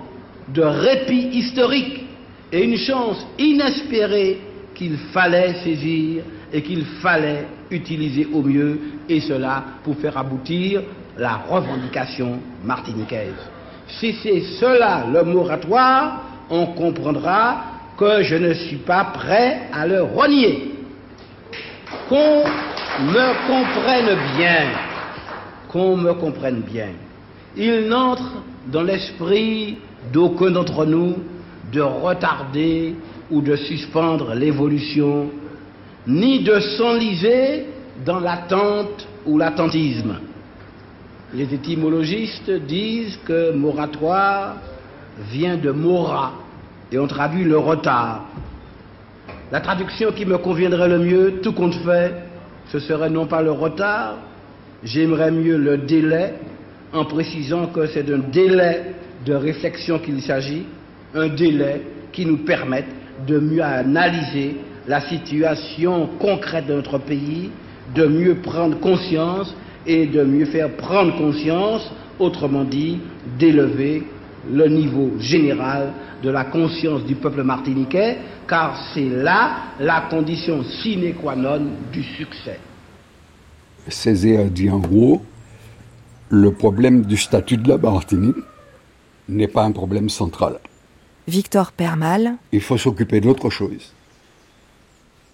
[0.48, 2.06] de répit historique
[2.52, 4.40] et une chance inespérée
[4.74, 6.24] qu'il fallait saisir
[6.54, 8.80] et qu'il fallait utiliser au mieux,
[9.10, 10.82] et cela pour faire aboutir
[11.18, 13.34] la revendication martiniquaise.
[13.88, 17.64] Si c'est cela le moratoire, on comprendra
[17.98, 20.72] que je ne suis pas prêt à le renier.
[22.10, 22.44] Qu'on
[23.00, 24.66] me comprenne bien,
[25.70, 26.90] qu'on me comprenne bien.
[27.56, 29.78] Il n'entre dans l'esprit
[30.12, 31.16] d'aucun d'entre nous
[31.72, 32.96] de retarder
[33.32, 35.30] ou de suspendre l'évolution,
[36.08, 37.68] ni de s'enliser
[38.06, 40.18] dans l'attente ou l'attentisme.
[41.36, 44.58] Les étymologistes disent que moratoire
[45.32, 46.34] vient de mora
[46.92, 48.26] et on traduit le retard.
[49.52, 52.14] La traduction qui me conviendrait le mieux, tout compte fait,
[52.72, 54.18] ce serait non pas le retard,
[54.84, 56.36] j'aimerais mieux le délai,
[56.94, 58.94] en précisant que c'est d'un délai
[59.26, 60.66] de réflexion qu'il s'agit,
[61.16, 61.82] un délai
[62.12, 62.86] qui nous permette
[63.28, 64.58] de mieux analyser
[64.88, 67.50] la situation concrète de notre pays,
[67.96, 69.56] de mieux prendre conscience
[69.86, 73.00] et de mieux faire prendre conscience, autrement dit,
[73.38, 74.04] d'élever
[74.52, 81.14] le niveau général de la conscience du peuple martiniquais, car c'est là la condition sine
[81.16, 81.62] qua non
[81.92, 82.60] du succès.
[83.88, 85.22] Césaire dit en gros,
[86.30, 88.36] le problème du statut de la Martinique
[89.28, 90.60] n'est pas un problème central.
[91.28, 92.36] Victor Permal.
[92.52, 93.94] Il faut s'occuper d'autre chose.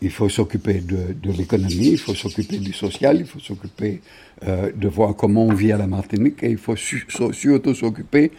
[0.01, 4.01] Il faut s'occuper de, l'économie, il faut s'occuper du social, il faut s'occuper
[4.47, 8.31] euh, de voir comment on vit à la Martinique et il faut surtout s'occuper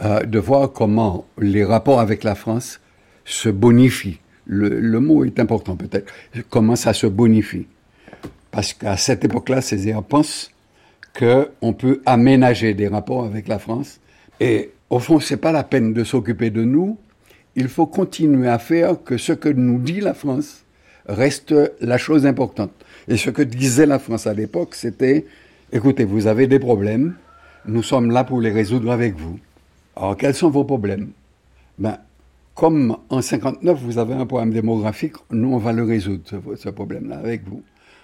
[0.00, 2.80] euh, de voir comment les rapports avec la France
[3.26, 4.18] se bonifient.
[4.46, 6.12] Le, mot est important peut-être.
[6.48, 7.66] Comment ça se bonifie?
[8.50, 10.50] Parce qu'à cette époque-là, Césaire pense
[11.16, 14.00] qu'on peut aménager des rapports avec la France
[14.40, 16.98] et au fond, c'est pas la peine de s'occuper de nous.
[17.54, 20.64] Il faut continuer à faire que ce que nous dit la France
[21.06, 22.72] reste la chose importante.
[23.08, 25.26] Et ce que disait la France à l'époque, c'était,
[25.72, 27.14] écoutez, vous avez des problèmes,
[27.66, 29.38] nous sommes là pour les résoudre avec vous.
[29.96, 31.10] Alors, quels sont vos problèmes?
[31.78, 31.98] Ben,
[32.54, 36.22] comme en 59, vous avez un problème démographique, nous, on va le résoudre,
[36.56, 37.62] ce, problème-là, avec vous.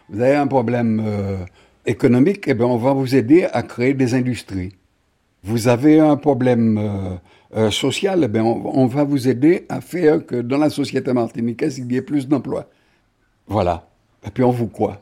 [0.08, 1.36] Vous avez un problème euh,
[1.86, 4.72] économique, eh bien, on va vous aider à créer des industries
[5.42, 7.16] vous avez un problème euh,
[7.56, 11.90] euh, social, eh on, va vous aider à faire que dans la société martiniquaise, il
[11.92, 12.68] y ait plus d'emplois.
[13.48, 13.88] Voilà.
[14.26, 15.00] Et puis on vous quoi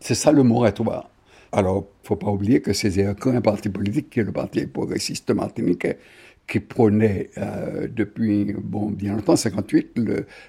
[0.00, 1.08] C'est ça le moratoire.
[1.52, 5.98] Alors, faut pas oublier que c'est un parti politique qui est le Parti progressiste martiniquais,
[6.46, 10.00] qui prônait euh, depuis bon, bien longtemps, 58,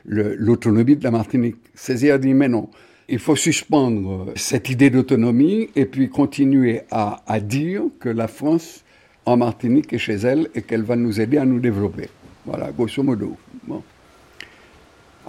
[0.05, 1.57] l'autonomie de la Martinique.
[1.73, 2.69] Césaire dit, mais non,
[3.09, 8.83] il faut suspendre cette idée d'autonomie et puis continuer à, à dire que la France
[9.25, 12.09] en Martinique et chez elle et qu'elle va nous aider à nous développer.
[12.45, 13.37] Voilà, grosso modo.
[13.67, 13.83] Bon.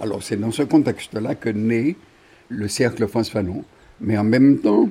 [0.01, 1.95] Alors c'est dans ce contexte-là que naît
[2.49, 3.63] le cercle France Fanon.
[4.01, 4.89] Mais en même temps,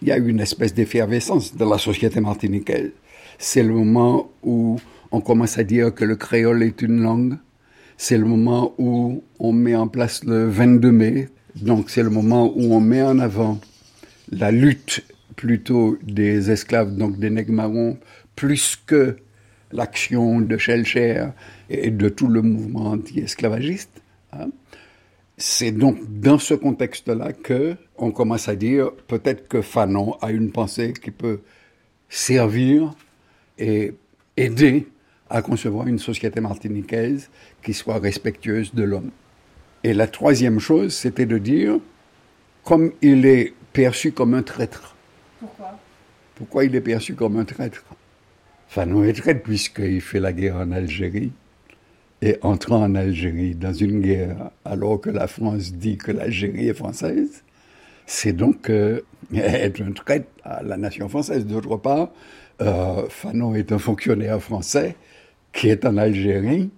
[0.00, 2.90] il y a une espèce d'effervescence dans la société martiniquaise.
[3.38, 4.78] C'est le moment où
[5.10, 7.36] on commence à dire que le créole est une langue.
[7.96, 11.28] C'est le moment où on met en place le 22 mai.
[11.56, 13.60] Donc c'est le moment où on met en avant
[14.30, 15.04] la lutte
[15.36, 17.98] plutôt des esclaves, donc des nègres marrons,
[18.34, 19.16] plus que
[19.72, 21.26] l'action de Schellcher
[21.68, 24.02] et de tout le mouvement anti-esclavagiste.
[24.32, 24.48] Hein.
[25.36, 30.52] C'est donc dans ce contexte-là que on commence à dire peut-être que Fanon a une
[30.52, 31.40] pensée qui peut
[32.08, 32.94] servir
[33.58, 33.94] et
[34.36, 34.88] aider
[35.30, 37.30] à concevoir une société martiniquaise
[37.62, 39.10] qui soit respectueuse de l'homme.
[39.82, 41.78] Et la troisième chose, c'était de dire,
[42.62, 44.94] comme il est perçu comme un traître,
[45.40, 45.78] pourquoi?
[46.34, 47.84] Pourquoi il est perçu comme un traître?
[48.72, 51.30] Fanon est traître puisqu'il fait la guerre en Algérie.
[52.22, 56.74] Et entrant en Algérie dans une guerre alors que la France dit que l'Algérie est
[56.74, 57.44] française,
[58.06, 59.02] c'est donc euh,
[59.34, 61.44] être un traître à la nation française.
[61.44, 62.12] D'autre part,
[62.62, 64.96] euh, Fanon est un fonctionnaire français
[65.52, 66.70] qui est en Algérie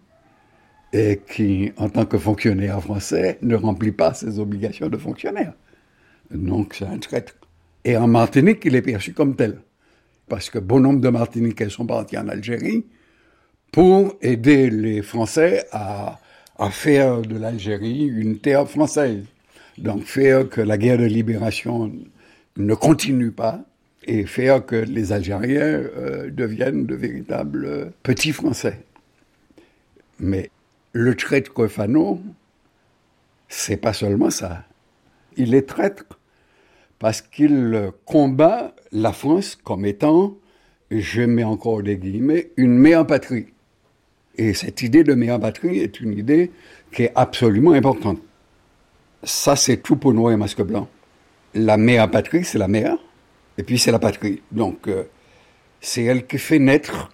[0.92, 5.52] et qui, en tant que fonctionnaire français, ne remplit pas ses obligations de fonctionnaire.
[6.32, 7.36] Donc c'est un traître.
[7.84, 9.60] Et en Martinique, il est perçu comme tel.
[10.28, 12.84] Parce que bon nombre de Martiniquais sont partis en Algérie
[13.72, 16.18] pour aider les Français à,
[16.70, 19.24] faire de l'Algérie une terre française.
[19.76, 21.92] Donc faire que la guerre de libération
[22.56, 23.64] ne continue pas
[24.06, 28.84] et faire que les Algériens euh, deviennent de véritables petits Français.
[30.20, 30.50] Mais
[30.92, 32.22] le traître Fanon,
[33.48, 34.64] c'est pas seulement ça.
[35.36, 36.04] Il est traître
[37.04, 40.38] parce qu'il combat la France comme étant,
[40.90, 43.48] je mets encore des guillemets, une meilleure patrie.
[44.38, 46.50] Et cette idée de meilleure patrie est une idée
[46.90, 48.22] qui est absolument importante.
[49.22, 50.88] Ça, c'est tout pour nous et masque blanc.
[51.52, 52.96] La meilleure patrie, c'est la mère,
[53.58, 54.40] et puis c'est la patrie.
[54.50, 55.04] Donc, euh,
[55.82, 57.12] c'est elle qui fait naître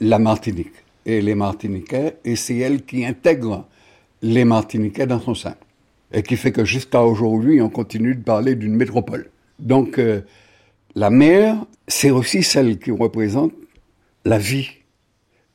[0.00, 0.74] la Martinique
[1.06, 3.68] et les Martiniquais, et c'est elle qui intègre
[4.20, 5.54] les Martiniquais dans son sein
[6.12, 9.30] et qui fait que jusqu'à aujourd'hui, on continue de parler d'une métropole.
[9.58, 10.20] Donc, euh,
[10.94, 13.54] La mer, c'est aussi celle qui représente
[14.26, 14.68] la vie.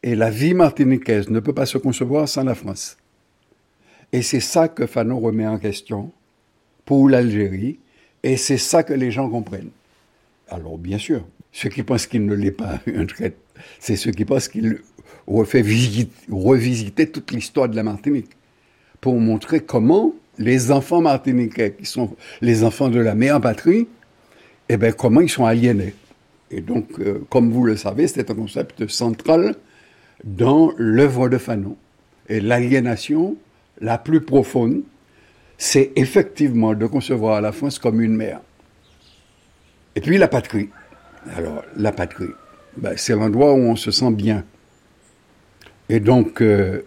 [0.01, 2.97] Et la vie martiniquaise ne peut pas se concevoir sans la France.
[4.11, 6.11] Et c'est ça que Fanon remet en question
[6.85, 7.77] pour l'Algérie,
[8.23, 9.69] et c'est ça que les gens comprennent.
[10.49, 13.37] Alors, bien sûr, ceux qui pensent qu'il ne l'est pas un traite,
[13.79, 14.79] c'est ceux qui pensent qu'il
[15.27, 15.63] refait
[16.31, 18.31] revisiter toute l'histoire de la Martinique
[19.01, 23.87] pour montrer comment les enfants martiniquais, qui sont les enfants de la meilleure patrie,
[24.69, 25.93] eh bien, comment ils sont aliénés?
[26.51, 29.55] Et donc, euh, comme vous le savez, c'est un concept central
[30.23, 31.75] dans l'œuvre de Fanon.
[32.29, 33.37] Et l'aliénation
[33.81, 34.81] la plus profonde,
[35.57, 38.41] c'est effectivement de concevoir la France comme une mère.
[39.95, 40.69] Et puis la patrie.
[41.35, 42.29] Alors, la patrie,
[42.77, 44.45] ben, c'est l'endroit où on se sent bien.
[45.89, 46.83] Et donc, euh,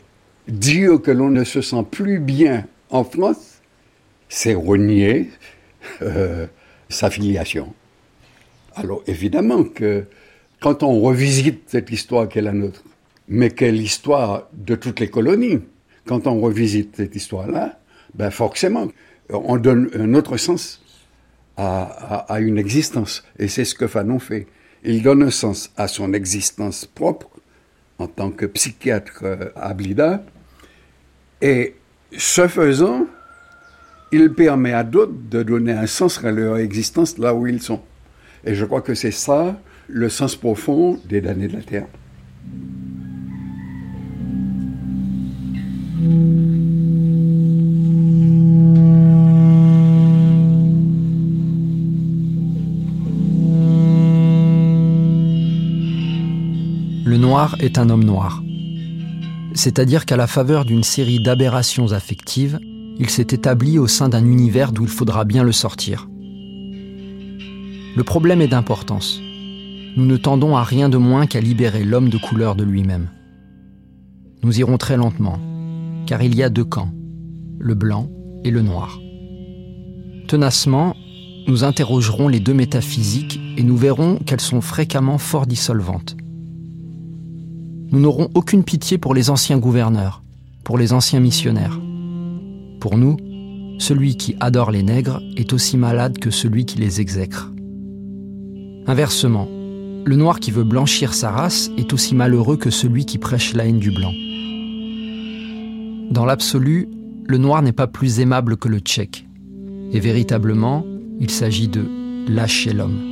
[0.49, 3.61] dire que l'on ne se sent plus bien en France,
[4.29, 5.31] c'est renier
[6.03, 6.47] euh,
[6.89, 7.75] sa filiation.
[8.75, 10.05] Alors, évidemment que
[10.61, 12.85] quand on revisite cette histoire qui est la nôtre,
[13.29, 15.61] mais quelle l'histoire de toutes les colonies,
[16.07, 17.79] quand on revisite cette histoire-là,
[18.15, 18.89] ben forcément,
[19.31, 20.83] on donne un autre sens
[21.57, 23.23] à, une existence.
[23.39, 24.47] Et c'est ce que Fanon fait.
[24.83, 27.29] Il donne un sens à son existence propre
[27.99, 30.25] en tant que psychiatre euh, à Blida.
[31.43, 31.75] Et
[32.17, 33.07] ce faisant,
[34.13, 37.81] il permet à d'autres de donner un sens à leur existence là où ils sont.
[38.45, 41.87] Et je crois que c'est ça le sens profond des damnés de la Terre.
[57.05, 58.43] Le noir est un homme noir.
[59.55, 62.59] C'est-à-dire qu'à la faveur d'une série d'aberrations affectives,
[62.99, 66.09] il s'est établi au sein d'un univers d'où il faudra bien le sortir.
[67.97, 69.21] Le problème est d'importance.
[69.97, 73.09] Nous ne tendons à rien de moins qu'à libérer l'homme de couleur de lui-même.
[74.43, 75.39] Nous irons très lentement,
[76.07, 76.93] car il y a deux camps,
[77.59, 78.09] le blanc
[78.45, 79.01] et le noir.
[80.29, 80.95] Tenacement,
[81.49, 86.17] nous interrogerons les deux métaphysiques et nous verrons qu'elles sont fréquemment fort dissolvantes.
[87.93, 90.23] Nous n'aurons aucune pitié pour les anciens gouverneurs,
[90.63, 91.81] pour les anciens missionnaires.
[92.79, 93.17] Pour nous,
[93.81, 97.51] celui qui adore les nègres est aussi malade que celui qui les exècre.
[98.87, 99.49] Inversement,
[100.05, 103.67] le noir qui veut blanchir sa race est aussi malheureux que celui qui prêche la
[103.67, 104.13] haine du blanc.
[106.13, 106.89] Dans l'absolu,
[107.27, 109.27] le noir n'est pas plus aimable que le tchèque.
[109.93, 110.85] Et véritablement,
[111.19, 111.85] il s'agit de
[112.29, 113.10] lâcher l'homme.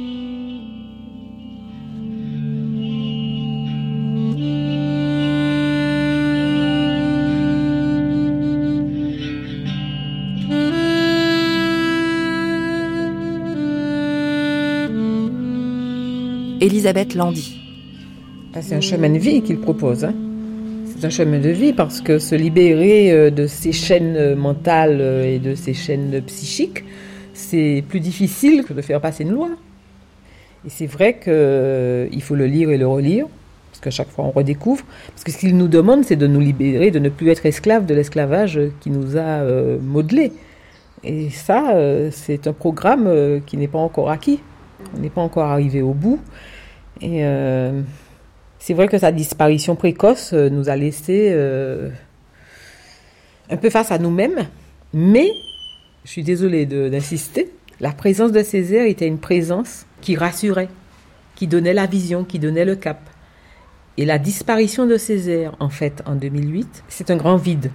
[16.69, 17.59] Elisabeth Landy.
[18.61, 20.05] C'est un chemin de vie qu'il propose.
[20.05, 20.13] Hein
[20.85, 24.99] c'est un chemin de vie parce que se libérer euh, de ces chaînes euh, mentales
[25.01, 26.85] euh, et de ces chaînes psychiques,
[27.33, 29.49] c'est plus difficile que de faire passer une loi.
[30.67, 33.25] Et c'est vrai qu'il faut le lire et le relire,
[33.71, 34.85] parce qu'à chaque fois on redécouvre.
[35.07, 37.87] Parce que ce qu'il nous demande, c'est de nous libérer, de ne plus être esclaves
[37.87, 39.43] de l'esclavage qui nous a
[39.81, 40.33] modelés.
[41.03, 41.75] Et ça,
[42.11, 44.41] c'est un programme qui n'est pas encore acquis.
[44.95, 46.21] On n'est pas encore arrivé au bout.
[47.01, 47.25] Et
[48.59, 51.91] c'est vrai que sa disparition précoce euh, nous a laissé euh,
[53.51, 54.47] un peu face à nous-mêmes,
[54.93, 55.31] mais,
[56.05, 57.51] je suis désolée d'insister,
[57.81, 60.69] la présence de Césaire était une présence qui rassurait,
[61.35, 63.01] qui donnait la vision, qui donnait le cap.
[63.97, 67.71] Et la disparition de Césaire, en fait, en 2008, c'est un grand vide.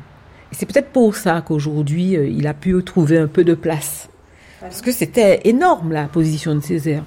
[0.51, 4.09] Et c'est peut-être pour ça qu'aujourd'hui, euh, il a pu trouver un peu de place.
[4.59, 7.03] Parce que c'était énorme, la position de Césaire.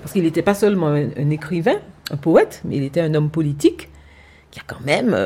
[0.00, 1.76] Parce qu'il n'était pas seulement un écrivain,
[2.10, 3.88] un poète, mais il était un homme politique
[4.50, 5.16] qui a quand même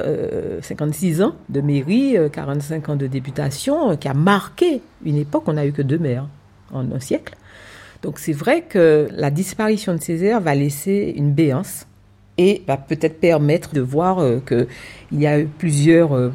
[0.60, 5.44] 56 euh, ans de mairie, 45 euh, ans de députation, qui a marqué une époque.
[5.46, 6.26] On n'a eu que deux maires
[6.72, 7.36] en un siècle.
[8.02, 11.86] Donc c'est vrai que la disparition de Césaire va laisser une béance
[12.36, 16.32] et va peut-être permettre de voir euh, qu'il y a eu plusieurs,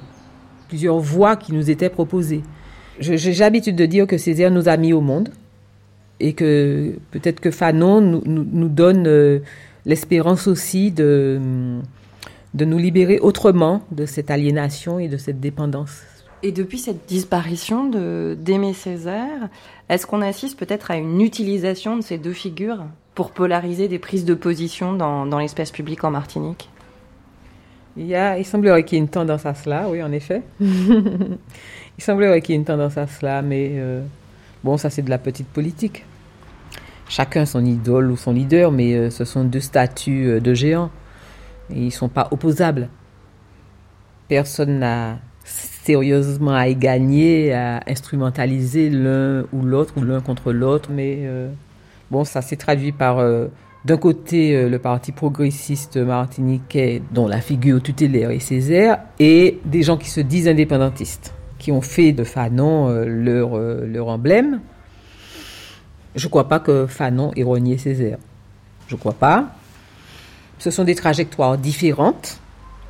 [0.70, 2.44] plusieurs voies qui nous étaient proposées.
[3.00, 5.30] J'ai l'habitude de dire que Césaire nous a mis au monde
[6.20, 9.42] et que peut-être que Fanon nous, nous donne
[9.86, 11.40] l'espérance aussi de,
[12.54, 16.02] de nous libérer autrement de cette aliénation et de cette dépendance.
[16.44, 17.90] Et depuis cette disparition
[18.36, 19.50] d'Aimé Césaire,
[19.90, 22.86] est-ce qu'on assiste peut-être à une utilisation de ces deux figures
[23.16, 26.70] pour polariser des prises de position dans, dans l'espace public en Martinique?
[27.96, 30.44] Il, y a, il semblerait qu'il y ait une tendance à cela, oui, en effet.
[30.60, 34.04] il semblerait qu'il y ait une tendance à cela, mais euh,
[34.64, 36.06] bon, ça c'est de la petite politique.
[37.10, 40.92] chacun son idole ou son leader, mais euh, ce sont deux statues euh, de géants.
[41.70, 42.90] Ils ne sont pas opposables.
[44.28, 50.90] Personne n'a sérieusement à y gagner, à instrumentaliser l'un ou l'autre, ou l'un contre l'autre.
[50.92, 51.50] Mais euh,
[52.12, 53.24] bon, ça s'est traduit par,
[53.86, 59.98] d'un côté, le parti progressiste martiniquais, dont la figure tutélaire est Césaire, et des gens
[59.98, 61.34] qui se disent indépendantistes,
[61.68, 64.62] qui ont fait de Fanon leur, leur emblème.
[66.16, 68.20] Je ne crois pas que Fanon ait renié Césaire.
[68.88, 69.50] Je ne crois pas.
[70.60, 72.40] Ce sont des trajectoires différentes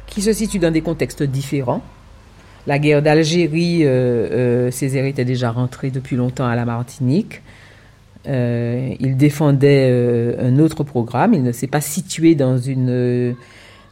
[0.05, 1.81] qui se situent dans des contextes différents.
[2.67, 7.41] La guerre d'Algérie, euh, euh, Césaire était déjà rentré depuis longtemps à la Martinique.
[8.27, 11.33] Euh, il défendait un autre programme.
[11.33, 13.35] Il ne s'est pas situé dans une,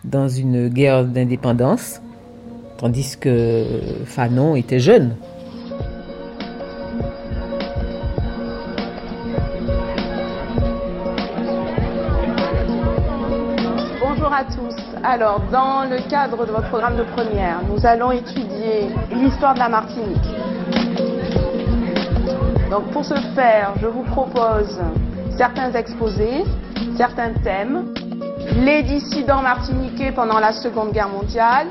[0.04, 2.02] dans une guerre d'indépendance,
[2.78, 3.66] tandis que
[4.06, 5.16] Fanon était jeune.
[15.04, 19.70] Alors, dans le cadre de votre programme de première, nous allons étudier l'histoire de la
[19.70, 20.28] Martinique.
[22.70, 24.80] Donc, pour ce faire, je vous propose
[25.38, 26.44] certains exposés,
[26.98, 27.94] certains thèmes.
[28.58, 31.68] Les dissidents martiniquais pendant la Seconde Guerre mondiale,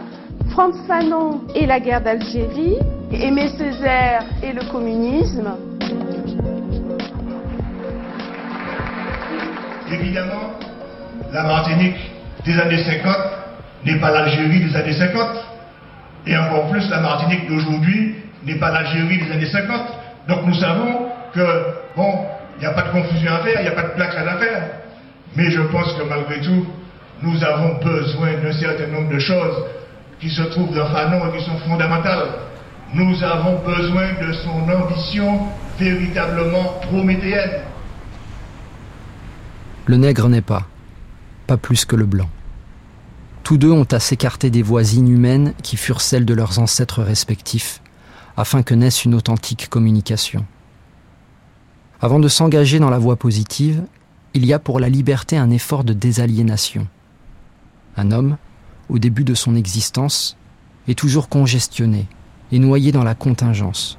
[0.55, 2.77] Franz Fanon et la guerre d'Algérie,
[3.11, 5.53] Aimé Césaire et le communisme.
[9.91, 10.55] Évidemment,
[11.33, 11.97] la Martinique
[12.47, 13.17] des années 50
[13.85, 15.29] n'est pas l'Algérie des années 50.
[16.29, 18.15] Et encore plus, la Martinique d'aujourd'hui
[18.45, 19.83] n'est pas l'Algérie des années 50.
[20.29, 21.41] Donc nous savons que,
[21.97, 22.27] bon,
[22.59, 24.37] il n'y a pas de confusion à faire, il n'y a pas de plaque à
[24.37, 24.63] faire.
[25.35, 26.65] Mais je pense que malgré tout,
[27.23, 29.65] nous avons besoin d'un certain nombre de choses
[30.21, 32.29] qui se trouvent dans Fanon et qui sont fondamentales.
[32.95, 35.41] Nous avons besoin de son ambition
[35.79, 37.63] véritablement prométhéenne.
[39.87, 40.67] Le nègre n'est pas
[41.47, 42.29] pas plus que le blanc.
[43.43, 47.83] Tous deux ont à s'écarter des voies inhumaines qui furent celles de leurs ancêtres respectifs,
[48.37, 50.47] afin que naisse une authentique communication.
[52.01, 53.85] Avant de s'engager dans la voie positive,
[54.33, 56.89] il y a pour la liberté un effort de désaliénation.
[57.97, 58.37] Un homme,
[58.95, 60.37] au début de son existence,
[60.87, 62.07] est toujours congestionné
[62.53, 63.99] et noyé dans la contingence.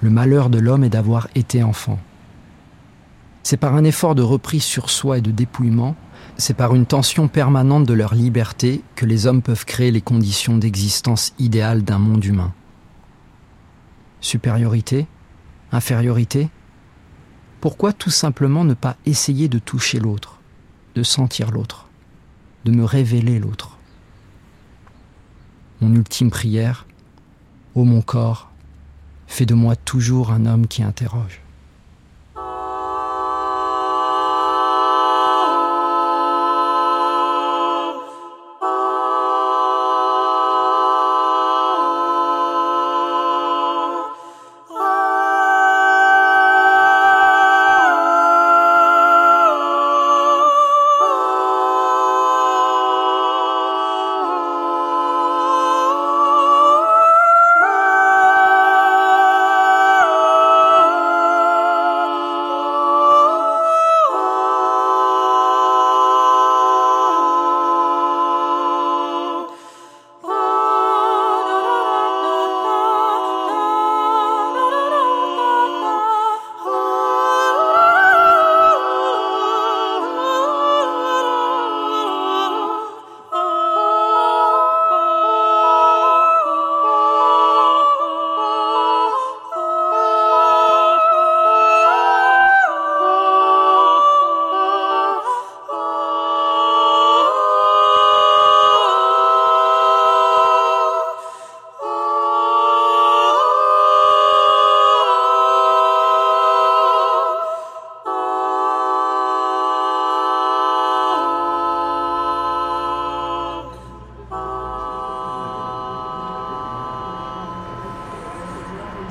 [0.00, 2.00] Le malheur de l'homme est d'avoir été enfant.
[3.44, 5.94] C'est par un effort de reprise sur soi et de dépouillement
[6.38, 10.58] c'est par une tension permanente de leur liberté que les hommes peuvent créer les conditions
[10.58, 12.52] d'existence idéales d'un monde humain.
[14.20, 15.06] Supériorité?
[15.70, 16.48] Infériorité?
[17.60, 20.40] Pourquoi tout simplement ne pas essayer de toucher l'autre,
[20.94, 21.88] de sentir l'autre,
[22.64, 23.79] de me révéler l'autre?
[25.80, 26.86] Mon ultime prière,
[27.74, 28.50] ô mon corps,
[29.26, 31.40] fais de moi toujours un homme qui interroge.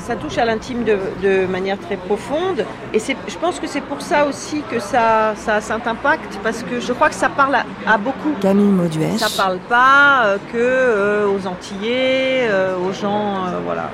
[0.09, 2.65] Ça touche à l'intime de, manière très profonde.
[2.95, 6.63] Et je pense que c'est pour ça aussi que ça, ça a cet impact, parce
[6.63, 8.33] que je crois que ça parle à, beaucoup.
[8.41, 9.17] Camille Mauduès.
[9.19, 13.91] Ça parle pas euh, que euh, aux Antillais, euh, aux gens, voilà.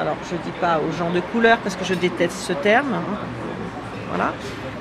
[0.00, 3.16] Alors je dis pas aux gens de couleur parce que je déteste ce terme, hein.
[4.08, 4.32] voilà.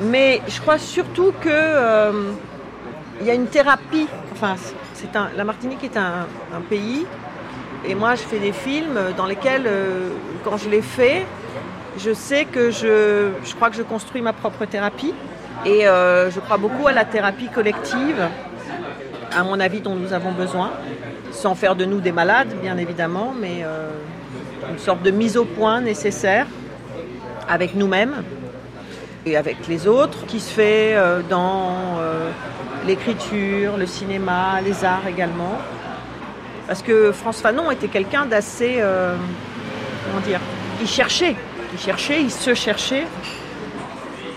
[0.02, 2.36] Mais je crois surtout que
[3.22, 4.08] il y a une thérapie.
[4.34, 4.56] Enfin,
[4.94, 5.08] c'est
[5.38, 7.06] la Martinique est un pays
[7.88, 10.10] et moi, je fais des films dans lesquels, euh,
[10.44, 11.26] quand je les fais,
[11.98, 15.14] Je sais que je, je crois que je construis ma propre thérapie
[15.66, 18.22] et euh, je crois beaucoup à la thérapie collective,
[19.32, 20.72] à mon avis dont nous avons besoin,
[21.32, 23.92] sans faire de nous des malades bien évidemment, mais euh,
[24.70, 26.48] une sorte de mise au point nécessaire
[27.48, 28.16] avec nous-mêmes
[29.26, 30.98] et avec les autres, qui se fait
[31.30, 31.98] dans
[32.86, 35.58] l'écriture, le cinéma, les arts également.
[36.68, 39.16] Parce que France Fanon était quelqu'un d'assez, euh,
[40.06, 40.40] comment dire,
[40.82, 41.36] il cherchait,
[41.74, 43.06] il cherchait, il se cherchait.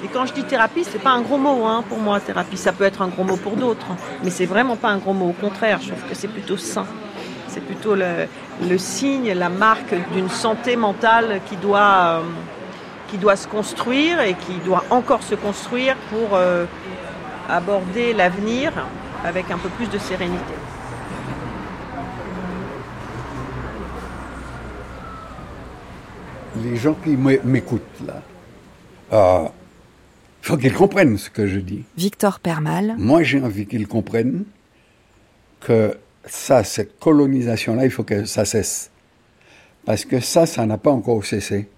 [0.05, 2.57] Et quand je dis thérapie, c'est pas un gros mot hein, pour moi, thérapie.
[2.57, 3.87] Ça peut être un gros mot pour d'autres,
[4.23, 5.31] mais c'est vraiment pas un gros mot.
[5.31, 6.87] Au contraire, je trouve que c'est plutôt sain.
[7.49, 8.29] C'est plutôt le,
[8.69, 12.23] le signe, la marque d'une santé mentale qui doit, euh,
[13.09, 16.67] qui doit se construire et qui doit encore se construire pour euh,
[17.49, 18.73] aborder l'avenir
[19.25, 20.55] avec un peu plus de sérénité.
[26.65, 28.23] Les gens qui m'écoutent là,
[29.13, 29.49] euh,
[30.43, 31.85] faut qu'ils comprennent ce que je dis.
[31.97, 32.95] Victor Permal.
[32.99, 34.45] Moi, j'ai envie qu'ils comprennent
[35.61, 38.91] que ça, cette colonisation-là, il faut que ça cesse.
[39.85, 41.69] Parce que ça, ça n'a pas encore cessé.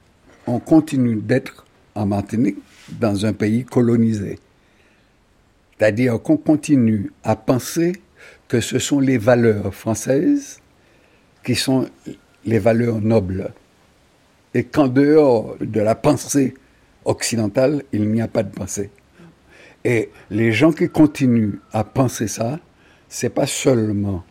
[0.47, 2.59] On continue d'être en Martinique
[2.89, 4.39] dans un pays colonisé.
[5.79, 7.93] C'est-à-dire qu'on continue à penser
[8.49, 10.61] que ce sont les valeurs françaises
[11.45, 11.89] qui sont
[12.45, 13.53] les valeurs nobles.
[14.55, 16.55] Et qu'en dehors de la pensée
[17.05, 18.91] occidentale, il n'y a pas de pensée.
[19.85, 22.59] Et les gens qui continuent à penser ça,
[23.09, 24.25] c'est pas seulement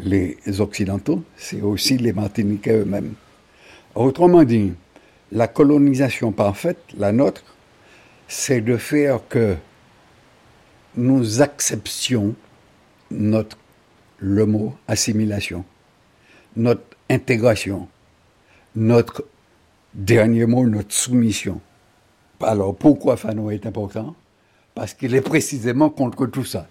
[0.00, 3.14] les Occidentaux, c'est aussi les Martiniquais eux-mêmes.
[3.94, 4.72] Autrement dit,
[5.30, 7.44] la colonisation parfaite, la nôtre,
[8.26, 9.56] c'est de faire que
[10.96, 12.34] nous acceptions
[13.10, 13.58] notre,
[14.18, 15.64] le mot assimilation,
[16.56, 17.88] notre intégration,
[18.74, 19.24] notre
[19.94, 21.60] dernier mot, notre soumission.
[22.42, 24.14] Alors pourquoi Fanon est important?
[24.74, 26.66] Parce qu'il est précisément contre tout ça.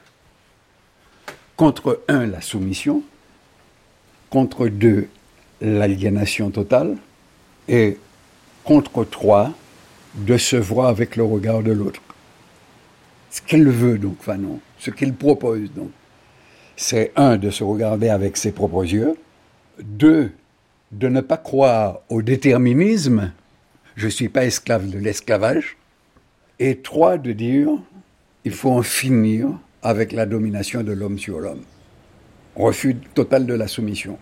[1.56, 3.02] Contre un, la soumission,
[4.30, 5.08] contre deux,
[5.62, 6.98] l'aliénation totale,
[7.68, 7.98] et
[8.64, 9.52] contre trois,
[10.16, 12.02] de se voir avec le regard de l'autre.
[13.30, 15.90] Ce qu'il veut donc, Fanon, ce qu'il propose donc,
[16.76, 19.16] c'est un, de se regarder avec ses propres yeux,
[19.82, 20.32] deux,
[20.94, 23.32] de ne pas croire au déterminisme,
[23.96, 25.78] je ne suis pas esclave de l'esclavage,
[26.60, 27.70] et trois, de dire,
[28.46, 29.50] il faut en finir
[29.82, 31.62] avec la domination de l'homme sur l'homme.
[32.56, 34.18] Refus total de la soumission.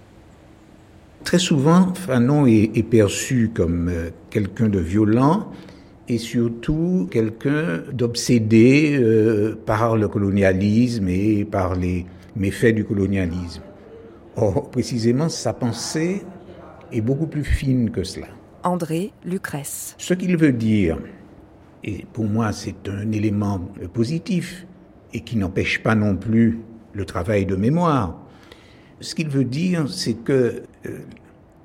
[1.24, 5.52] Très souvent, Fanon est, perçu comme euh, quelqu'un de violent
[6.08, 13.62] et surtout quelqu'un d'obsédé euh, par le colonialisme et par les méfaits du colonialisme.
[14.36, 16.24] Or, précisément, sa pensée
[16.92, 18.28] est beaucoup plus fine que cela.
[18.64, 19.96] André Lucrèce.
[19.98, 21.00] Ce qu'il veut dire,
[21.84, 23.60] et pour moi c'est un élément
[23.94, 24.66] positif
[25.14, 26.60] et qui n'empêche pas non plus
[26.94, 28.18] le travail de mémoire,
[29.00, 31.00] ce qu'il veut dire, c'est que euh,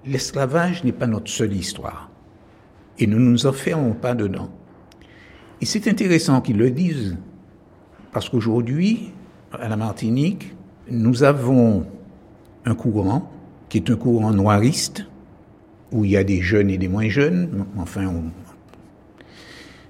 [0.07, 2.11] l'esclavage n'est pas notre seule histoire.
[2.99, 4.49] Et nous ne nous enfermons pas dedans.
[5.61, 7.17] Et c'est intéressant qu'ils le disent,
[8.13, 9.13] parce qu'aujourd'hui,
[9.53, 10.55] à la Martinique,
[10.91, 11.87] nous avons
[12.65, 13.31] un courant
[13.69, 15.07] qui est un courant noiriste,
[15.93, 18.13] où il y a des jeunes et des moins jeunes, enfin,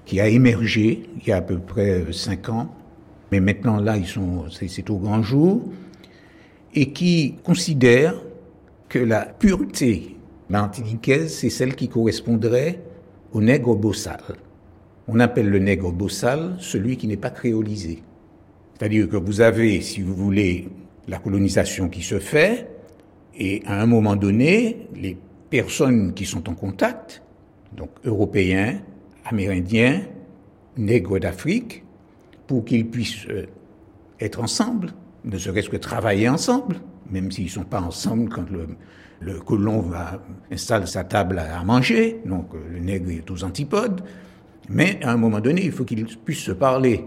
[0.05, 2.73] qui a émergé il y a à peu près cinq ans,
[3.31, 5.63] mais maintenant là, ils sont, c'est au grand jour,
[6.73, 8.15] et qui considère
[8.89, 10.15] que la pureté
[10.49, 12.79] martiniquaise, c'est celle qui correspondrait
[13.33, 14.21] au nègre bossal.
[15.07, 18.03] On appelle le nègre bossal celui qui n'est pas créolisé.
[18.77, 20.69] C'est-à-dire que vous avez, si vous voulez,
[21.07, 22.67] la colonisation qui se fait,
[23.37, 25.17] et à un moment donné, les
[25.49, 27.21] personnes qui sont en contact,
[27.75, 28.79] donc européens,
[29.25, 30.01] amérindiens,
[30.77, 31.83] nègres d'Afrique,
[32.47, 33.45] pour qu'ils puissent euh,
[34.19, 34.93] être ensemble,
[35.25, 36.77] ne serait-ce que travailler ensemble,
[37.09, 40.21] même s'ils ne sont pas ensemble quand le, colon va
[40.51, 44.01] installe sa table à manger, donc euh, le nègre est aux antipodes,
[44.69, 47.05] mais à un moment donné, il faut qu'ils puissent se parler.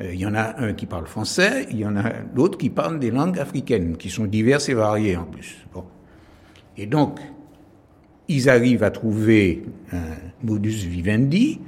[0.00, 2.70] Euh, il y en a un qui parle français, il y en a l'autre qui
[2.70, 5.66] parle des langues africaines, qui sont diverses et variées en plus.
[5.72, 5.84] Bon.
[6.76, 7.20] Et donc,
[8.28, 11.60] ils arrivent à trouver un modus vivendi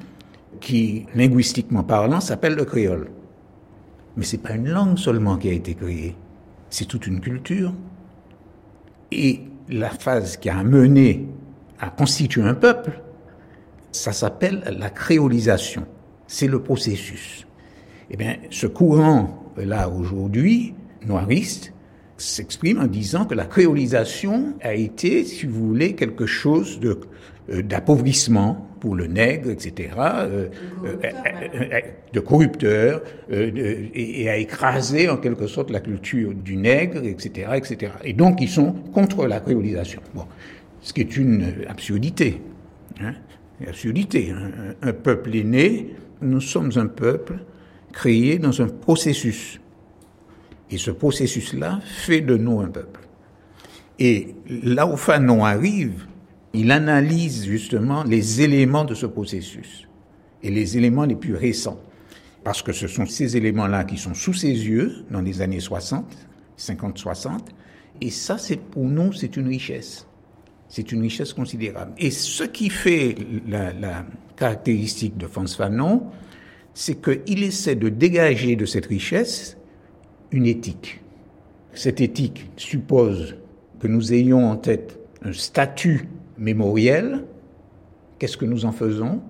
[0.60, 3.10] qui, linguistiquement parlant, s'appelle le créole.
[4.16, 6.14] Mais c'est pas une langue seulement qui a été créée,
[6.70, 7.74] c'est toute une culture.
[9.10, 11.26] Et la phase qui a mené
[11.80, 13.00] à constituer un peuple,
[13.92, 15.86] ça s'appelle la créolisation.
[16.26, 17.46] C'est le processus.
[18.10, 20.74] Eh bien, ce courant là aujourd'hui,
[21.06, 21.73] noiriste,
[22.16, 26.98] s'exprime en disant que la créolisation a été, si vous voulez, quelque chose de
[27.50, 30.48] euh, d'appauvrissement pour le nègre, etc., euh,
[30.86, 31.80] euh,
[32.10, 37.92] de corrupteur, et, a écrasé en quelque sorte la culture du nègre, etc., etc.
[38.02, 40.00] Et donc ils sont contre la créolisation.
[40.14, 40.24] Bon,
[40.80, 42.40] ce qui est une absurdité.
[42.98, 43.12] Hein,
[43.68, 44.30] absurdité.
[44.30, 44.74] Hein.
[44.82, 47.34] Un, un peuple est né, nous sommes un peuple
[47.92, 49.60] créé dans un processus.
[50.70, 53.00] Et ce processus-là fait de nous un peuple.
[53.98, 56.06] Et là où Fanon arrive,
[56.52, 59.88] il analyse justement les éléments de ce processus
[60.42, 61.80] et les éléments les plus récents.
[62.42, 66.04] Parce que ce sont ces éléments-là qui sont sous ses yeux dans les années 60,
[66.58, 67.38] 50-60.
[68.00, 70.06] Et ça, c'est pour nous, c'est une richesse.
[70.68, 71.92] C'est une richesse considérable.
[71.98, 73.16] Et ce qui fait
[73.48, 74.04] la,
[74.36, 76.06] caractéristique de Franz Fanon,
[76.74, 79.56] c'est qu'il essaie de dégager de cette richesse
[80.30, 81.00] une éthique.
[81.72, 83.36] Cette éthique suppose
[83.80, 87.24] que nous ayons en tête un statut mémoriel,
[88.18, 89.20] qu'est-ce que nous en faisons?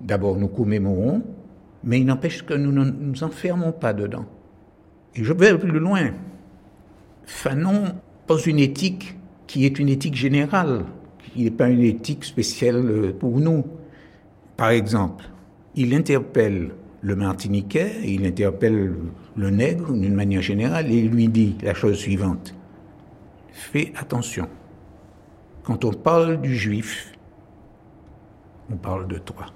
[0.00, 1.22] D'abord, nous commémorons,
[1.84, 4.26] mais il n'empêche que nous ne nous enfermons pas dedans.
[5.14, 6.10] Et je vais plus loin.
[7.24, 7.94] Fanon
[8.26, 9.16] pose une éthique
[9.46, 10.84] qui est une éthique générale,
[11.18, 13.64] qui n'est pas une éthique spéciale pour nous.
[14.56, 15.24] Par exemple,
[15.74, 16.70] il interpelle
[17.06, 18.92] le Martiniquais, il interpelle
[19.36, 22.52] le nègre d'une manière générale, et lui dit la chose suivante.
[23.52, 24.48] Fais attention.
[25.62, 27.12] Quand on parle du juif,
[28.72, 29.46] on parle de toi.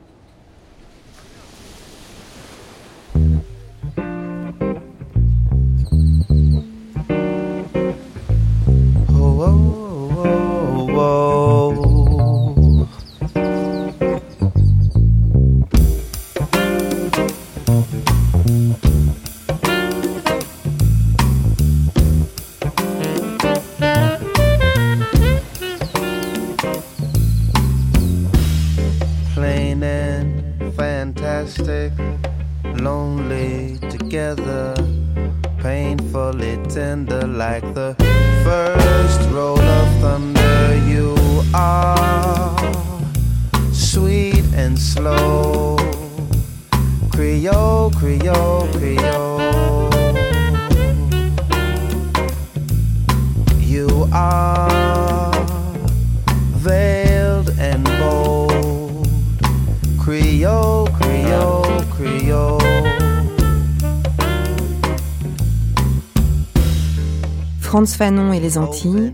[68.50, 69.12] Fanon Antilles,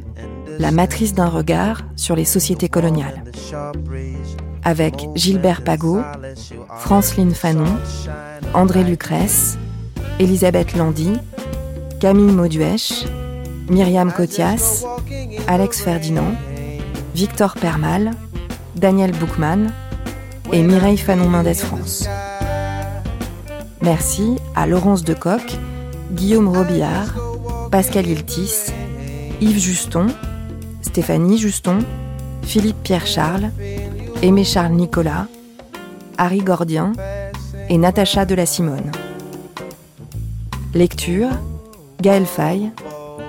[0.58, 3.22] la matrice d'un regard sur les sociétés coloniales.
[4.64, 6.00] Avec Gilbert Pagot,
[6.78, 7.76] Franceline Fanon,
[8.54, 9.58] André Lucrèce,
[10.18, 11.12] Elisabeth Landy,
[12.00, 13.04] Camille Mauduèche,
[13.68, 14.84] Myriam Cotias,
[15.46, 16.34] Alex Ferdinand,
[17.14, 18.12] Victor Permal,
[18.74, 19.72] Daniel Boukman
[20.52, 22.08] et Mireille Fanon-Mendès France.
[23.82, 25.58] Merci à Laurence Decoq,
[26.12, 27.14] Guillaume Robillard,
[27.70, 28.72] Pascal Iltis,
[29.40, 30.06] Yves Juston,
[30.82, 31.78] Stéphanie Juston,
[32.42, 33.50] Philippe Pierre-Charles,
[34.22, 35.26] Aimé Charles Nicolas,
[36.16, 36.92] Harry Gordien
[37.68, 38.90] et Natacha de la Simone.
[40.74, 41.28] Lecture
[42.00, 42.70] Gaël Faye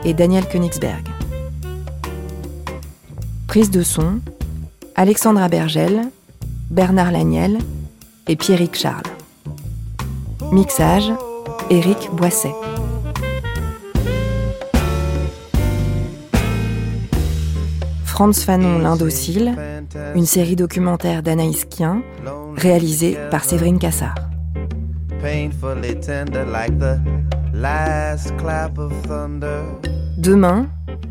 [0.06, 1.06] et Daniel Königsberg.
[3.48, 4.20] Prise de son
[4.96, 6.10] Alexandra Bergel,
[6.70, 7.60] Bernard Laniel
[8.28, 9.04] et Pierrick Charles.
[10.52, 11.12] Mixage
[11.70, 12.67] Éric Boisset.
[18.18, 19.56] Franz Fanon l'Indocile,
[20.16, 22.02] une série documentaire d'Anaïs Kien,
[22.56, 24.16] réalisée par Séverine Cassard.
[30.18, 30.66] Demain,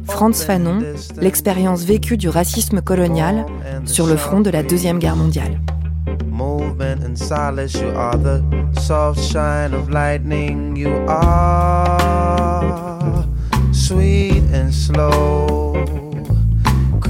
[0.08, 0.82] Franz Fanon,
[1.20, 3.46] l'expérience vécue du racisme colonial
[3.84, 5.60] sur le front de la Deuxième Guerre mondiale.
[13.72, 15.65] sweet and slow.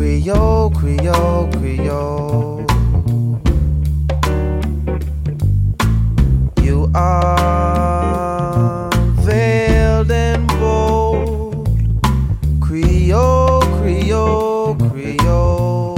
[0.06, 2.64] Creole, Creole, Creole.
[6.62, 8.88] You are
[9.24, 11.68] veiled and bold.
[12.60, 15.96] Creole, Creole, Creole.